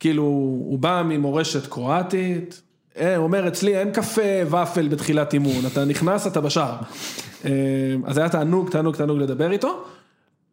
כאילו, 0.00 0.22
הוא 0.22 0.78
בא 0.78 1.02
ממורשת 1.04 1.66
קרואטית, 1.66 2.62
הוא 2.98 3.06
אומר, 3.16 3.48
אצלי 3.48 3.76
אין 3.76 3.92
קפה 3.92 4.46
וופל 4.46 4.88
בתחילת 4.88 5.32
אימון, 5.32 5.66
אתה 5.72 5.84
נכנס, 5.84 6.26
אתה 6.26 6.40
בשער. 6.40 6.76
אה, 7.44 7.50
אז 8.04 8.18
היה 8.18 8.28
תענוג, 8.28 8.70
תענוג, 8.70 8.96
תענוג 8.96 9.18
לדבר 9.18 9.50
איתו. 9.50 9.84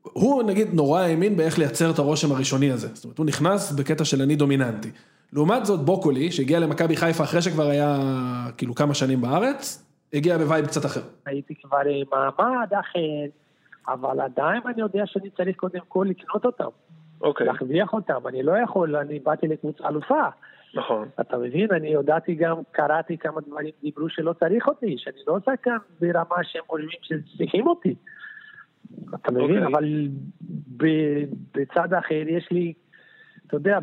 הוא 0.01 0.43
נגיד 0.43 0.73
נורא 0.73 1.01
האמין 1.01 1.37
באיך 1.37 1.59
לייצר 1.59 1.91
את 1.91 1.99
הרושם 1.99 2.31
הראשוני 2.31 2.71
הזה. 2.71 2.87
זאת 2.93 3.03
אומרת, 3.03 3.17
הוא 3.17 3.25
נכנס 3.25 3.71
בקטע 3.71 4.05
של 4.05 4.21
אני 4.21 4.35
דומיננטי. 4.35 4.89
לעומת 5.33 5.65
זאת, 5.65 5.79
בוקולי, 5.79 6.31
שהגיע 6.31 6.59
למכבי 6.59 6.95
חיפה 6.95 7.23
אחרי 7.23 7.41
שכבר 7.41 7.67
היה 7.67 7.97
כאילו 8.57 8.75
כמה 8.75 8.93
שנים 8.93 9.21
בארץ, 9.21 9.85
הגיע 10.13 10.37
ב 10.37 10.43
vibe 10.43 10.65
קצת 10.65 10.85
אחר. 10.85 11.01
הייתי 11.25 11.55
כבר 11.55 11.77
עם 11.77 12.05
מעמד 12.11 12.73
אחר, 12.79 13.25
אבל 13.87 14.21
עדיין 14.21 14.61
אני 14.65 14.81
יודע 14.81 15.03
שאני 15.05 15.29
צריך 15.29 15.57
קודם 15.57 15.79
כל 15.87 16.07
לקנות 16.09 16.45
אותם, 16.45 16.69
אוקיי, 17.21 17.47
להרוויח 17.47 17.93
אותם, 17.93 18.27
אני 18.27 18.43
לא 18.43 18.53
יכול, 18.63 18.95
אני 18.95 19.19
באתי 19.19 19.47
לקבוצה 19.47 19.87
אלופה. 19.89 20.23
נכון. 20.73 21.07
אתה 21.19 21.37
מבין, 21.37 21.67
אני 21.71 21.87
יודעתי 21.87 22.35
גם, 22.35 22.55
קראתי 22.71 23.17
כמה 23.17 23.41
דברים, 23.41 23.71
דיברו 23.81 24.09
שלא 24.09 24.33
צריך 24.33 24.67
אותי, 24.67 24.95
שאני 24.97 25.17
לא 25.27 25.37
שחקן 25.45 25.77
ברמה 26.01 26.43
שהם 26.43 26.63
חושבים 26.67 26.89
שצריכים 27.01 27.67
אותי. 27.67 27.95
אתה 29.15 29.31
מבין, 29.31 29.63
אוקיי. 29.63 29.65
אבל 29.65 30.07
ב- 30.77 31.23
בצד 31.53 31.93
אחר 31.93 32.23
יש 32.27 32.47
לי, 32.51 32.73
אתה 33.47 33.55
יודע, 33.55 33.79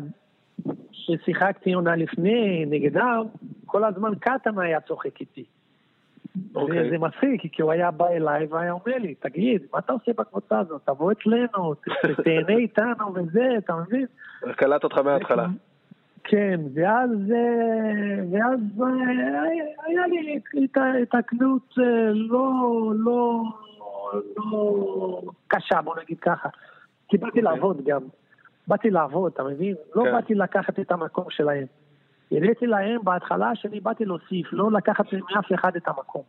כששיחקתי 0.91 1.73
עונה 1.73 1.95
לפני 1.95 2.65
נגדם, 2.65 3.25
כל 3.65 3.83
הזמן 3.83 4.11
קטן 4.19 4.59
היה 4.59 4.81
צוחק 4.81 5.21
איתי. 5.21 5.45
אוקיי. 6.55 6.87
וזה 6.87 6.97
מצחיק, 6.97 7.41
כי 7.51 7.61
הוא 7.61 7.71
היה 7.71 7.91
בא 7.91 8.07
אליי 8.07 8.45
והיה 8.45 8.71
אומר 8.71 8.97
לי, 8.97 9.15
תגיד, 9.15 9.61
מה 9.73 9.79
אתה 9.79 9.93
עושה 9.93 10.11
בקבוצה 10.17 10.59
הזאת? 10.59 10.81
תבוא 10.85 11.11
אצלנו, 11.11 11.73
תהנה 12.23 12.57
איתנו 12.57 13.13
וזה, 13.15 13.47
אתה 13.57 13.75
מבין? 13.75 14.05
קלט 14.55 14.83
אותך 14.83 14.97
מההתחלה. 14.97 15.47
כן, 16.29 16.59
ואז, 16.73 17.09
אה, 17.31 18.23
ואז 18.31 18.59
אה, 18.81 19.43
היה 19.85 20.07
לי 20.07 20.39
הת- 20.63 20.77
התקלות 21.13 21.75
אה, 21.79 21.83
לא, 22.13 22.51
לא, 22.95 23.43
לא 24.37 25.21
קשה, 25.47 25.81
בוא 25.81 25.95
נגיד 26.03 26.19
ככה. 26.19 26.49
כי 27.07 27.17
באתי 27.17 27.41
לעבוד 27.41 27.81
גם. 27.85 28.01
באתי 28.67 28.89
לעבוד, 28.89 29.31
אתה 29.33 29.43
מבין? 29.43 29.75
לא 29.95 30.03
כן. 30.03 30.11
באתי 30.11 30.35
לקחת 30.35 30.79
את 30.79 30.91
המקום 30.91 31.25
שלהם. 31.29 31.65
הראיתי 32.31 32.67
להם 32.67 32.99
בהתחלה 33.03 33.51
שאני 33.55 33.79
באתי 33.79 34.05
להוסיף, 34.05 34.47
לא 34.51 34.71
לקחת 34.71 35.05
מאף 35.13 35.53
אחד 35.55 35.75
את 35.75 35.87
המקום. 35.87 36.21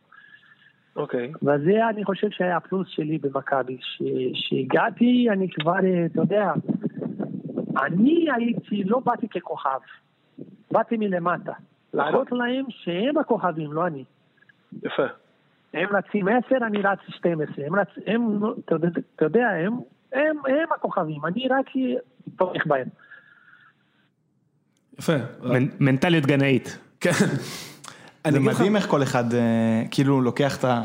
אוקיי. 0.96 1.32
וזה 1.42 1.88
אני 1.88 2.04
חושב 2.04 2.30
שהיה 2.30 2.56
הפלוס 2.56 2.88
שלי 2.88 3.18
במכבי. 3.18 3.76
ש- 3.80 4.02
שהגעתי, 4.34 5.26
אני 5.30 5.48
כבר, 5.50 5.72
אתה 6.06 6.20
יודע, 6.20 6.52
אני 7.76 8.26
הייתי, 8.36 8.84
לא 8.84 8.98
באתי 9.00 9.28
ככוכב, 9.28 9.78
באתי 10.70 10.96
מלמטה. 10.96 11.52
להראות 11.94 12.32
להם 12.32 12.64
שהם 12.68 13.18
הכוכבים, 13.18 13.72
לא 13.72 13.86
אני. 13.86 14.04
יפה. 14.82 15.02
הם 15.74 15.88
רצים 15.96 16.26
10, 16.28 16.56
אני 16.66 16.82
רץ 16.82 16.98
12. 17.08 17.66
הם 17.66 17.74
רצ... 17.76 17.88
הם, 18.06 18.40
אתה 18.64 18.74
יודע- 19.24 19.48
הם, 19.48 19.72
הם, 20.12 20.36
הם 20.46 20.68
הכוכבים, 20.76 21.26
אני 21.26 21.48
רק 21.48 21.66
תומך 22.36 22.66
בהם. 22.66 22.88
יפה. 24.98 25.12
מנ- 25.42 25.70
מנטליות 25.80 26.26
גנאית. 26.26 26.78
כן. 27.00 27.10
אני 28.24 28.32
זה 28.32 28.40
מדהים 28.40 28.76
איך 28.76 28.86
כל 28.86 29.02
אחד 29.02 29.34
אה, 29.34 29.82
כאילו 29.90 30.20
לוקח 30.20 30.58
את 30.58 30.64
ה- 30.64 30.84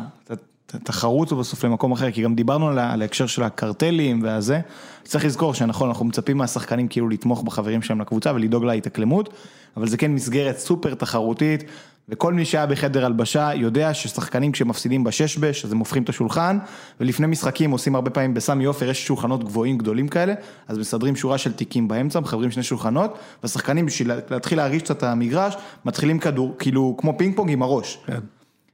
את 0.75 0.81
התחרות 0.81 1.33
בסוף 1.33 1.65
למקום 1.65 1.91
אחר, 1.91 2.11
כי 2.11 2.21
גם 2.21 2.35
דיברנו 2.35 2.69
על 2.69 2.79
ההקשר 2.79 3.25
של 3.25 3.43
הקרטלים 3.43 4.23
והזה, 4.23 4.59
צריך 5.03 5.25
לזכור 5.25 5.53
שנכון, 5.53 5.89
אנחנו 5.89 6.05
מצפים 6.05 6.37
מהשחקנים 6.37 6.87
כאילו 6.87 7.09
לתמוך 7.09 7.43
בחברים 7.43 7.81
שלהם 7.81 8.01
לקבוצה 8.01 8.33
ולדאוג 8.33 8.65
להתאקלמות, 8.65 9.33
אבל 9.77 9.87
זה 9.87 9.97
כן 9.97 10.11
מסגרת 10.11 10.57
סופר 10.57 10.93
תחרותית, 10.93 11.63
וכל 12.09 12.33
מי 12.33 12.45
שהיה 12.45 12.65
בחדר 12.65 13.05
הלבשה 13.05 13.51
יודע 13.55 13.93
ששחקנים 13.93 14.51
כשמפסידים 14.51 15.03
בשש 15.03 15.37
בש, 15.37 15.65
אז 15.65 15.71
הם 15.71 15.77
הופכים 15.77 16.03
את 16.03 16.09
השולחן, 16.09 16.57
ולפני 16.99 17.27
משחקים 17.27 17.71
עושים 17.71 17.95
הרבה 17.95 18.09
פעמים 18.09 18.33
בסמי 18.33 18.65
עופר, 18.65 18.89
יש 18.89 19.07
שולחנות 19.07 19.43
גבוהים 19.43 19.77
גדולים 19.77 20.07
כאלה, 20.07 20.33
אז 20.67 20.77
מסדרים 20.77 21.15
שורה 21.15 21.37
של 21.37 21.53
תיקים 21.53 21.87
באמצע, 21.87 22.19
מחברים 22.19 22.51
שני 22.51 22.63
שולחנות, 22.63 23.17
והשחקנים 23.43 23.85
בשביל 23.85 24.11
להתחיל 24.29 24.57
להרגיש 24.57 24.81
קצת 24.81 24.97
את 24.97 25.03
המגרש, 25.03 25.55
מתחילים 25.85 26.19
כדור, 26.19 26.55
כאילו 26.59 26.95
כמו 26.97 27.17
פינג 27.17 27.35
פונג 27.35 27.51
עם 27.51 27.61
הראש. 27.61 27.99
כן. 28.05 28.19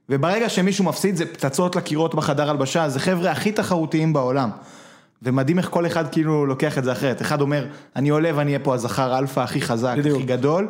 וברגע 0.09 0.49
שמישהו 0.49 0.85
מפסיד 0.85 1.15
זה 1.15 1.25
פצצות 1.25 1.75
לקירות 1.75 2.15
בחדר 2.15 2.49
הלבשה, 2.49 2.89
זה 2.89 2.99
חבר'ה 2.99 3.31
הכי 3.31 3.51
תחרותיים 3.51 4.13
בעולם. 4.13 4.49
ומדהים 5.23 5.57
איך 5.57 5.69
כל 5.69 5.85
אחד 5.85 6.11
כאילו 6.11 6.45
לוקח 6.45 6.77
את 6.77 6.83
זה 6.83 6.91
אחרת. 6.91 7.21
אחד 7.21 7.41
אומר, 7.41 7.67
אני 7.95 8.09
עולה 8.09 8.31
ואני 8.35 8.51
אהיה 8.51 8.59
פה 8.59 8.73
הזכר 8.73 9.17
אלפא 9.17 9.39
הכי 9.39 9.61
חזק, 9.61 9.95
בדיוק. 9.97 10.17
הכי 10.17 10.25
גדול, 10.25 10.67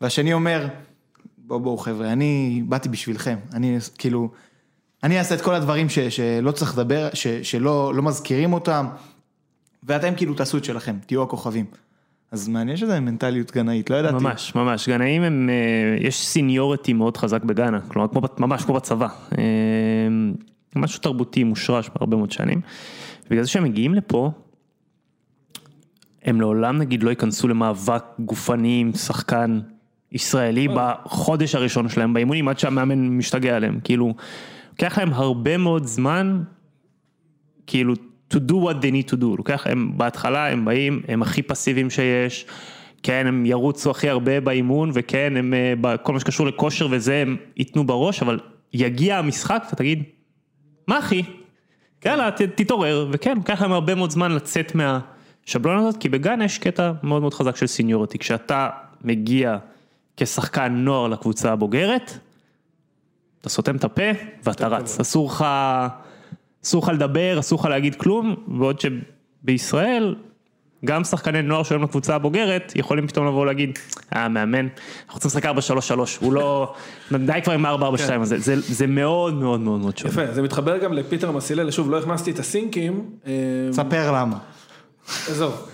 והשני 0.00 0.32
אומר, 0.32 0.66
בואו 1.38 1.60
בואו 1.60 1.76
חבר'ה, 1.76 2.12
אני 2.12 2.62
באתי 2.68 2.88
בשבילכם, 2.88 3.36
אני 3.52 3.78
כאילו, 3.98 4.30
אני 5.02 5.18
אעשה 5.18 5.34
את 5.34 5.40
כל 5.40 5.54
הדברים 5.54 5.88
ש, 5.88 5.98
שלא 5.98 6.50
צריך 6.50 6.72
לדבר, 6.78 7.08
ש, 7.14 7.26
שלא 7.26 7.94
לא 7.94 8.02
מזכירים 8.02 8.52
אותם, 8.52 8.86
ואתם 9.82 10.14
כאילו 10.16 10.34
תעשו 10.34 10.58
את 10.58 10.64
שלכם, 10.64 10.96
תהיו 11.06 11.22
הכוכבים. 11.22 11.64
אז 12.34 12.48
מעניין 12.48 12.76
שזה 12.76 13.00
מנטליות 13.00 13.52
גנאית, 13.52 13.90
לא 13.90 13.96
ידעתי. 13.96 14.14
ממש, 14.14 14.54
ממש, 14.54 14.88
גנאים 14.88 15.22
הם, 15.22 15.50
אה, 15.50 16.06
יש 16.06 16.26
סיניורטי 16.26 16.92
מאוד 16.92 17.16
חזק 17.16 17.44
בגאנה, 17.44 17.80
כלומר 17.80 18.08
כמו, 18.08 18.20
ממש 18.38 18.62
כמו 18.62 18.74
בצבא. 18.74 19.08
אה, 19.38 19.42
משהו 20.76 21.00
תרבותי 21.00 21.44
מושרש 21.44 21.90
בהרבה 21.94 22.16
מאוד 22.16 22.30
שנים. 22.30 22.60
בגלל 23.30 23.42
זה 23.42 23.50
שהם 23.50 23.64
מגיעים 23.64 23.94
לפה, 23.94 24.30
הם 26.22 26.40
לעולם 26.40 26.78
נגיד 26.78 27.02
לא 27.02 27.10
ייכנסו 27.10 27.48
למאבק 27.48 28.04
גופני 28.18 28.80
עם 28.80 28.92
שחקן 28.92 29.60
ישראלי 30.12 30.68
בחודש 30.74 31.54
הראשון 31.54 31.88
שלהם 31.88 32.14
באימונים 32.14 32.48
עד 32.48 32.58
שהמאמן 32.58 33.08
משתגע 33.08 33.56
עליהם, 33.56 33.80
כאילו, 33.84 34.14
לוקח 34.70 34.98
להם 34.98 35.12
הרבה 35.12 35.56
מאוד 35.56 35.84
זמן, 35.84 36.42
כאילו, 37.66 37.94
to 38.34 38.50
do 38.50 38.54
what 38.54 38.82
they 38.82 38.90
need 38.92 39.10
to 39.12 39.16
do, 39.20 39.36
לוקח, 39.36 39.66
הם 39.66 39.92
בהתחלה 39.96 40.48
הם 40.48 40.64
באים, 40.64 41.02
הם 41.08 41.22
הכי 41.22 41.42
פסיביים 41.42 41.90
שיש, 41.90 42.46
כן, 43.02 43.26
הם 43.26 43.46
ירוצו 43.46 43.90
הכי 43.90 44.08
הרבה 44.08 44.40
באימון, 44.40 44.90
וכן, 44.94 45.36
הם, 45.36 45.54
אה, 45.54 45.72
בכל 45.80 46.12
מה 46.12 46.20
שקשור 46.20 46.46
לכושר 46.46 46.88
וזה, 46.90 47.16
הם 47.16 47.36
ייתנו 47.56 47.86
בראש, 47.86 48.22
אבל 48.22 48.40
יגיע 48.72 49.18
המשחק, 49.18 49.64
אתה 49.66 49.76
תגיד, 49.76 50.02
מה 50.88 50.98
אחי? 50.98 51.22
יאללה, 52.06 52.30
ת- 52.30 52.42
תתעורר, 52.42 53.08
וכן, 53.12 53.36
לוקח 53.36 53.62
להם 53.62 53.72
הרבה 53.72 53.94
מאוד 53.94 54.10
זמן 54.10 54.32
לצאת 54.32 54.72
מהשבלון 54.74 55.78
הזאת, 55.78 55.96
כי 55.96 56.08
בגן 56.08 56.42
יש 56.42 56.58
קטע 56.58 56.92
מאוד 57.02 57.20
מאוד 57.20 57.34
חזק 57.34 57.56
של 57.56 57.66
סיניוריטי, 57.66 58.18
כשאתה 58.18 58.68
מגיע 59.04 59.56
כשחקן 60.16 60.72
נוער 60.72 61.08
לקבוצה 61.08 61.52
הבוגרת, 61.52 62.18
אתה 63.40 63.48
סותם 63.48 63.76
את 63.76 63.84
הפה 63.84 64.02
ואתה 64.44 64.68
רץ, 64.68 65.00
אסור 65.00 65.28
לך, 65.28 65.44
אסור 66.64 66.82
לך 66.82 66.88
לדבר, 66.88 67.40
אסור 67.40 67.58
לך 67.60 67.64
להגיד 67.64 67.94
כלום, 67.94 68.34
בעוד 68.46 68.80
שבישראל, 68.80 70.14
גם 70.84 71.04
שחקני 71.04 71.42
נוער 71.42 71.62
שהיום 71.62 71.82
לקבוצה 71.82 72.14
הבוגרת, 72.14 72.72
יכולים 72.76 73.06
פתאום 73.06 73.26
לבוא 73.26 73.40
ולהגיד, 73.40 73.78
אה, 74.16 74.28
מאמן, 74.28 74.66
אנחנו 75.06 75.14
רוצים 75.14 75.28
לשחק 75.28 75.44
4-3-3, 75.46 76.20
הוא 76.20 76.32
לא, 76.32 76.74
די 77.12 77.40
כבר 77.44 77.52
עם 77.52 77.66
4-4-2 77.66 77.68
הזה, 78.20 78.38
זה, 78.38 78.54
זה 78.60 78.86
מאוד 78.86 79.34
מאוד 79.34 79.60
מאוד 79.60 79.80
מאוד 79.80 79.98
שונה. 79.98 80.12
יפה, 80.12 80.32
זה 80.32 80.42
מתחבר 80.42 80.78
גם 80.78 80.92
לפיטר 80.92 81.30
מסילל, 81.30 81.70
שוב, 81.70 81.90
לא 81.90 81.98
הכנסתי 81.98 82.30
את 82.30 82.38
הסינקים. 82.38 83.04
אה, 83.26 83.32
ספר 83.72 84.12
למה. 84.12 84.36
עזוב. 85.30 85.68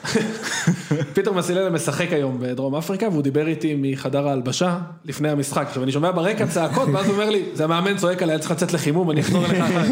פיטר 1.14 1.33
מסילל 1.33 1.68
משחק 1.68 2.12
היום 2.12 2.37
בדרום 2.41 2.74
אפריקה, 2.74 3.09
והוא 3.09 3.22
דיבר 3.22 3.49
איתי 3.49 3.76
מחדר 3.78 4.28
ההלבשה 4.28 4.78
לפני 5.05 5.28
המשחק. 5.28 5.66
עכשיו, 5.66 5.83
אני 5.83 5.93
שומע 5.93 6.11
ברקע 6.11 6.47
צעקות, 6.47 6.89
ואז 6.93 7.07
הוא 7.07 7.12
אומר 7.12 7.31
לי, 7.31 7.45
זה 7.55 7.64
המאמן 7.64 7.97
צועק 7.97 8.22
עליי, 8.22 8.39
צריך 8.39 8.51
לצאת 8.51 8.72
לחימום, 8.72 9.11
אני 9.11 9.20
אחזור 9.20 9.45
אליך 9.47 9.61
אחר. 9.61 9.85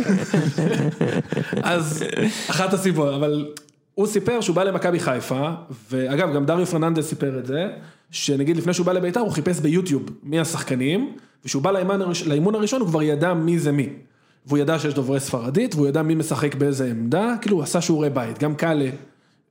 אז 1.63 2.05
אחת 2.51 2.73
הסיבות, 2.73 3.15
אבל 3.15 3.47
הוא 3.95 4.07
סיפר 4.07 4.41
שהוא 4.41 4.57
בא 4.57 4.63
למכבי 4.63 5.01
חיפה, 5.01 5.51
ואגב, 5.91 6.35
גם 6.35 6.47
דריו 6.47 6.67
פרננדס 6.67 7.09
סיפר 7.09 7.39
את 7.39 7.47
זה, 7.47 7.69
שנגיד 8.11 8.57
לפני 8.57 8.75
שהוא 8.75 8.87
בא 8.87 8.93
לביתר, 8.93 9.21
הוא 9.21 9.31
חיפש 9.31 9.61
ביוטיוב 9.61 10.03
מי 10.23 10.41
השחקנים, 10.41 11.13
וכשהוא 11.45 11.63
בא 11.63 11.71
לאימון 12.27 12.55
הראשון, 12.55 12.81
הוא 12.81 12.89
כבר 12.89 13.03
ידע 13.03 13.35
מי 13.35 13.59
זה 13.59 13.73
מי. 13.73 13.89
והוא 14.47 14.59
ידע 14.59 14.79
שיש 14.79 14.95
דוברי 14.95 15.21
ספרדית, 15.21 15.75
והוא 15.75 15.89
ידע 15.89 16.03
מי 16.03 16.15
משחק 16.15 16.55
באיזה 16.55 16.91
עמדה, 16.91 17.35
כאילו 17.41 17.57
הוא 17.57 17.63
עשה 17.63 17.81
שיעורי 17.81 18.11
בית, 18.11 18.39
גם 18.39 18.55
קאלה, 18.55 18.89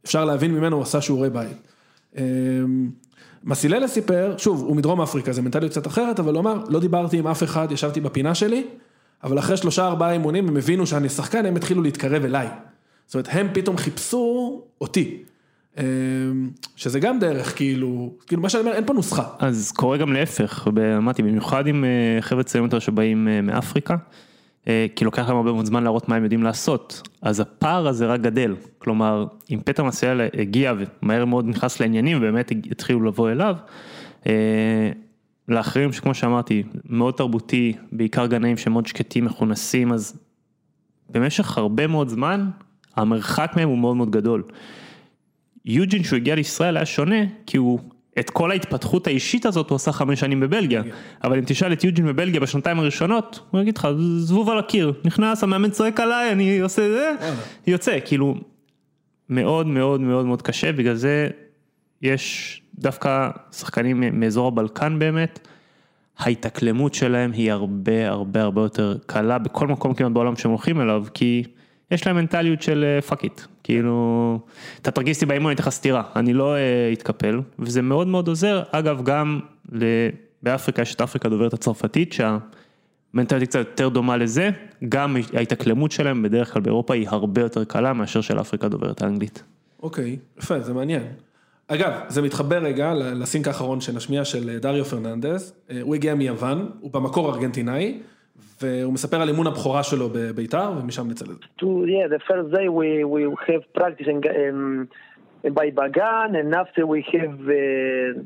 אפשר 0.08 0.26
להבין 0.26 0.54
ממנו, 0.56 0.76
הוא 0.76 0.84
עשה 0.84 1.02
שיעורי 1.02 1.30
בית. 1.30 1.58
אמ, 2.18 2.90
מסיללה 3.44 3.88
סיפר, 3.88 4.36
שוב, 4.38 4.62
הוא 4.62 4.76
מדרום 4.76 5.02
אפריקה, 5.02 5.34
זה 5.34 5.42
מנטליות 5.42 5.72
קצת 5.72 5.88
אחרת, 5.88 6.20
אבל 6.20 6.34
הוא 6.34 6.40
אמר, 6.42 6.64
לא 6.70 6.80
דיברתי 6.80 7.20
עם 7.20 7.28
אף 7.28 7.44
אחד, 7.44 7.72
ישבתי 7.72 8.02
בפינה 8.02 8.36
שלי, 8.36 8.64
אבל 9.24 9.40
אחרי 9.40 9.58
שלושה 9.58 9.86
ארבעה 9.86 10.12
אימונים 10.12 10.48
הם 10.48 10.58
הבינו 10.58 10.88
שאני 10.88 11.10
שחקן, 11.10 11.46
הם 11.46 11.56
התחילו 11.56 11.82
להתקרב 11.82 12.26
אליי. 12.26 12.48
זאת 13.06 13.16
אומרת, 13.16 13.28
הם 13.32 13.48
פתאום 13.54 13.78
חיפשו 13.78 14.62
אותי. 14.82 15.24
אמ, 15.78 15.84
שזה 16.76 17.00
גם 17.00 17.20
דרך, 17.20 17.56
כאילו, 17.56 18.14
כאילו 18.28 18.42
מה 18.42 18.50
שאני 18.50 18.62
אומר, 18.62 18.74
אין 18.74 18.86
פה 18.86 18.94
נוסחה. 18.94 19.24
אז 19.40 19.72
קורה 19.72 19.98
גם 19.98 20.14
להפך, 20.14 20.68
אמרתי, 20.98 21.24
במיוחד 21.24 21.68
עם 21.68 21.86
אה, 21.86 22.22
חבר'ה 22.22 22.44
צעירים 22.44 22.66
יותר 22.66 22.80
שבאים 22.80 23.28
אה, 23.28 23.42
מאפריקה, 23.42 23.96
כי 24.96 25.06
לוקח 25.06 25.28
להם 25.28 25.38
הרבה 25.38 25.52
מאוד 25.52 25.66
זמן 25.66 25.84
להראות 25.84 26.10
מה 26.10 26.16
הם 26.16 26.24
יודעים 26.24 26.44
לעשות, 26.44 27.10
אז 27.22 27.40
הפער 27.40 27.88
הזה 27.88 28.06
רק 28.06 28.22
גדל, 28.22 28.56
כלומר, 28.78 29.26
אם 29.50 29.60
פטר 29.66 29.84
מסיאל 29.84 30.22
הגיע 30.40 30.74
ומהר 30.78 31.26
מאוד 31.26 31.46
נכנס 31.48 31.80
לעניינים 31.80 32.18
ובאמת 32.18 32.52
התחילו 32.72 33.04
לבוא 33.04 33.32
אליו, 33.32 33.56
אה, 34.28 34.92
לאחרים 35.48 35.94
שכמו 35.94 36.14
שאמרתי, 36.14 36.64
מאוד 36.90 37.14
תרבותי, 37.14 37.74
בעיקר 37.92 38.26
גנאים 38.28 38.58
שהם 38.58 38.74
מאוד 38.74 38.88
שקטים, 38.88 39.26
מכונסים, 39.26 39.94
אז 39.94 40.20
במשך 41.10 41.58
הרבה 41.58 41.88
מאוד 41.88 42.10
זמן, 42.10 42.50
המרחק 42.96 43.52
מהם 43.56 43.70
הוא 43.70 43.78
מאוד 43.78 43.96
מאוד 43.96 44.12
גדול. 44.12 44.44
יוג'ין 45.66 46.04
שהוא 46.04 46.18
הגיע 46.18 46.36
לישראל 46.36 46.78
היה 46.78 46.86
שונה, 46.86 47.26
כי 47.46 47.58
הוא, 47.58 47.80
את 48.20 48.30
כל 48.30 48.52
ההתפתחות 48.52 49.08
האישית 49.08 49.46
הזאת 49.46 49.70
הוא 49.70 49.76
עשה 49.76 49.92
חמש 49.92 50.20
שנים 50.20 50.40
בבלגיה, 50.40 50.82
אבל 51.24 51.38
אם 51.38 51.44
תשאל 51.46 51.74
את 51.74 51.84
יוג'ין 51.84 52.06
בבלגיה 52.06 52.40
בשנתיים 52.40 52.80
הראשונות, 52.80 53.40
הוא 53.52 53.62
יגיד 53.62 53.78
לך, 53.78 53.88
זבוב 54.18 54.50
על 54.50 54.60
הקיר, 54.60 54.94
נכנס, 55.06 55.44
המאמן 55.44 55.70
צועק 55.70 56.00
עליי, 56.00 56.32
אני 56.32 56.60
עושה 56.60 56.90
זה, 56.90 57.14
יוצא, 57.68 57.98
כאילו, 58.06 58.36
מאוד 59.30 59.68
מאוד 59.68 60.02
מאוד 60.02 60.26
מאוד 60.26 60.42
קשה, 60.42 60.72
בגלל 60.72 60.96
זה 60.96 61.28
יש 62.02 62.62
דווקא 62.80 63.30
שחקנים 63.52 64.20
מאזור 64.20 64.48
הבלקן 64.48 65.00
באמת, 65.00 65.48
ההתאקלמות 66.18 66.94
שלהם 66.94 67.32
היא 67.32 67.52
הרבה 67.52 68.10
הרבה 68.10 68.42
הרבה 68.42 68.62
יותר 68.62 68.98
קלה 69.06 69.38
בכל 69.38 69.68
מקום 69.68 69.94
כמעט 69.94 70.12
בעולם 70.12 70.36
שהם 70.36 70.52
הולכים 70.52 70.82
אליו, 70.82 71.06
כי 71.14 71.44
יש 71.92 72.08
להם 72.08 72.16
מנטליות 72.16 72.62
של 72.62 73.00
fuck 73.08 73.24
it, 73.24 73.42
כאילו, 73.64 74.40
אתה 74.82 74.92
תרגיש 74.92 75.18
אותי 75.18 75.26
באימון, 75.26 75.46
אני 75.46 75.56
אתן 75.56 75.64
לך 75.64 75.70
סטירה, 75.70 76.04
אני 76.16 76.34
לא 76.34 76.56
אה, 76.56 76.90
אתקפל, 76.94 77.42
וזה 77.60 77.82
מאוד 77.82 78.08
מאוד 78.08 78.28
עוזר, 78.28 78.64
אגב 78.72 79.04
גם 79.04 79.40
ל... 79.72 79.86
באפריקה 80.44 80.82
יש 80.82 80.96
את 80.96 81.02
אפריקה 81.02 81.30
דוברת 81.30 81.54
הצרפתית, 81.54 82.14
שהמנטליות 82.14 83.50
קצת 83.50 83.60
יותר 83.60 83.90
דומה 83.90 84.18
לזה, 84.18 84.50
גם 84.90 85.18
ההתאקלמות 85.34 85.92
שלהם 85.92 86.24
בדרך 86.24 86.54
כלל 86.54 86.62
באירופה 86.62 86.94
היא 86.94 87.08
הרבה 87.10 87.42
יותר 87.42 87.64
קלה 87.64 87.94
מאשר 87.94 88.22
של 88.22 88.40
אפריקה 88.40 88.68
דוברת 88.68 89.02
האנגלית. 89.02 89.44
אוקיי, 89.84 90.18
יפה, 90.38 90.60
זה 90.60 90.74
מעניין. 90.74 91.04
אגב, 91.68 91.92
זה 92.08 92.22
מתחבר 92.22 92.64
רגע 92.64 92.94
לסינק 92.94 93.48
האחרון 93.48 93.82
שנשמיע 93.82 94.26
של 94.26 94.50
אה, 94.50 94.60
דריו 94.60 94.86
פרננדס, 94.86 95.54
אה, 95.70 95.82
הוא 95.82 95.96
הגיע 95.96 96.16
מיוון, 96.16 96.72
הוא 96.80 96.92
במקור 96.92 97.34
ארגנטינאי, 97.34 98.00
והוא 98.63 98.93
מספר 98.93 99.23
על 99.23 99.29
אימון 99.29 99.47
הבכורה 99.47 99.83
שלו 99.83 100.09
בביתר, 100.09 100.71
ומשם 100.81 101.09
נצא 101.11 101.25
לזה. 101.25 101.35
to 101.61 101.65
yeah 101.87 102.09
the 102.09 102.21
first 102.31 102.49
day 102.57 102.69
we 102.69 103.05
we 103.05 103.23
have 103.49 103.63
practice 103.79 104.07
in 104.13 104.19
um, 104.19 104.89
by 105.59 105.69
Bagan 105.79 106.31
and 106.41 106.55
after 106.55 106.83
we 106.95 107.01
have 107.15 107.37
uh, 107.41 108.23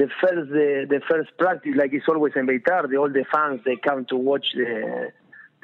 the 0.00 0.08
first 0.20 0.48
uh, 0.50 0.64
the 0.94 1.00
first 1.10 1.30
practice 1.42 1.74
like 1.80 1.92
it's 1.96 2.08
always 2.12 2.32
in 2.40 2.46
Beitar 2.50 2.82
the 2.90 2.96
all 3.02 3.12
the 3.20 3.24
fans 3.34 3.58
they 3.66 3.76
come 3.88 4.00
to 4.12 4.16
watch 4.30 4.46
the 4.60 4.70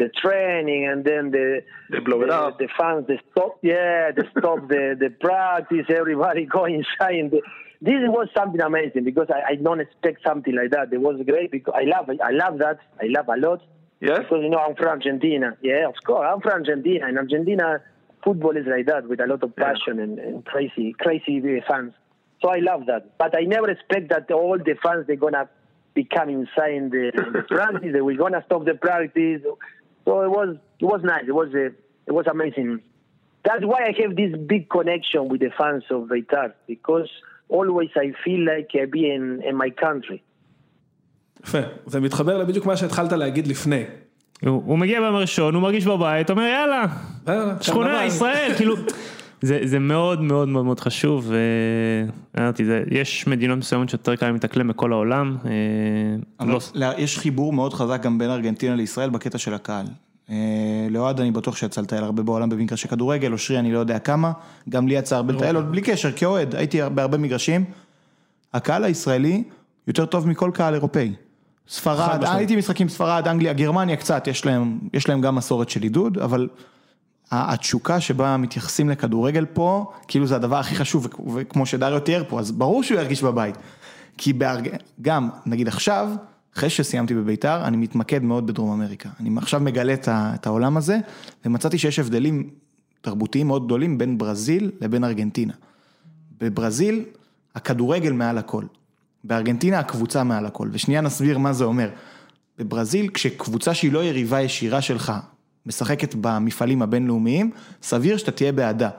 the 0.01 0.09
training 0.23 0.83
and 0.91 0.99
then 1.09 1.25
the 1.37 1.47
They 1.93 2.01
blow 2.09 2.19
it 2.23 2.29
the, 2.29 2.37
up. 2.47 2.59
the 2.65 2.69
fans 2.79 3.03
they 3.11 3.19
stop 3.31 3.53
yeah 3.73 4.11
they 4.17 4.27
stop 4.37 4.59
the 4.75 4.85
the 5.05 5.11
practice 5.27 5.87
everybody 6.01 6.41
go 6.59 6.63
inside 6.79 7.17
and 7.23 7.31
the, 7.35 7.41
this 7.89 8.01
was 8.17 8.27
something 8.39 8.61
amazing 8.71 9.05
because 9.11 9.29
I, 9.39 9.41
I 9.53 9.55
don't 9.67 9.81
expect 9.87 10.19
something 10.29 10.55
like 10.61 10.71
that 10.77 10.87
it 10.97 11.03
was 11.09 11.17
great 11.31 11.51
because 11.57 11.75
I 11.83 11.85
love 11.95 12.07
I 12.31 12.33
love 12.43 12.55
that 12.65 12.79
I 13.05 13.07
love 13.17 13.29
a 13.37 13.39
lot 13.49 13.61
Yes? 14.04 14.20
because 14.20 14.44
you 14.44 14.50
know 14.50 14.58
I'm 14.58 14.76
from 14.76 14.88
Argentina. 14.88 15.58
Yeah, 15.62 15.88
of 15.88 15.96
course 16.06 16.28
I'm 16.30 16.42
from 16.42 16.52
Argentina. 16.52 17.08
In 17.08 17.18
Argentina, 17.18 17.82
football 18.22 18.58
is 18.58 18.66
like 18.68 18.86
that 18.88 19.08
with 19.08 19.22
a 19.22 19.26
lot 19.26 19.42
of 19.44 19.56
passion 19.56 20.00
and, 20.00 20.20
and 20.20 20.46
crazy, 20.46 20.94
crazy 21.00 21.42
fans. 21.66 21.94
So 22.42 22.50
I 22.50 22.58
love 22.58 22.86
that. 22.88 23.18
But 23.18 23.34
I 23.38 23.46
never 23.46 23.70
expect 23.70 24.10
that 24.10 24.30
all 24.30 24.58
the 24.58 24.76
fans 24.84 25.08
they're 25.08 25.16
gonna 25.16 25.48
become 25.94 26.28
inside 26.30 26.92
the, 26.92 27.12
the 27.14 27.44
practice. 27.48 27.94
They 27.94 28.02
were 28.02 28.16
gonna 28.16 28.44
stop 28.46 28.66
the 28.66 28.74
practice. 28.74 29.42
So 30.04 30.22
it 30.22 30.30
was 30.30 30.58
it 30.80 30.86
was 30.86 31.00
nice. 31.02 31.24
It 31.26 31.34
was 31.34 31.54
a, 31.54 31.68
it 32.06 32.12
was 32.12 32.26
amazing. 32.28 32.82
That's 33.46 33.64
why 33.64 33.86
I 33.86 34.02
have 34.02 34.18
this 34.18 34.36
big 34.48 34.70
connection 34.70 35.30
with 35.30 35.40
the 35.40 35.52
fans 35.58 35.84
of 35.90 36.10
Beitar 36.10 36.54
because 36.68 37.10
always 37.48 37.90
I 37.96 38.12
feel 38.26 38.46
like 38.46 38.72
I 38.74 38.84
be 38.84 39.10
in, 39.10 39.42
in 39.44 39.56
my 39.56 39.70
country. 39.70 40.24
יפה, 41.44 41.58
זה 41.86 42.00
מתחבר 42.00 42.38
לבדיוק 42.38 42.66
מה 42.66 42.78
שהתחלת 42.78 43.12
להגיד 43.12 43.48
לפני. 43.48 43.84
הוא, 44.42 44.64
הוא 44.66 44.78
מגיע 44.80 45.00
ביום 45.00 45.16
הראשון, 45.16 45.56
הוא 45.56 45.64
מרגיש 45.64 45.86
בבית, 45.86 46.30
אומר 46.30 46.44
יאללה, 46.44 46.86
יאללה, 47.28 47.54
שכונה. 47.62 48.06
ישראל, 48.06 48.52
כאילו, 48.58 48.76
זה, 49.42 49.60
זה 49.64 49.80
מאוד 49.80 50.22
מאוד 50.22 50.48
מאוד 50.48 50.66
מאוד 50.66 50.80
חשוב, 50.80 51.32
ואמרתי, 52.36 52.66
זה, 52.66 52.84
יש 52.92 53.28
מדינות 53.28 53.58
מסוימות 53.58 53.90
שיותר 53.90 54.16
קל 54.16 54.32
להתאקלם 54.32 54.68
בכל 54.68 54.94
העולם, 54.94 55.38
אה, 55.46 55.52
אבל 56.40 56.58
לא, 56.74 56.88
יש 56.98 57.18
חיבור 57.18 57.54
מאוד 57.54 57.74
חזק 57.74 58.02
גם 58.04 58.18
בין 58.18 58.30
ארגנטינה 58.30 58.76
לישראל 58.76 59.10
בקטע 59.10 59.38
של 59.38 59.54
הקהל. 59.54 59.86
אה, 60.30 60.36
לאוהד 60.90 61.20
אני 61.20 61.32
בטוח 61.32 61.56
שיצא 61.56 61.82
לטייל 61.82 62.04
הרבה 62.04 62.24
בעולם 62.24 62.50
במגרשי 62.50 62.88
כדורגל, 62.88 63.32
אושרי 63.32 63.60
אני 63.60 63.72
לא 63.72 63.80
יודע 63.80 64.00
כמה, 64.00 64.32
גם 64.70 64.88
לי 64.88 64.96
יצא 64.96 65.16
הרבה 65.16 65.34
לטייל, 65.34 65.56
עוד 65.56 65.72
בלי 65.72 65.82
קשר, 65.82 66.12
כאוהד, 66.12 66.56
הייתי 66.56 66.80
בהרבה 66.94 67.18
מגרשים. 67.18 67.66
הקהל 68.54 68.84
הישראלי 68.84 69.44
יותר 69.88 70.06
טוב 70.06 70.28
מכל 70.28 70.52
קהל 70.54 70.74
אירופאי. 70.74 71.14
ספרד. 71.68 72.24
הייתי 72.24 72.56
משחקים 72.56 72.90
ספרד, 72.90 73.28
אנגליה, 73.28 73.54
גרמניה 73.54 73.96
קצת, 73.96 74.28
יש 74.28 74.46
להם, 74.46 74.80
יש 74.94 75.10
להם 75.10 75.22
גם 75.22 75.36
מסורת 75.36 75.70
של 75.70 75.82
עידוד, 75.82 76.18
אבל 76.18 76.50
התשוקה 77.32 78.00
שבה 78.00 78.38
מתייחסים 78.38 78.90
לכדורגל 78.90 79.46
פה, 79.46 79.92
כאילו 80.08 80.28
זה 80.28 80.36
הדבר 80.36 80.58
הכי 80.58 80.76
חשוב, 80.76 81.06
וכ- 81.06 81.20
וכמו 81.36 81.66
שדריו 81.66 82.00
תיאר 82.00 82.24
פה, 82.28 82.40
אז 82.40 82.52
ברור 82.52 82.84
שהוא 82.84 83.00
ירגיש 83.00 83.24
בבית. 83.24 83.56
כי 84.18 84.34
בהרג... 84.34 84.70
גם, 85.02 85.30
נגיד 85.46 85.68
עכשיו, 85.68 86.10
אחרי 86.58 86.70
שסיימתי 86.70 87.14
בביתר, 87.16 87.66
אני 87.66 87.78
מתמקד 87.78 88.24
מאוד 88.24 88.48
בדרום 88.48 88.72
אמריקה. 88.72 89.10
אני 89.20 89.30
עכשיו 89.38 89.60
מגלה 89.60 89.94
את, 89.94 90.08
ה... 90.08 90.32
את 90.36 90.46
העולם 90.48 90.78
הזה, 90.78 90.98
ומצאתי 91.46 91.78
שיש 91.78 92.00
הבדלים 92.00 92.50
תרבותיים 93.02 93.48
מאוד 93.48 93.66
גדולים 93.66 93.98
בין 93.98 94.18
ברזיל 94.18 94.72
לבין 94.82 95.04
ארגנטינה. 95.04 95.54
בברזיל, 96.42 97.06
הכדורגל 97.56 98.12
מעל 98.12 98.38
הכל. 98.38 98.64
בארגנטינה 99.24 99.80
הקבוצה 99.80 100.24
מעל 100.24 100.46
הכל, 100.46 100.70
ושנייה 100.72 101.02
נסביר 101.02 101.38
מה 101.38 101.54
זה 101.54 101.64
אומר. 101.64 101.90
בברזיל, 102.60 103.10
כשקבוצה 103.14 103.74
שהיא 103.74 103.92
לא 103.92 104.04
יריבה 104.04 104.42
ישירה 104.42 104.82
שלך, 104.82 105.14
משחקת 105.66 106.16
במפעלים 106.22 106.82
הבינלאומיים, 106.82 107.52
סביר 107.84 108.18
שאתה 108.18 108.32
תהיה 108.32 108.52
בעדה. 108.52 108.90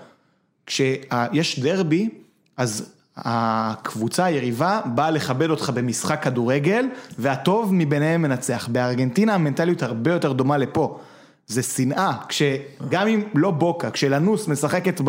כשיש 0.66 1.58
דרבי, 1.58 2.08
אז 2.56 2.94
הקבוצה 3.16 4.24
היריבה 4.24 4.80
באה 4.84 5.10
לכבד 5.10 5.50
אותך 5.50 5.70
במשחק 5.74 6.22
כדורגל, 6.22 6.86
והטוב 7.18 7.70
מביניהם 7.72 8.22
מנצח. 8.22 8.68
בארגנטינה 8.72 9.34
המנטליות 9.34 9.82
הרבה 9.82 10.12
יותר 10.12 10.32
דומה 10.32 10.56
לפה. 10.56 11.00
זה 11.46 11.62
שנאה, 11.62 12.12
כשגם 12.28 13.06
אם 13.08 13.22
לא 13.34 13.50
בוקה, 13.50 13.90
כשלנוס 13.90 14.48
משחקת 14.48 15.00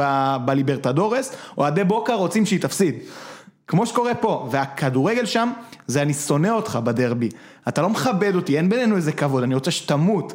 בליברטדורס, 0.45 1.35
אוהדי 1.57 1.83
בוקה 1.83 2.13
רוצים 2.13 2.45
שהיא 2.45 2.61
תפסיד. 2.61 2.95
כמו 3.67 3.85
שקורה 3.85 4.15
פה, 4.15 4.47
והכדורגל 4.51 5.25
שם, 5.25 5.51
זה 5.87 6.01
אני 6.01 6.13
שונא 6.13 6.47
אותך 6.47 6.79
בדרבי. 6.83 7.29
אתה 7.67 7.81
לא 7.81 7.89
מכבד 7.89 8.35
אותי, 8.35 8.57
אין 8.57 8.69
בינינו 8.69 8.95
איזה 8.95 9.11
כבוד, 9.11 9.43
אני 9.43 9.55
רוצה 9.55 9.71
שתמות. 9.71 10.33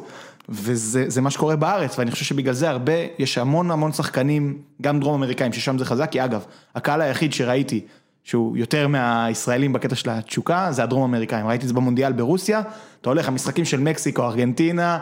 וזה 0.49 1.05
זה 1.07 1.21
מה 1.21 1.31
שקורה 1.31 1.55
בארץ, 1.55 1.99
ואני 1.99 2.11
חושב 2.11 2.25
שבגלל 2.25 2.53
זה 2.53 2.69
הרבה, 2.69 2.93
יש 3.19 3.37
המון 3.37 3.71
המון 3.71 3.91
שחקנים, 3.91 4.57
גם 4.81 4.99
דרום 4.99 5.13
אמריקאים, 5.13 5.53
ששם 5.53 5.77
זה 5.77 5.85
חזק, 5.85 6.11
כי 6.11 6.25
אגב, 6.25 6.45
הקהל 6.75 7.01
היחיד 7.01 7.33
שראיתי, 7.33 7.81
שהוא 8.23 8.57
יותר 8.57 8.87
מהישראלים 8.87 9.73
בקטע 9.73 9.95
של 9.95 10.09
התשוקה, 10.09 10.67
זה 10.71 10.83
הדרום 10.83 11.03
אמריקאים. 11.03 11.47
ראיתי 11.47 11.63
את 11.63 11.67
זה 11.67 11.73
במונדיאל 11.73 12.11
ברוסיה, 12.11 12.61
אתה 13.01 13.09
הולך, 13.09 13.27
המשחקים 13.27 13.65
של 13.65 13.79
מקסיקו, 13.79 14.23
ארגנטינה, 14.23 14.99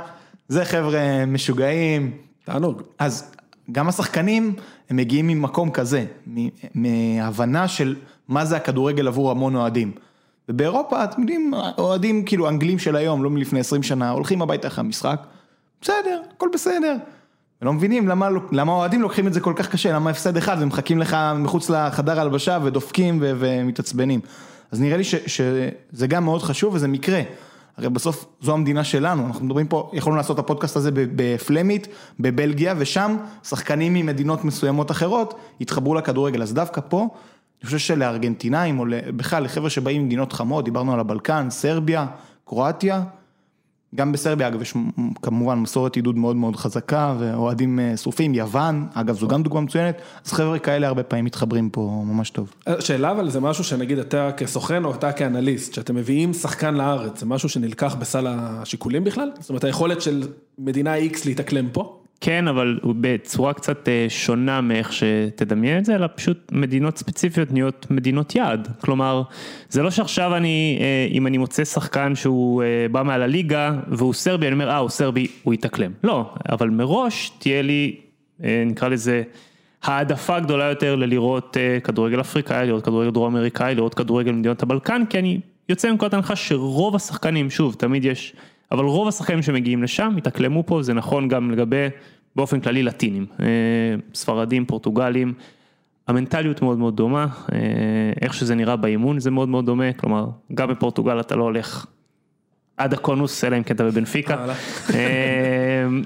זה 0.47 0.65
חבר'ה 0.65 1.25
משוגעים. 1.27 2.11
תענוג. 2.45 2.81
אז 2.99 3.31
גם 3.71 3.89
השחקנים, 3.89 4.53
הם 4.89 4.97
מגיעים 4.97 5.27
ממקום 5.27 5.71
כזה, 5.71 6.05
מהבנה 6.75 7.67
של 7.67 7.95
מה 8.29 8.45
זה 8.45 8.57
הכדורגל 8.57 9.07
עבור 9.07 9.31
המון 9.31 9.55
אוהדים. 9.55 9.91
ובאירופה, 10.49 11.03
אתם 11.03 11.21
יודעים, 11.21 11.53
אוהדים 11.77 12.25
כאילו 12.25 12.49
אנגלים 12.49 12.79
של 12.79 12.95
היום, 12.95 13.23
לא 13.23 13.29
מלפני 13.29 13.59
20 13.59 13.83
שנה, 13.83 14.09
הולכים 14.09 14.41
הביתה 14.41 14.67
אחרי 14.67 14.83
המשחק, 14.85 15.19
בסדר, 15.81 16.21
הכל 16.35 16.49
בסדר. 16.53 16.95
ולא 17.61 17.73
מבינים 17.73 18.07
למה, 18.07 18.29
למה 18.51 18.71
האוהדים 18.71 19.01
לוקחים 19.01 19.27
את 19.27 19.33
זה 19.33 19.39
כל 19.39 19.53
כך 19.55 19.69
קשה, 19.69 19.93
למה 19.93 20.09
הפסד 20.09 20.37
אחד 20.37 20.57
ומחכים 20.59 20.99
לך 20.99 21.17
מחוץ 21.35 21.69
לחדר 21.69 22.19
הלבשה 22.19 22.57
ודופקים 22.63 23.17
ו- 23.21 23.31
ומתעצבנים. 23.39 24.19
אז 24.71 24.81
נראה 24.81 24.97
לי 24.97 25.03
ש- 25.03 25.15
שזה 25.27 26.07
גם 26.07 26.23
מאוד 26.23 26.41
חשוב 26.41 26.73
וזה 26.73 26.87
מקרה. 26.87 27.21
הרי 27.77 27.89
בסוף 27.89 28.25
זו 28.41 28.53
המדינה 28.53 28.83
שלנו, 28.83 29.25
אנחנו 29.27 29.45
מדברים 29.45 29.67
פה, 29.67 29.91
יכולנו 29.93 30.17
לעשות 30.17 30.39
את 30.39 30.45
הפודקאסט 30.45 30.75
הזה 30.75 30.89
בפלמית, 30.93 31.87
בבלגיה, 32.19 32.73
ושם 32.77 33.17
שחקנים 33.43 33.93
ממדינות 33.93 34.45
מסוימות 34.45 34.91
אחרות 34.91 35.39
התחברו 35.61 35.95
לכדורגל, 35.95 36.41
אז 36.41 36.53
דווקא 36.53 36.81
פה, 36.89 37.07
אני 37.61 37.65
חושב 37.65 37.77
שלארגנטינאים, 37.77 38.79
או 38.79 38.85
בכלל 39.15 39.43
לחבר'ה 39.43 39.69
שבאים 39.69 40.01
ממדינות 40.01 40.33
חמות, 40.33 40.65
דיברנו 40.65 40.93
על 40.93 40.99
הבלקן, 40.99 41.47
סרביה, 41.49 42.07
קרואטיה, 42.45 43.03
גם 43.95 44.11
בסרביה 44.11 44.47
אגב 44.47 44.61
יש 44.61 44.73
כמובן 45.21 45.59
מסורת 45.59 45.95
עידוד 45.95 46.17
מאוד 46.17 46.35
מאוד 46.35 46.55
חזקה 46.55 47.15
ואוהדים 47.19 47.79
אה, 47.79 47.97
שרופים, 47.97 48.33
יוון, 48.33 48.87
אגב 48.93 49.15
זו 49.15 49.27
גם 49.27 49.43
דוגמה 49.43 49.61
מצוינת, 49.61 50.01
אז 50.25 50.31
חבר'ה 50.31 50.59
כאלה 50.59 50.87
הרבה 50.87 51.03
פעמים 51.03 51.25
מתחברים 51.25 51.69
פה 51.69 52.03
ממש 52.05 52.29
טוב. 52.29 52.53
שאלה 52.79 53.11
אבל 53.11 53.29
זה 53.29 53.39
משהו 53.39 53.63
שנגיד 53.63 53.99
אתה 53.99 54.31
כסוכן 54.31 54.85
או 54.85 54.93
אתה 54.93 55.11
כאנליסט, 55.11 55.73
שאתם 55.73 55.95
מביאים 55.95 56.33
שחקן 56.33 56.73
לארץ, 56.73 57.19
זה 57.19 57.25
משהו 57.25 57.49
שנלקח 57.49 57.95
בסל 57.95 58.27
השיקולים 58.29 59.03
בכלל? 59.03 59.31
זאת 59.39 59.49
אומרת 59.49 59.63
היכולת 59.63 60.01
של 60.01 60.27
מדינה 60.57 60.97
X 60.97 61.17
להתאקלם 61.25 61.69
פה? 61.69 61.98
כן, 62.21 62.47
אבל 62.47 62.79
הוא 62.81 62.95
בצורה 63.01 63.53
קצת 63.53 63.87
אה, 63.89 64.05
שונה 64.09 64.61
מאיך 64.61 64.93
שתדמיין 64.93 65.77
את 65.77 65.85
זה, 65.85 65.95
אלא 65.95 66.07
פשוט 66.15 66.51
מדינות 66.51 66.97
ספציפיות 66.97 67.51
נהיות 67.51 67.87
מדינות 67.89 68.35
יעד. 68.35 68.67
כלומר, 68.81 69.23
זה 69.69 69.83
לא 69.83 69.91
שעכשיו 69.91 70.35
אני, 70.35 70.77
אה, 70.81 71.07
אם 71.11 71.27
אני 71.27 71.37
מוצא 71.37 71.65
שחקן 71.65 72.15
שהוא 72.15 72.63
אה, 72.63 72.67
בא 72.91 73.03
מעל 73.03 73.21
הליגה 73.21 73.71
והוא 73.87 74.13
סרבי, 74.13 74.47
אני 74.47 74.53
אומר, 74.53 74.69
אה, 74.69 74.77
הוא 74.77 74.89
סרבי, 74.89 75.27
הוא 75.43 75.53
יתאקלם. 75.53 75.91
לא, 76.03 76.33
אבל 76.49 76.69
מראש 76.69 77.31
תהיה 77.39 77.61
לי, 77.61 77.95
נקרא 78.65 78.87
לזה, 78.87 79.23
העדפה 79.83 80.39
גדולה 80.39 80.65
יותר 80.65 80.95
ללראות 80.95 81.57
כדורגל 81.83 82.21
אפריקאי, 82.21 82.67
לראות 82.67 82.85
כדורגל 82.85 83.11
דרום 83.11 83.35
אמריקאי, 83.35 83.75
לראות 83.75 83.93
כדורגל 83.93 84.31
במדינות 84.31 84.63
הבלקן, 84.63 85.03
כי 85.09 85.19
אני 85.19 85.39
יוצא 85.69 85.91
מנקודת 85.91 86.13
הנחה 86.13 86.35
שרוב 86.35 86.95
השחקנים, 86.95 87.49
שוב, 87.49 87.75
תמיד 87.79 88.05
יש... 88.05 88.33
אבל 88.71 88.85
רוב 88.85 89.07
השחקנים 89.07 89.41
שמגיעים 89.41 89.83
לשם 89.83 90.15
התאקלמו 90.17 90.63
פה, 90.65 90.83
זה 90.83 90.93
נכון 90.93 91.27
גם 91.27 91.51
לגבי 91.51 91.87
באופן 92.35 92.59
כללי 92.59 92.83
לטינים, 92.83 93.25
ספרדים, 94.13 94.65
פורטוגלים, 94.65 95.33
המנטליות 96.07 96.61
מאוד 96.61 96.77
מאוד 96.77 96.95
דומה, 96.95 97.27
איך 98.21 98.33
שזה 98.33 98.55
נראה 98.55 98.75
באימון 98.75 99.19
זה 99.19 99.31
מאוד 99.31 99.49
מאוד 99.49 99.65
דומה, 99.65 99.93
כלומר 99.93 100.27
גם 100.53 100.69
בפורטוגל 100.69 101.19
אתה 101.19 101.35
לא 101.35 101.43
הולך 101.43 101.85
עד 102.77 102.93
הקונוס, 102.93 103.43
אלא 103.43 103.57
אם 103.57 103.63
כן 103.63 103.75
אתה 103.75 103.83
בבנפיקה, 103.83 104.45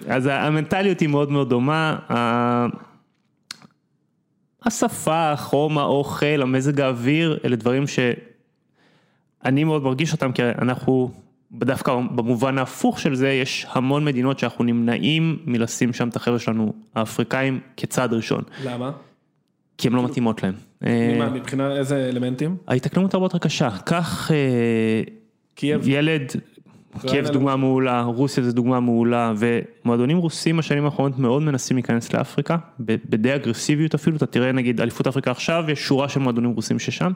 אז 0.07 0.29
המנטליות 0.31 0.99
היא 0.99 1.09
מאוד 1.09 1.31
מאוד 1.31 1.49
דומה, 1.49 1.97
השפה, 4.65 5.31
החום, 5.31 5.77
האוכל, 5.77 6.41
המזג 6.41 6.81
האוויר, 6.81 7.39
אלה 7.45 7.55
דברים 7.55 7.87
שאני 7.87 9.63
מאוד 9.63 9.83
מרגיש 9.83 10.13
אותם, 10.13 10.31
כי 10.31 10.41
אנחנו 10.61 11.11
דווקא 11.53 11.95
במובן 11.95 12.57
ההפוך 12.57 12.99
של 12.99 13.15
זה, 13.15 13.29
יש 13.29 13.67
המון 13.71 14.05
מדינות 14.05 14.39
שאנחנו 14.39 14.63
נמנעים 14.63 15.37
מלשים 15.45 15.93
שם 15.93 16.09
את 16.09 16.15
החבר'ה 16.15 16.39
שלנו, 16.39 16.73
האפריקאים, 16.95 17.59
כצעד 17.77 18.13
ראשון. 18.13 18.43
למה? 18.65 18.91
כי 19.77 19.87
הן 19.87 19.93
לא 19.93 20.03
מתאימות 20.03 20.43
להם. 20.43 20.53
ממה, 20.81 21.29
מבחינה 21.29 21.77
איזה 21.77 22.09
אלמנטים? 22.09 22.57
ההתאקלמות 22.67 23.13
הרבה 23.13 23.25
יותר 23.25 23.37
קשה, 23.37 23.69
קח 23.85 24.31
קייב. 25.55 25.87
ילד, 25.87 26.31
קייב 27.01 27.27
דוגמה 27.27 27.55
מעולה, 27.55 28.01
רוסיה 28.01 28.43
זה 28.43 28.51
דוגמה 28.51 28.79
מעולה, 28.79 29.33
ומועדונים 29.37 30.17
רוסים 30.17 30.57
בשנים 30.57 30.85
האחרונות 30.85 31.19
מאוד 31.19 31.41
מנסים 31.43 31.77
להיכנס 31.77 32.13
לאפריקה, 32.13 32.57
בדי 32.79 33.35
אגרסיביות 33.35 33.93
אפילו, 33.95 34.17
אתה 34.17 34.25
תראה 34.25 34.51
נגיד 34.51 34.81
אליפות 34.81 35.07
אפריקה 35.07 35.31
עכשיו, 35.31 35.63
יש 35.67 35.79
שורה 35.79 36.09
של 36.09 36.19
מועדונים 36.19 36.51
רוסים 36.51 36.79
ששם, 36.79 37.11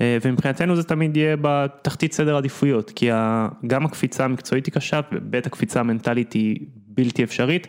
ומבחינתנו 0.00 0.76
זה 0.76 0.82
תמיד 0.82 1.16
יהיה 1.16 1.36
בתחתית 1.40 2.12
סדר 2.12 2.36
עדיפויות, 2.36 2.90
כי 2.90 3.10
גם 3.66 3.84
הקפיצה 3.84 4.24
המקצועית 4.24 4.66
היא 4.66 4.72
קשה, 4.72 5.00
ובית 5.12 5.46
הקפיצה 5.46 5.80
המנטלית 5.80 6.32
היא 6.32 6.56
בלתי 6.88 7.24
אפשרית, 7.24 7.66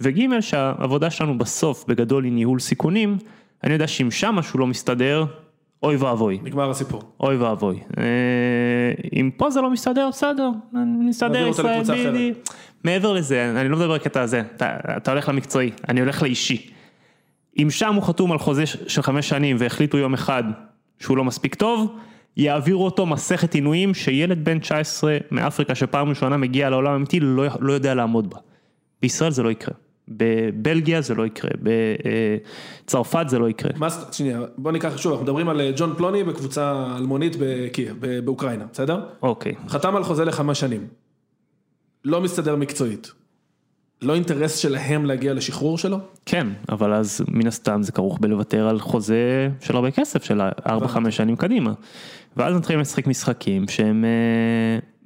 וג' 0.00 0.40
שהעבודה 0.40 1.10
שלנו 1.10 1.38
בסוף 1.38 1.84
בגדול 1.88 2.24
היא 2.24 2.32
ניהול 2.32 2.58
סיכונים, 2.58 3.18
אני 3.64 3.72
יודע 3.72 3.86
שאם 3.86 4.10
שם 4.10 4.34
משהו 4.34 4.58
לא 4.58 4.66
מסתדר, 4.66 5.24
אוי 5.82 5.96
ואבוי. 5.96 6.38
נגמר 6.42 6.70
הסיפור. 6.70 7.02
אוי 7.20 7.36
ואבוי. 7.36 7.80
אם 9.12 9.30
פה 9.36 9.50
זה 9.50 9.60
לא 9.60 9.70
מסתדר, 9.70 10.08
בסדר, 10.12 10.50
מסתדר 11.08 11.48
ישראלי. 11.80 12.34
מעבר 12.84 13.12
לזה, 13.12 13.52
אני 13.60 13.68
לא 13.68 13.76
מדבר 13.76 13.94
בקטע 13.94 14.20
הזה, 14.20 14.42
אתה, 14.56 14.76
אתה 14.96 15.10
הולך 15.10 15.28
למקצועי, 15.28 15.70
אני 15.88 16.00
הולך 16.00 16.22
לאישי. 16.22 16.70
אם 17.62 17.70
שם 17.70 17.94
הוא 17.94 18.02
חתום 18.02 18.32
על 18.32 18.38
חוזה 18.38 18.66
של 18.66 19.02
חמש 19.02 19.28
שנים 19.28 19.56
והחליטו 19.58 19.98
יום 19.98 20.14
אחד 20.14 20.44
שהוא 20.98 21.16
לא 21.16 21.24
מספיק 21.24 21.54
טוב, 21.54 21.96
יעבירו 22.36 22.84
אותו 22.84 23.06
מסכת 23.06 23.54
עינויים 23.54 23.94
שילד 23.94 24.44
בן 24.44 24.58
19 24.58 25.16
מאפריקה 25.30 25.74
שפעם 25.74 26.08
ראשונה 26.08 26.36
מגיע 26.36 26.70
לעולם 26.70 26.92
האמיתי 26.92 27.20
לא, 27.20 27.44
לא 27.60 27.72
יודע 27.72 27.94
לעמוד 27.94 28.30
בה. 28.30 28.38
בישראל 29.02 29.30
זה 29.30 29.42
לא 29.42 29.50
יקרה. 29.50 29.74
בבלגיה 30.08 31.00
זה 31.00 31.14
לא 31.14 31.26
יקרה, 31.26 31.50
בצרפת 32.84 33.28
זה 33.28 33.38
לא 33.38 33.48
יקרה. 33.48 33.70
מה, 33.76 33.88
שנייה, 34.12 34.40
בוא 34.58 34.72
ניקח 34.72 34.96
שוב, 34.96 35.12
אנחנו 35.12 35.24
מדברים 35.24 35.48
על 35.48 35.60
ג'ון 35.76 35.94
פלוני 35.96 36.24
בקבוצה 36.24 36.94
אלמונית 36.96 37.36
בקייב, 37.40 37.96
באוקראינה, 38.24 38.64
בסדר? 38.72 39.00
אוקיי. 39.22 39.54
חתם 39.68 39.96
על 39.96 40.04
חוזה 40.04 40.24
לחמש 40.24 40.60
שנים. 40.60 40.86
לא 42.04 42.20
מסתדר 42.20 42.56
מקצועית. 42.56 43.12
לא 44.02 44.14
אינטרס 44.14 44.56
שלהם 44.56 45.04
להגיע 45.04 45.34
לשחרור 45.34 45.78
שלו? 45.78 45.98
כן, 46.26 46.46
אבל 46.68 46.92
אז 46.92 47.24
מן 47.28 47.46
הסתם 47.46 47.82
זה 47.82 47.92
כרוך 47.92 48.18
בלוותר 48.20 48.68
על 48.68 48.80
חוזה 48.80 49.48
של 49.60 49.76
הרבה 49.76 49.90
כסף, 49.90 50.24
של 50.24 50.40
4-5 50.40 51.10
שנים 51.10 51.36
קדימה. 51.36 51.72
ואז 52.36 52.54
מתחילים 52.56 52.80
לשחק 52.80 53.06
משחקים 53.06 53.68
שהם 53.68 54.04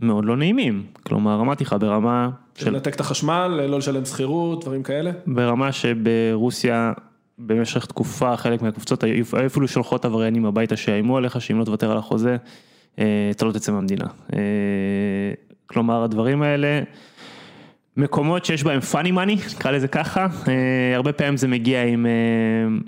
מאוד 0.01 0.25
לא 0.25 0.37
נעימים. 0.37 0.83
כלומר, 1.03 1.41
אמרתי 1.41 1.65
לך 1.65 1.77
ברמה 1.81 2.31
של... 2.55 2.71
לנתק 2.71 2.95
את 2.95 3.01
החשמל, 3.01 3.61
לא 3.69 3.79
לשלם 3.79 4.05
שכירות, 4.05 4.65
דברים 4.65 4.83
כאלה? 4.83 5.11
ברמה 5.27 5.73
שברוסיה 5.73 6.93
במשך 7.39 7.87
תקופה 7.87 8.37
חלק 8.37 8.63
מהקבוצות 8.63 9.05
היו 9.05 9.25
אפילו 9.47 9.69
שולחות 9.69 10.05
עבריינים 10.05 10.47
הביתה 10.47 10.77
שיאיימו 10.77 11.17
עליך 11.17 11.41
שאם 11.41 11.59
לא 11.59 11.65
תוותר 11.65 11.91
על 11.91 11.99
החוזה, 11.99 12.37
אתה 13.31 13.45
לא 13.45 13.53
תצא 13.53 13.73
מהמדינה. 13.73 14.07
כלומר 15.67 16.03
הדברים 16.03 16.43
האלה 16.43 16.81
מקומות 18.01 18.45
שיש 18.45 18.65
בהם 18.65 18.81
funny 18.93 19.13
money, 19.13 19.57
נקרא 19.57 19.71
לזה 19.71 19.89
ככה, 19.89 20.27
אה, 20.49 20.97
הרבה 20.97 21.13
פעמים 21.13 21.37
זה 21.37 21.49
מגיע 21.49 21.85
עם, 21.85 22.07
אה, 22.07 22.79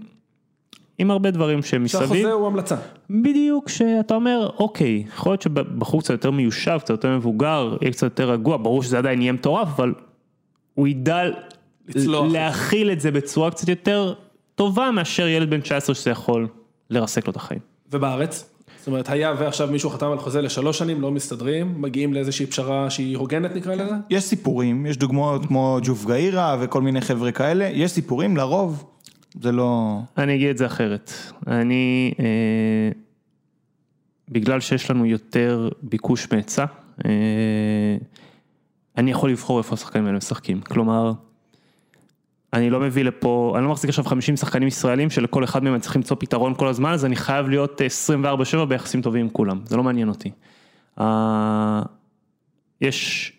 עם 0.99 1.11
הרבה 1.11 1.31
דברים 1.31 1.63
שמסביב. 1.63 2.03
שהחוזה 2.03 2.33
הוא 2.33 2.47
המלצה. 2.47 2.77
בדיוק, 3.11 3.69
שאתה 3.69 4.15
אומר, 4.15 4.51
אוקיי, 4.59 5.05
יכול 5.09 5.33
להיות 5.33 5.43
שבחור 5.43 6.01
קצת 6.01 6.11
יותר 6.11 6.31
מיושב, 6.31 6.79
קצת 6.79 6.91
יותר 6.91 7.17
מבוגר, 7.17 7.77
יהיה 7.81 7.93
קצת 7.93 8.03
יותר 8.03 8.31
רגוע, 8.31 8.57
ברור 8.57 8.83
שזה 8.83 8.99
עדיין 8.99 9.23
יהיה 9.23 9.33
מטורף, 9.33 9.69
אבל 9.69 9.95
הוא 10.75 10.89
ידע 10.89 11.23
לצלוח. 11.89 12.33
להכיל 12.33 12.91
את 12.91 13.01
זה 13.01 13.11
בצורה 13.11 13.51
קצת 13.51 13.69
יותר 13.69 14.15
טובה 14.55 14.91
מאשר 14.91 15.29
ילד 15.29 15.51
בן 15.51 15.61
19 15.61 15.95
שזה 15.95 16.11
יכול 16.11 16.49
לרסק 16.91 17.27
לו 17.27 17.31
את 17.31 17.37
החיים. 17.37 17.61
ובארץ? 17.93 18.52
זאת 18.83 18.87
אומרת, 18.87 19.09
היה 19.09 19.35
ועכשיו 19.39 19.69
מישהו 19.69 19.91
חתם 19.91 20.13
על 20.13 20.19
חוזה 20.19 20.41
לשלוש 20.41 20.79
שנים, 20.79 21.01
לא 21.01 21.11
מסתדרים, 21.11 21.83
מגיעים 21.83 22.15
לאיזושהי 22.15 22.47
פשרה 22.47 22.91
שהיא 22.91 23.17
הוגנת 23.17 23.55
נקרא 23.55 23.75
לזה? 23.75 23.95
יש 24.11 24.25
סיפורים, 24.25 24.87
יש 24.87 24.97
דוגמאות 24.97 25.47
כמו 25.47 25.79
ג'וף 25.83 26.07
גאירה 26.07 26.57
וכל 26.61 26.83
מיני 26.83 27.01
חבר'ה 27.01 27.33
כאלה, 27.33 27.65
יש 27.65 27.91
סיפורים, 27.91 28.37
לרוב 28.37 28.85
זה 29.41 29.53
לא... 29.53 29.99
אני 30.19 30.35
אגיד 30.35 30.49
את 30.49 30.59
זה 30.59 30.67
אחרת. 30.67 31.13
אני, 31.47 32.15
אה, 32.21 32.91
בגלל 34.29 34.61
שיש 34.61 34.91
לנו 34.91 35.07
יותר 35.07 35.69
ביקוש 35.83 36.29
מהיצע, 36.33 36.65
אה, 37.05 37.97
אני 38.97 39.11
יכול 39.11 39.31
לבחור 39.31 39.59
איפה 39.59 39.75
השחקנים 39.75 40.07
האלה 40.07 40.17
משחקים. 40.17 40.61
כלומר, 40.61 41.13
אני 42.53 42.71
לא 42.71 42.81
מביא 42.81 43.05
לפה, 43.05 43.55
אני 43.57 43.65
לא 43.65 43.71
מחזיק 43.71 43.89
עכשיו 43.89 44.05
50 44.05 44.37
שחקנים 44.37 44.69
ישראלים 44.69 45.11
שלכל 45.11 45.45
אחד 45.45 45.65
מהם 45.65 45.75
אני 45.75 45.81
צריך 45.81 45.97
למצוא 45.97 46.17
פתרון 46.21 46.55
כל 46.55 46.69
הזמן, 46.69 46.93
אז 46.93 47.05
אני 47.05 47.17
חייב 47.17 47.49
להיות 47.49 47.81
24/7 47.81 48.65
ביחסים 48.65 49.03
טובים 49.03 49.25
עם 49.25 49.31
כולם, 49.31 49.61
זה 49.65 49.77
לא 49.77 49.83
מעניין 49.83 50.09
אותי. 50.09 50.31
אה, 51.01 51.83
יש 52.81 53.33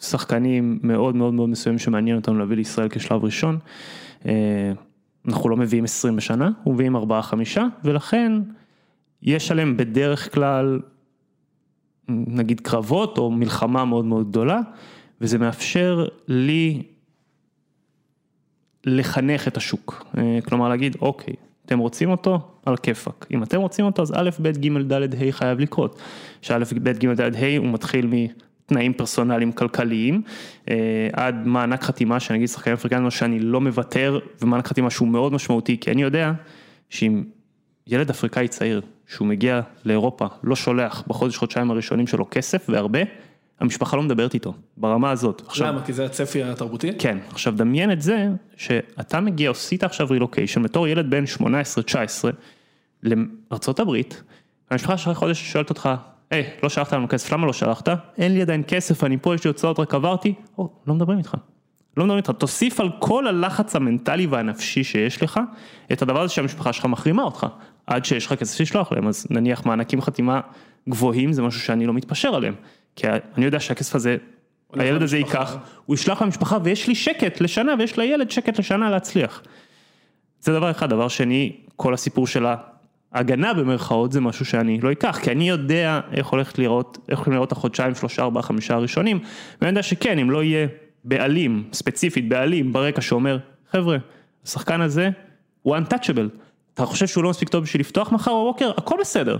שחקנים 0.00 0.78
מאוד 0.82 1.16
מאוד 1.16 1.34
מאוד 1.34 1.48
מסוימים 1.48 1.78
שמעניין 1.78 2.16
אותנו 2.16 2.38
להביא 2.38 2.56
לישראל 2.56 2.88
כשלב 2.90 3.24
ראשון. 3.24 3.58
אה, 4.26 4.72
אנחנו 5.28 5.48
לא 5.48 5.56
מביאים 5.56 5.84
20 5.84 6.16
בשנה, 6.16 6.46
אנחנו 6.46 6.72
מביאים 6.72 6.96
4-5, 6.96 7.00
ולכן 7.84 8.32
יש 9.22 9.50
עליהם 9.50 9.76
בדרך 9.76 10.34
כלל, 10.34 10.80
נגיד 12.08 12.60
קרבות 12.60 13.18
או 13.18 13.30
מלחמה 13.30 13.84
מאוד 13.84 14.04
מאוד 14.04 14.28
גדולה, 14.28 14.60
וזה 15.20 15.38
מאפשר 15.38 16.06
לי 16.28 16.82
לחנך 18.86 19.48
את 19.48 19.56
השוק. 19.56 20.06
אה, 20.18 20.38
כלומר 20.44 20.68
להגיד, 20.68 20.96
אוקיי, 21.00 21.34
אתם 21.66 21.78
רוצים 21.78 22.10
אותו? 22.10 22.40
על 22.66 22.76
כיפאק. 22.76 23.26
אם 23.30 23.42
אתם 23.42 23.60
רוצים 23.60 23.84
אותו, 23.84 24.02
אז 24.02 24.12
א', 24.16 24.30
ב', 24.42 24.48
ג', 24.48 24.92
ד', 24.92 25.14
ה' 25.14 25.32
חייב 25.32 25.58
לקרות. 25.58 25.98
שא', 26.42 26.58
ב', 26.82 26.88
ג', 26.88 27.20
ד', 27.20 27.34
ה' 27.36 27.58
הוא 27.58 27.66
מתחיל 27.66 28.06
מתנאים 28.06 28.92
פרסונליים 28.92 29.52
כלכליים, 29.52 30.22
אה, 30.70 31.08
עד 31.12 31.46
מענק 31.46 31.82
חתימה, 31.82 32.20
שאני 32.20 32.38
אגיד 32.38 32.48
שחקנים 32.48 32.74
אפריקאים, 32.74 33.10
שאני 33.10 33.40
לא 33.40 33.60
מוותר, 33.60 34.18
ומענק 34.42 34.66
חתימה 34.66 34.90
שהוא 34.90 35.08
מאוד 35.08 35.32
משמעותי, 35.32 35.78
כי 35.80 35.90
אני 35.90 36.02
יודע 36.02 36.32
שאם 36.90 37.24
ילד 37.86 38.10
אפריקאי 38.10 38.48
צעיר, 38.48 38.80
שהוא 39.06 39.28
מגיע 39.28 39.60
לאירופה, 39.84 40.26
לא 40.44 40.56
שולח 40.56 41.04
בחודש, 41.06 41.36
חודשיים 41.36 41.70
הראשונים 41.70 42.06
שלו 42.06 42.26
כסף 42.30 42.66
והרבה, 42.68 43.00
המשפחה 43.60 43.96
לא 43.96 44.02
מדברת 44.02 44.34
איתו, 44.34 44.54
ברמה 44.76 45.10
הזאת. 45.10 45.42
עכשיו, 45.46 45.68
למה? 45.68 45.84
כי 45.84 45.92
זה 45.92 46.04
הצפי 46.04 46.42
התרבותי? 46.42 46.90
כן, 46.98 47.18
עכשיו 47.30 47.54
דמיין 47.56 47.92
את 47.92 48.02
זה 48.02 48.28
שאתה 48.56 49.20
מגיע, 49.20 49.50
עשית 49.50 49.84
עכשיו 49.84 50.06
רילוקיישן 50.10 50.62
בתור 50.62 50.88
ילד 50.88 51.10
בן 51.10 51.24
18-19 51.38 51.44
לארצות 53.02 53.80
הברית, 53.80 54.22
והמשפחה 54.70 54.96
שלך 54.96 55.18
חודש 55.18 55.52
שואלת 55.52 55.70
אותך, 55.70 55.88
היי, 56.30 56.50
לא 56.62 56.68
שלחת 56.68 56.92
לנו 56.92 57.08
כסף, 57.08 57.32
למה 57.32 57.46
לא 57.46 57.52
שלחת? 57.52 57.88
אין 58.18 58.34
לי 58.34 58.42
עדיין 58.42 58.62
כסף, 58.68 59.04
אני 59.04 59.16
פה, 59.20 59.34
יש 59.34 59.44
לי 59.44 59.48
הוצאות, 59.48 59.80
רק 59.80 59.94
עברתי, 59.94 60.34
או, 60.58 60.68
לא 60.86 60.94
מדברים 60.94 61.18
איתך. 61.18 61.34
לא 61.96 62.04
מדברים 62.04 62.16
איתך, 62.16 62.30
תוסיף 62.30 62.80
על 62.80 62.90
כל 62.98 63.26
הלחץ 63.26 63.76
המנטלי 63.76 64.26
והנפשי 64.26 64.84
שיש 64.84 65.22
לך, 65.22 65.40
את 65.92 66.02
הדבר 66.02 66.20
הזה 66.20 66.32
שהמשפחה 66.32 66.72
שלך 66.72 66.84
מחרימה 66.84 67.22
אותך, 67.22 67.46
עד 67.86 68.04
שיש 68.04 68.26
לך 68.26 68.32
כסף 68.32 68.60
לשלוח 68.60 68.92
להם, 68.92 69.08
אז 69.08 69.26
נניח 69.30 69.66
מענקים 69.66 70.00
חתימה 70.00 70.40
גבוהים 70.88 71.32
זה 71.32 71.42
משהו 71.42 71.60
שאני 71.60 71.86
לא 71.86 71.92
מתפשר 71.92 72.34
עליהם, 72.34 72.54
כי 72.96 73.06
אני 73.36 73.44
יודע 73.44 73.60
שהכסף 73.60 73.94
הזה, 73.94 74.16
הילד 74.72 75.02
הזה. 75.02 75.16
ייקח, 75.16 75.56
הוא 75.86 75.94
ישלח 75.94 76.22
למשפחה 76.22 76.58
ויש 76.64 76.88
לי 76.88 76.94
שקט 76.94 77.40
לשנה 77.40 77.72
ויש 77.78 77.98
לילד 77.98 78.30
שקט 78.30 78.58
לשנה 78.58 78.90
להצליח. 78.90 79.42
זה 80.40 80.52
דבר 80.52 80.70
אחד, 80.70 80.90
דבר 80.90 81.08
שני, 81.08 81.56
כל 81.76 81.94
הסיפור 81.94 82.26
של 82.26 82.46
ההגנה 83.12 83.54
במרכאות 83.54 84.12
זה 84.12 84.20
משהו 84.20 84.44
שאני 84.44 84.80
לא 84.80 84.92
אקח, 84.92 85.18
כי 85.22 85.30
אני 85.30 85.48
יודע 85.48 86.00
איך 86.12 86.26
הולכת 86.26 86.58
לראות, 86.58 86.98
איך 87.08 87.18
הולכים 87.18 87.34
לראות 87.34 87.52
החודשיים, 87.52 87.94
שלושה, 87.94 88.22
ארבעה, 88.22 88.42
חמישה 88.42 88.74
הראשונים, 88.74 89.18
ואני 89.60 89.68
יודע 89.70 89.82
שכן, 89.82 90.18
אם 90.18 90.30
לא 90.30 90.42
יהיה 90.42 90.66
בעלים, 91.04 91.64
ספציפית 91.72 92.28
בעלים 92.28 92.72
ברקע 92.72 93.00
שאומר, 93.00 93.38
חבר'ה, 93.70 93.96
השחקן 94.44 94.80
הזה 94.80 95.10
הוא 95.62 95.76
untouchable, 95.76 96.38
אתה 96.74 96.86
חושב 96.86 97.06
שהוא 97.06 97.24
לא 97.24 97.30
מספיק 97.30 97.48
טוב 97.48 97.62
בשביל 97.62 97.80
לפתוח 97.80 98.12
מחר 98.12 98.30
בבוקר, 98.30 98.70
הכל 98.76 98.96
בסדר. 99.00 99.36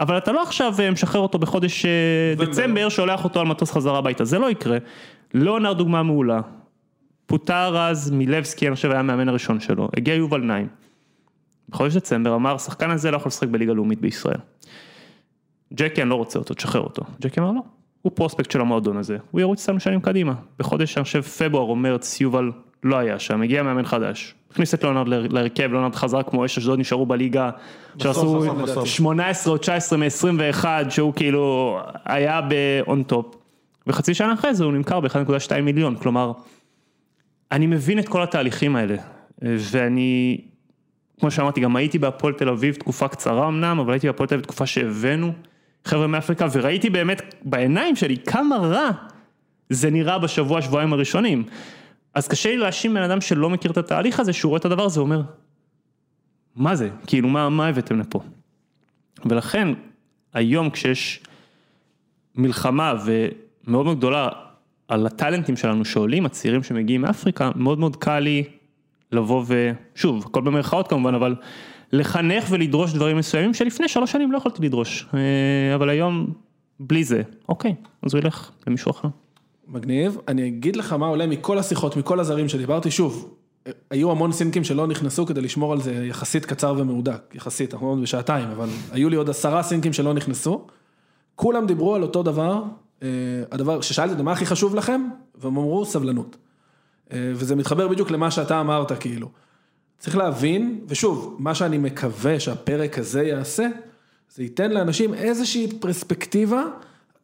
אבל 0.00 0.18
אתה 0.18 0.32
לא 0.32 0.42
עכשיו 0.42 0.74
אה, 0.80 0.90
משחרר 0.90 1.20
אותו 1.20 1.38
בחודש 1.38 1.84
אה. 1.84 2.34
דצמבר, 2.46 2.88
שולח 2.88 3.24
אותו 3.24 3.40
על 3.40 3.46
מטוס 3.46 3.70
חזרה 3.70 3.98
הביתה, 3.98 4.24
זה 4.24 4.38
לא 4.38 4.50
יקרה. 4.50 4.78
לונר 5.34 5.72
דוגמה 5.72 6.02
מעולה, 6.02 6.40
פוטר 7.26 7.78
אז 7.78 8.10
מילבסקי, 8.10 8.68
אני 8.68 8.74
חושב 8.74 8.90
היה 8.90 9.00
המאמן 9.00 9.28
הראשון 9.28 9.60
שלו, 9.60 9.88
הגיע 9.96 10.14
יובל 10.14 10.40
נעים. 10.40 10.68
בחודש 11.68 11.96
דצמבר 11.96 12.34
אמר, 12.34 12.54
השחקן 12.54 12.90
הזה 12.90 13.10
לא 13.10 13.16
יכול 13.16 13.28
לשחק 13.28 13.48
בליגה 13.48 13.72
לאומית 13.72 14.00
בישראל. 14.00 14.38
ג'קי 15.74 16.02
אני 16.02 16.10
לא 16.10 16.14
רוצה 16.14 16.38
אותו, 16.38 16.54
תשחרר 16.54 16.80
אותו. 16.80 17.02
ג'קי 17.20 17.40
אמר 17.40 17.52
לא, 17.52 17.60
הוא 18.02 18.12
פרוספקט 18.14 18.50
של 18.50 18.60
המועדון 18.60 18.96
הזה, 18.96 19.16
הוא 19.30 19.40
ירוץ 19.40 19.60
איתנו 19.60 19.80
שנים 19.80 20.00
קדימה. 20.00 20.34
בחודש, 20.58 20.96
אני 20.96 21.04
חושב, 21.04 21.20
פברואר 21.20 21.68
או 21.68 21.76
מרץ, 21.76 22.20
יובל 22.20 22.50
לא 22.86 22.96
היה 22.96 23.18
שם, 23.18 23.42
הגיע 23.42 23.62
מאמן 23.62 23.84
חדש. 23.84 24.34
הכניס 24.50 24.74
את 24.74 24.84
לונרד 24.84 25.08
לה- 25.08 25.20
להרכב, 25.30 25.68
לונרד 25.72 25.94
חזר 25.94 26.22
כמו 26.22 26.44
אש 26.44 26.58
אשדוד, 26.58 26.78
נשארו 26.78 27.06
בליגה, 27.06 27.50
שעשו 28.02 28.40
בסוף, 28.40 28.58
בסוף. 28.62 28.88
18 28.88 29.52
או 29.52 29.58
19 29.58 29.98
מ-21, 29.98 30.64
שהוא 30.90 31.12
כאילו 31.14 31.78
היה 32.04 32.40
top. 33.12 33.36
וחצי 33.86 34.14
שנה 34.14 34.34
אחרי 34.34 34.54
זה 34.54 34.64
הוא 34.64 34.72
נמכר 34.72 35.00
ב-1.2 35.00 35.60
מיליון, 35.62 35.96
כלומר, 35.96 36.32
אני 37.52 37.66
מבין 37.66 37.98
את 37.98 38.08
כל 38.08 38.22
התהליכים 38.22 38.76
האלה, 38.76 38.96
ואני, 39.42 40.40
כמו 41.20 41.30
שאמרתי, 41.30 41.60
גם 41.60 41.76
הייתי 41.76 41.98
בהפועל 41.98 42.32
תל 42.34 42.48
אביב 42.48 42.74
תקופה 42.74 43.08
קצרה 43.08 43.48
אמנם, 43.48 43.78
אבל 43.80 43.92
הייתי 43.92 44.06
בהפועל 44.06 44.28
תל 44.28 44.34
אביב 44.34 44.44
תקופה 44.44 44.66
שהבאנו 44.66 45.32
חבר'ה 45.84 46.06
מאפריקה, 46.06 46.46
וראיתי 46.52 46.90
באמת 46.90 47.34
בעיניים 47.42 47.96
שלי 47.96 48.16
כמה 48.16 48.56
רע 48.56 48.90
זה 49.70 49.90
נראה 49.90 50.18
בשבוע, 50.18 50.62
שבועיים 50.62 50.92
הראשונים. 50.92 51.44
אז 52.16 52.28
קשה 52.28 52.48
לי 52.48 52.56
להאשים 52.56 52.94
בן 52.94 53.02
אדם 53.02 53.20
שלא 53.20 53.50
מכיר 53.50 53.70
את 53.70 53.76
התהליך 53.76 54.20
הזה, 54.20 54.32
שהוא 54.32 54.50
רואה 54.50 54.58
את 54.58 54.64
הדבר 54.64 54.84
הזה, 54.84 55.00
אומר, 55.00 55.22
מה 56.56 56.76
זה? 56.76 56.90
כאילו, 57.06 57.28
מה, 57.28 57.48
מה 57.48 57.66
הבאתם 57.66 58.00
לפה? 58.00 58.20
ולכן, 59.24 59.68
היום 60.34 60.70
כשיש 60.70 61.20
מלחמה 62.34 62.94
ומאוד 63.04 63.84
מאוד 63.84 63.98
גדולה 63.98 64.28
על 64.88 65.06
הטאלנטים 65.06 65.56
שלנו 65.56 65.84
שעולים, 65.84 66.26
הצעירים 66.26 66.62
שמגיעים 66.62 67.00
מאפריקה, 67.00 67.50
מאוד 67.56 67.78
מאוד 67.78 67.96
קל 67.96 68.18
לי 68.18 68.44
לבוא 69.12 69.44
ושוב, 69.46 70.24
הכל 70.26 70.40
במרכאות 70.40 70.88
כמובן, 70.88 71.14
אבל 71.14 71.34
לחנך 71.92 72.44
ולדרוש 72.50 72.92
דברים 72.92 73.16
מסוימים 73.16 73.54
שלפני 73.54 73.88
שלוש 73.88 74.12
שנים 74.12 74.32
לא 74.32 74.36
יכולתי 74.36 74.62
לדרוש, 74.62 75.06
אה, 75.14 75.74
אבל 75.74 75.88
היום 75.88 76.32
בלי 76.80 77.04
זה, 77.04 77.22
אוקיי, 77.48 77.74
אז 78.02 78.14
הוא 78.14 78.20
ילך 78.20 78.50
למישהו 78.66 78.90
אחר. 78.90 79.08
מגניב, 79.68 80.18
אני 80.28 80.48
אגיד 80.48 80.76
לך 80.76 80.92
מה 80.92 81.06
עולה 81.06 81.26
מכל 81.26 81.58
השיחות, 81.58 81.96
מכל 81.96 82.20
הזרים 82.20 82.48
שדיברתי, 82.48 82.90
שוב, 82.90 83.36
היו 83.90 84.10
המון 84.10 84.32
סינקים 84.32 84.64
שלא 84.64 84.86
נכנסו 84.86 85.26
כדי 85.26 85.40
לשמור 85.40 85.72
על 85.72 85.80
זה 85.80 85.92
יחסית 85.92 86.46
קצר 86.46 86.74
ומהודק, 86.78 87.34
יחסית, 87.34 87.74
אנחנו 87.74 87.88
עוד 87.88 88.02
בשעתיים, 88.02 88.48
אבל 88.48 88.68
היו 88.92 89.08
לי 89.08 89.16
עוד 89.16 89.30
עשרה 89.30 89.62
סינקים 89.62 89.92
שלא 89.92 90.14
נכנסו, 90.14 90.66
כולם 91.34 91.66
דיברו 91.66 91.94
על 91.94 92.02
אותו 92.02 92.22
דבר, 92.22 92.62
אה, 93.02 93.08
הדבר 93.50 93.80
ששאלתי 93.80 94.12
אותם 94.12 94.24
מה 94.24 94.32
הכי 94.32 94.46
חשוב 94.46 94.74
לכם, 94.74 95.08
והם 95.34 95.56
אמרו 95.56 95.84
סבלנות. 95.84 96.36
אה, 97.12 97.32
וזה 97.34 97.56
מתחבר 97.56 97.88
בדיוק 97.88 98.10
למה 98.10 98.30
שאתה 98.30 98.60
אמרת, 98.60 98.92
כאילו. 98.92 99.30
צריך 99.98 100.16
להבין, 100.16 100.80
ושוב, 100.88 101.36
מה 101.38 101.54
שאני 101.54 101.78
מקווה 101.78 102.40
שהפרק 102.40 102.98
הזה 102.98 103.22
יעשה, 103.22 103.68
זה 104.34 104.42
ייתן 104.42 104.70
לאנשים 104.70 105.14
איזושהי 105.14 105.78
פרספקטיבה, 105.80 106.64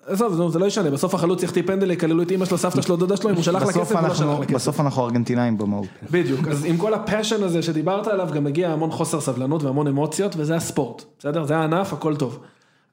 עזוב, 0.06 0.52
זה 0.52 0.58
לא 0.58 0.66
ישנה, 0.66 0.90
בסוף 0.90 1.14
החלוץ 1.14 1.42
יחטיא 1.42 1.62
פנדל, 1.66 1.90
יקללו 1.90 2.22
את 2.22 2.32
אמא 2.32 2.44
שלו, 2.44 2.58
סבתא 2.58 2.82
שלו, 2.82 2.96
דודה 2.96 3.16
שלו, 3.16 3.30
אם 3.30 3.34
הוא 3.34 3.42
שלח 3.42 3.62
לה 3.62 3.68
בסוף 3.68 3.82
כסף 3.82 3.96
או 3.96 4.08
לא 4.08 4.14
שלח 4.14 4.38
לה 4.38 4.46
כסף. 4.46 4.54
בסוף 4.54 4.80
אנחנו 4.80 5.04
ארגנטינאים 5.04 5.58
במהות. 5.58 5.86
בדיוק, 6.10 6.48
אז 6.48 6.64
עם 6.64 6.76
כל 6.76 6.94
הפאשן 6.94 7.42
הזה 7.42 7.62
שדיברת 7.62 8.06
עליו, 8.06 8.28
גם 8.32 8.44
מגיע 8.44 8.70
המון 8.70 8.90
חוסר 8.90 9.20
סבלנות 9.20 9.62
והמון 9.62 9.86
אמוציות, 9.86 10.34
וזה 10.36 10.56
הספורט, 10.56 11.04
בסדר? 11.18 11.44
זה 11.44 11.56
הענף, 11.56 11.92
הכל 11.92 12.16
טוב. 12.16 12.38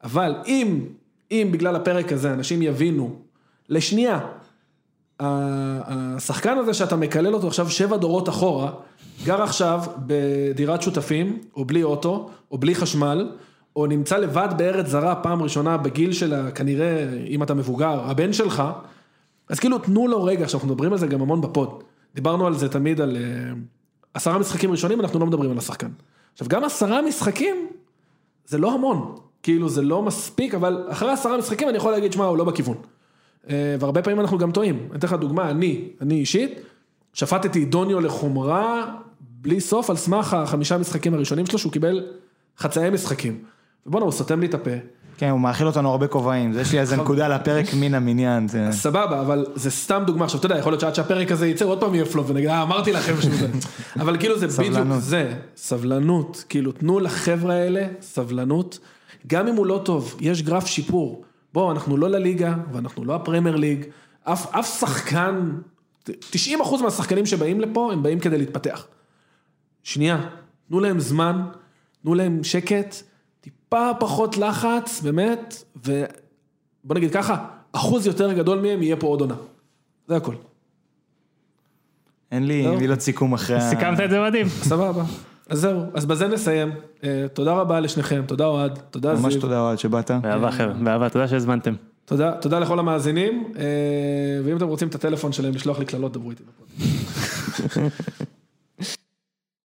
אבל 0.03 0.35
אם, 0.47 0.79
אם 1.31 1.49
בגלל 1.51 1.75
הפרק 1.75 2.13
הזה 2.13 2.33
אנשים 2.33 2.61
יבינו, 2.61 3.15
לשנייה, 3.69 4.19
השחקן 5.19 6.57
הזה 6.57 6.73
שאתה 6.73 6.95
מקלל 6.95 7.33
אותו 7.33 7.47
עכשיו 7.47 7.69
שבע 7.69 7.97
דורות 7.97 8.29
אחורה, 8.29 8.71
גר 9.25 9.41
עכשיו 9.41 9.83
בדירת 9.97 10.81
שותפים, 10.81 11.37
או 11.55 11.65
בלי 11.65 11.83
אוטו, 11.83 12.29
או 12.51 12.57
בלי 12.57 12.75
חשמל, 12.75 13.29
או 13.75 13.87
נמצא 13.87 14.17
לבד 14.17 14.49
בארץ 14.57 14.87
זרה 14.87 15.15
פעם 15.15 15.41
ראשונה 15.41 15.77
בגיל 15.77 16.13
של 16.13 16.49
כנראה, 16.55 17.09
אם 17.27 17.43
אתה 17.43 17.53
מבוגר, 17.53 17.99
הבן 18.03 18.33
שלך, 18.33 18.63
אז 19.49 19.59
כאילו 19.59 19.77
תנו 19.77 20.07
לו 20.07 20.23
רגע, 20.23 20.43
עכשיו 20.43 20.59
אנחנו 20.59 20.73
מדברים 20.73 20.91
על 20.91 20.97
זה 20.97 21.07
גם 21.07 21.21
המון 21.21 21.41
בפוד. 21.41 21.83
דיברנו 22.15 22.47
על 22.47 22.55
זה 22.55 22.69
תמיד 22.69 23.01
על 23.01 23.17
אה, 23.17 23.21
עשרה 24.13 24.37
משחקים 24.37 24.71
ראשונים, 24.71 25.01
אנחנו 25.01 25.19
לא 25.19 25.25
מדברים 25.25 25.51
על 25.51 25.57
השחקן. 25.57 25.89
עכשיו 26.33 26.47
גם 26.47 26.63
עשרה 26.63 27.01
משחקים, 27.01 27.67
זה 28.45 28.57
לא 28.57 28.73
המון. 28.73 29.15
כאילו 29.43 29.69
זה 29.69 29.81
לא 29.81 30.01
מספיק, 30.01 30.53
אבל 30.53 30.85
אחרי 30.89 31.11
עשרה 31.11 31.37
משחקים 31.37 31.69
אני 31.69 31.77
יכול 31.77 31.91
להגיד, 31.91 32.13
שמע, 32.13 32.25
הוא 32.25 32.37
לא 32.37 32.43
בכיוון. 32.43 32.77
אה, 33.49 33.75
והרבה 33.79 34.01
פעמים 34.01 34.19
אנחנו 34.19 34.37
גם 34.37 34.51
טועים. 34.51 34.87
אני 34.89 34.97
אתן 34.99 35.07
לך 35.07 35.13
דוגמה, 35.13 35.49
אני, 35.49 35.89
אני 36.01 36.15
אישית, 36.15 36.59
שפטתי 37.13 37.65
דוניו 37.65 37.99
לחומרה 38.01 38.95
בלי 39.21 39.61
סוף 39.61 39.89
על 39.89 39.95
סמך 39.95 40.33
החמישה 40.33 40.77
משחקים 40.77 41.13
הראשונים 41.13 41.45
שלו, 41.45 41.59
שהוא 41.59 41.71
קיבל 41.71 42.05
חצאי 42.57 42.89
משחקים. 42.89 43.43
ובואנה, 43.85 44.05
הוא 44.05 44.11
סותם 44.11 44.39
לי 44.39 44.45
את 44.45 44.53
הפה. 44.53 44.71
כן, 45.19 45.29
הוא 45.29 45.39
מאכיל 45.39 45.67
אותנו 45.67 45.89
הרבה 45.89 46.07
כובעים, 46.07 46.53
זה 46.53 46.61
יש 46.61 46.71
לי 46.71 46.79
איזה 46.79 46.97
נקודה 46.97 47.27
לפרק 47.27 47.65
מן 47.79 47.93
המניין. 47.93 48.47
סבבה, 48.71 49.21
אבל 49.21 49.45
זה 49.55 49.71
סתם 49.71 50.03
דוגמה, 50.07 50.25
עכשיו 50.25 50.39
אתה 50.39 50.45
יודע, 50.45 50.57
יכול 50.57 50.71
להיות 50.71 50.81
שעד 50.81 50.95
שהפרק 50.95 51.31
הזה 51.31 51.47
יצא, 51.47 51.65
עוד 51.65 51.79
פעם 51.79 51.95
יהיה 51.95 52.05
פלופ, 52.05 52.29
ונגיד, 52.29 52.49
אה, 52.49 52.61
אמרתי 52.61 52.91
לכם 52.91 53.21
שהוא 53.21 53.33
זה. 53.33 53.47
אבל 54.01 54.17
כאילו 54.19 54.39
זה 54.39 54.47
בדיוק. 54.47 54.87
זה, 54.99 55.33
סבלנות, 55.55 56.45
כאילו 56.49 56.71
תנו 56.71 56.99
לחבר'ה 56.99 57.53
האלה 57.53 57.87
סבלנות, 58.01 58.79
גם 59.27 59.47
אם 59.47 59.55
הוא 59.55 59.65
לא 59.65 59.81
טוב, 59.85 60.15
יש 60.19 60.41
גרף 60.43 60.65
שיפור. 60.65 61.23
בואו, 61.53 61.71
אנחנו 61.71 61.97
לא 61.97 62.09
לליגה, 62.09 62.53
ואנחנו 62.71 63.05
לא 63.05 63.15
הפרמייר 63.15 63.55
ליג, 63.55 63.85
אף, 64.23 64.55
אף 64.55 64.79
שחקן, 64.79 65.51
90% 66.09 66.11
מהשחקנים 66.83 67.25
שבאים 67.25 67.61
לפה, 67.61 67.89
הם 67.93 68.03
באים 68.03 68.19
כדי 68.19 68.37
להתפתח. 68.37 68.87
שנייה, 69.83 70.21
תנו 70.67 70.79
להם 70.79 70.99
זמן, 70.99 71.41
תנו 72.03 72.13
להם 72.13 72.43
שקט, 72.43 72.95
טיפה 73.69 73.91
פחות 73.99 74.37
לחץ, 74.37 75.01
באמת, 75.01 75.63
ובוא 75.75 76.95
נגיד 76.95 77.11
ככה, 77.11 77.45
אחוז 77.71 78.07
יותר 78.07 78.33
גדול 78.33 78.59
מהם 78.61 78.83
יהיה 78.83 78.95
פה 78.95 79.07
עוד 79.07 79.21
עונה. 79.21 79.35
זה 80.07 80.15
הכל. 80.15 80.35
אין 82.31 82.47
לי. 82.47 82.75
מילות 82.75 83.01
סיכום 83.01 83.33
אחרי 83.33 83.55
ה... 83.55 83.61
סיכמת 83.61 83.99
את 83.99 84.09
זה 84.09 84.21
מדהים. 84.21 84.47
סבבה. 84.49 85.03
אז 85.49 85.59
זהו, 85.59 85.81
אז 85.93 86.05
בזה 86.05 86.27
נסיים. 86.27 86.71
אה, 87.03 87.25
תודה 87.33 87.53
רבה 87.53 87.79
לשניכם, 87.79 88.23
תודה 88.27 88.45
אוהד, 88.45 88.79
תודה 88.89 89.13
ממש 89.13 89.33
זיו. 89.33 89.41
תודה 89.41 89.59
אוהד 89.59 89.79
שבאת. 89.79 90.11
באהבה 90.11 90.51
חבר'ה, 90.51 90.73
באהבה, 90.73 91.09
תודה 91.09 91.27
שהזמנתם. 91.27 91.73
תודה, 92.05 92.31
תודה 92.31 92.59
לכל 92.59 92.79
המאזינים, 92.79 93.53
אה, 93.59 93.63
ואם 94.45 94.57
אתם 94.57 94.67
רוצים 94.67 94.87
את 94.87 94.95
הטלפון 94.95 95.31
שלהם 95.31 95.53
לשלוח 95.53 95.79
לי 95.79 95.85
קללות, 95.85 96.13
דברו 96.13 96.31
איתי 96.31 96.43
בפוד. 96.43 96.67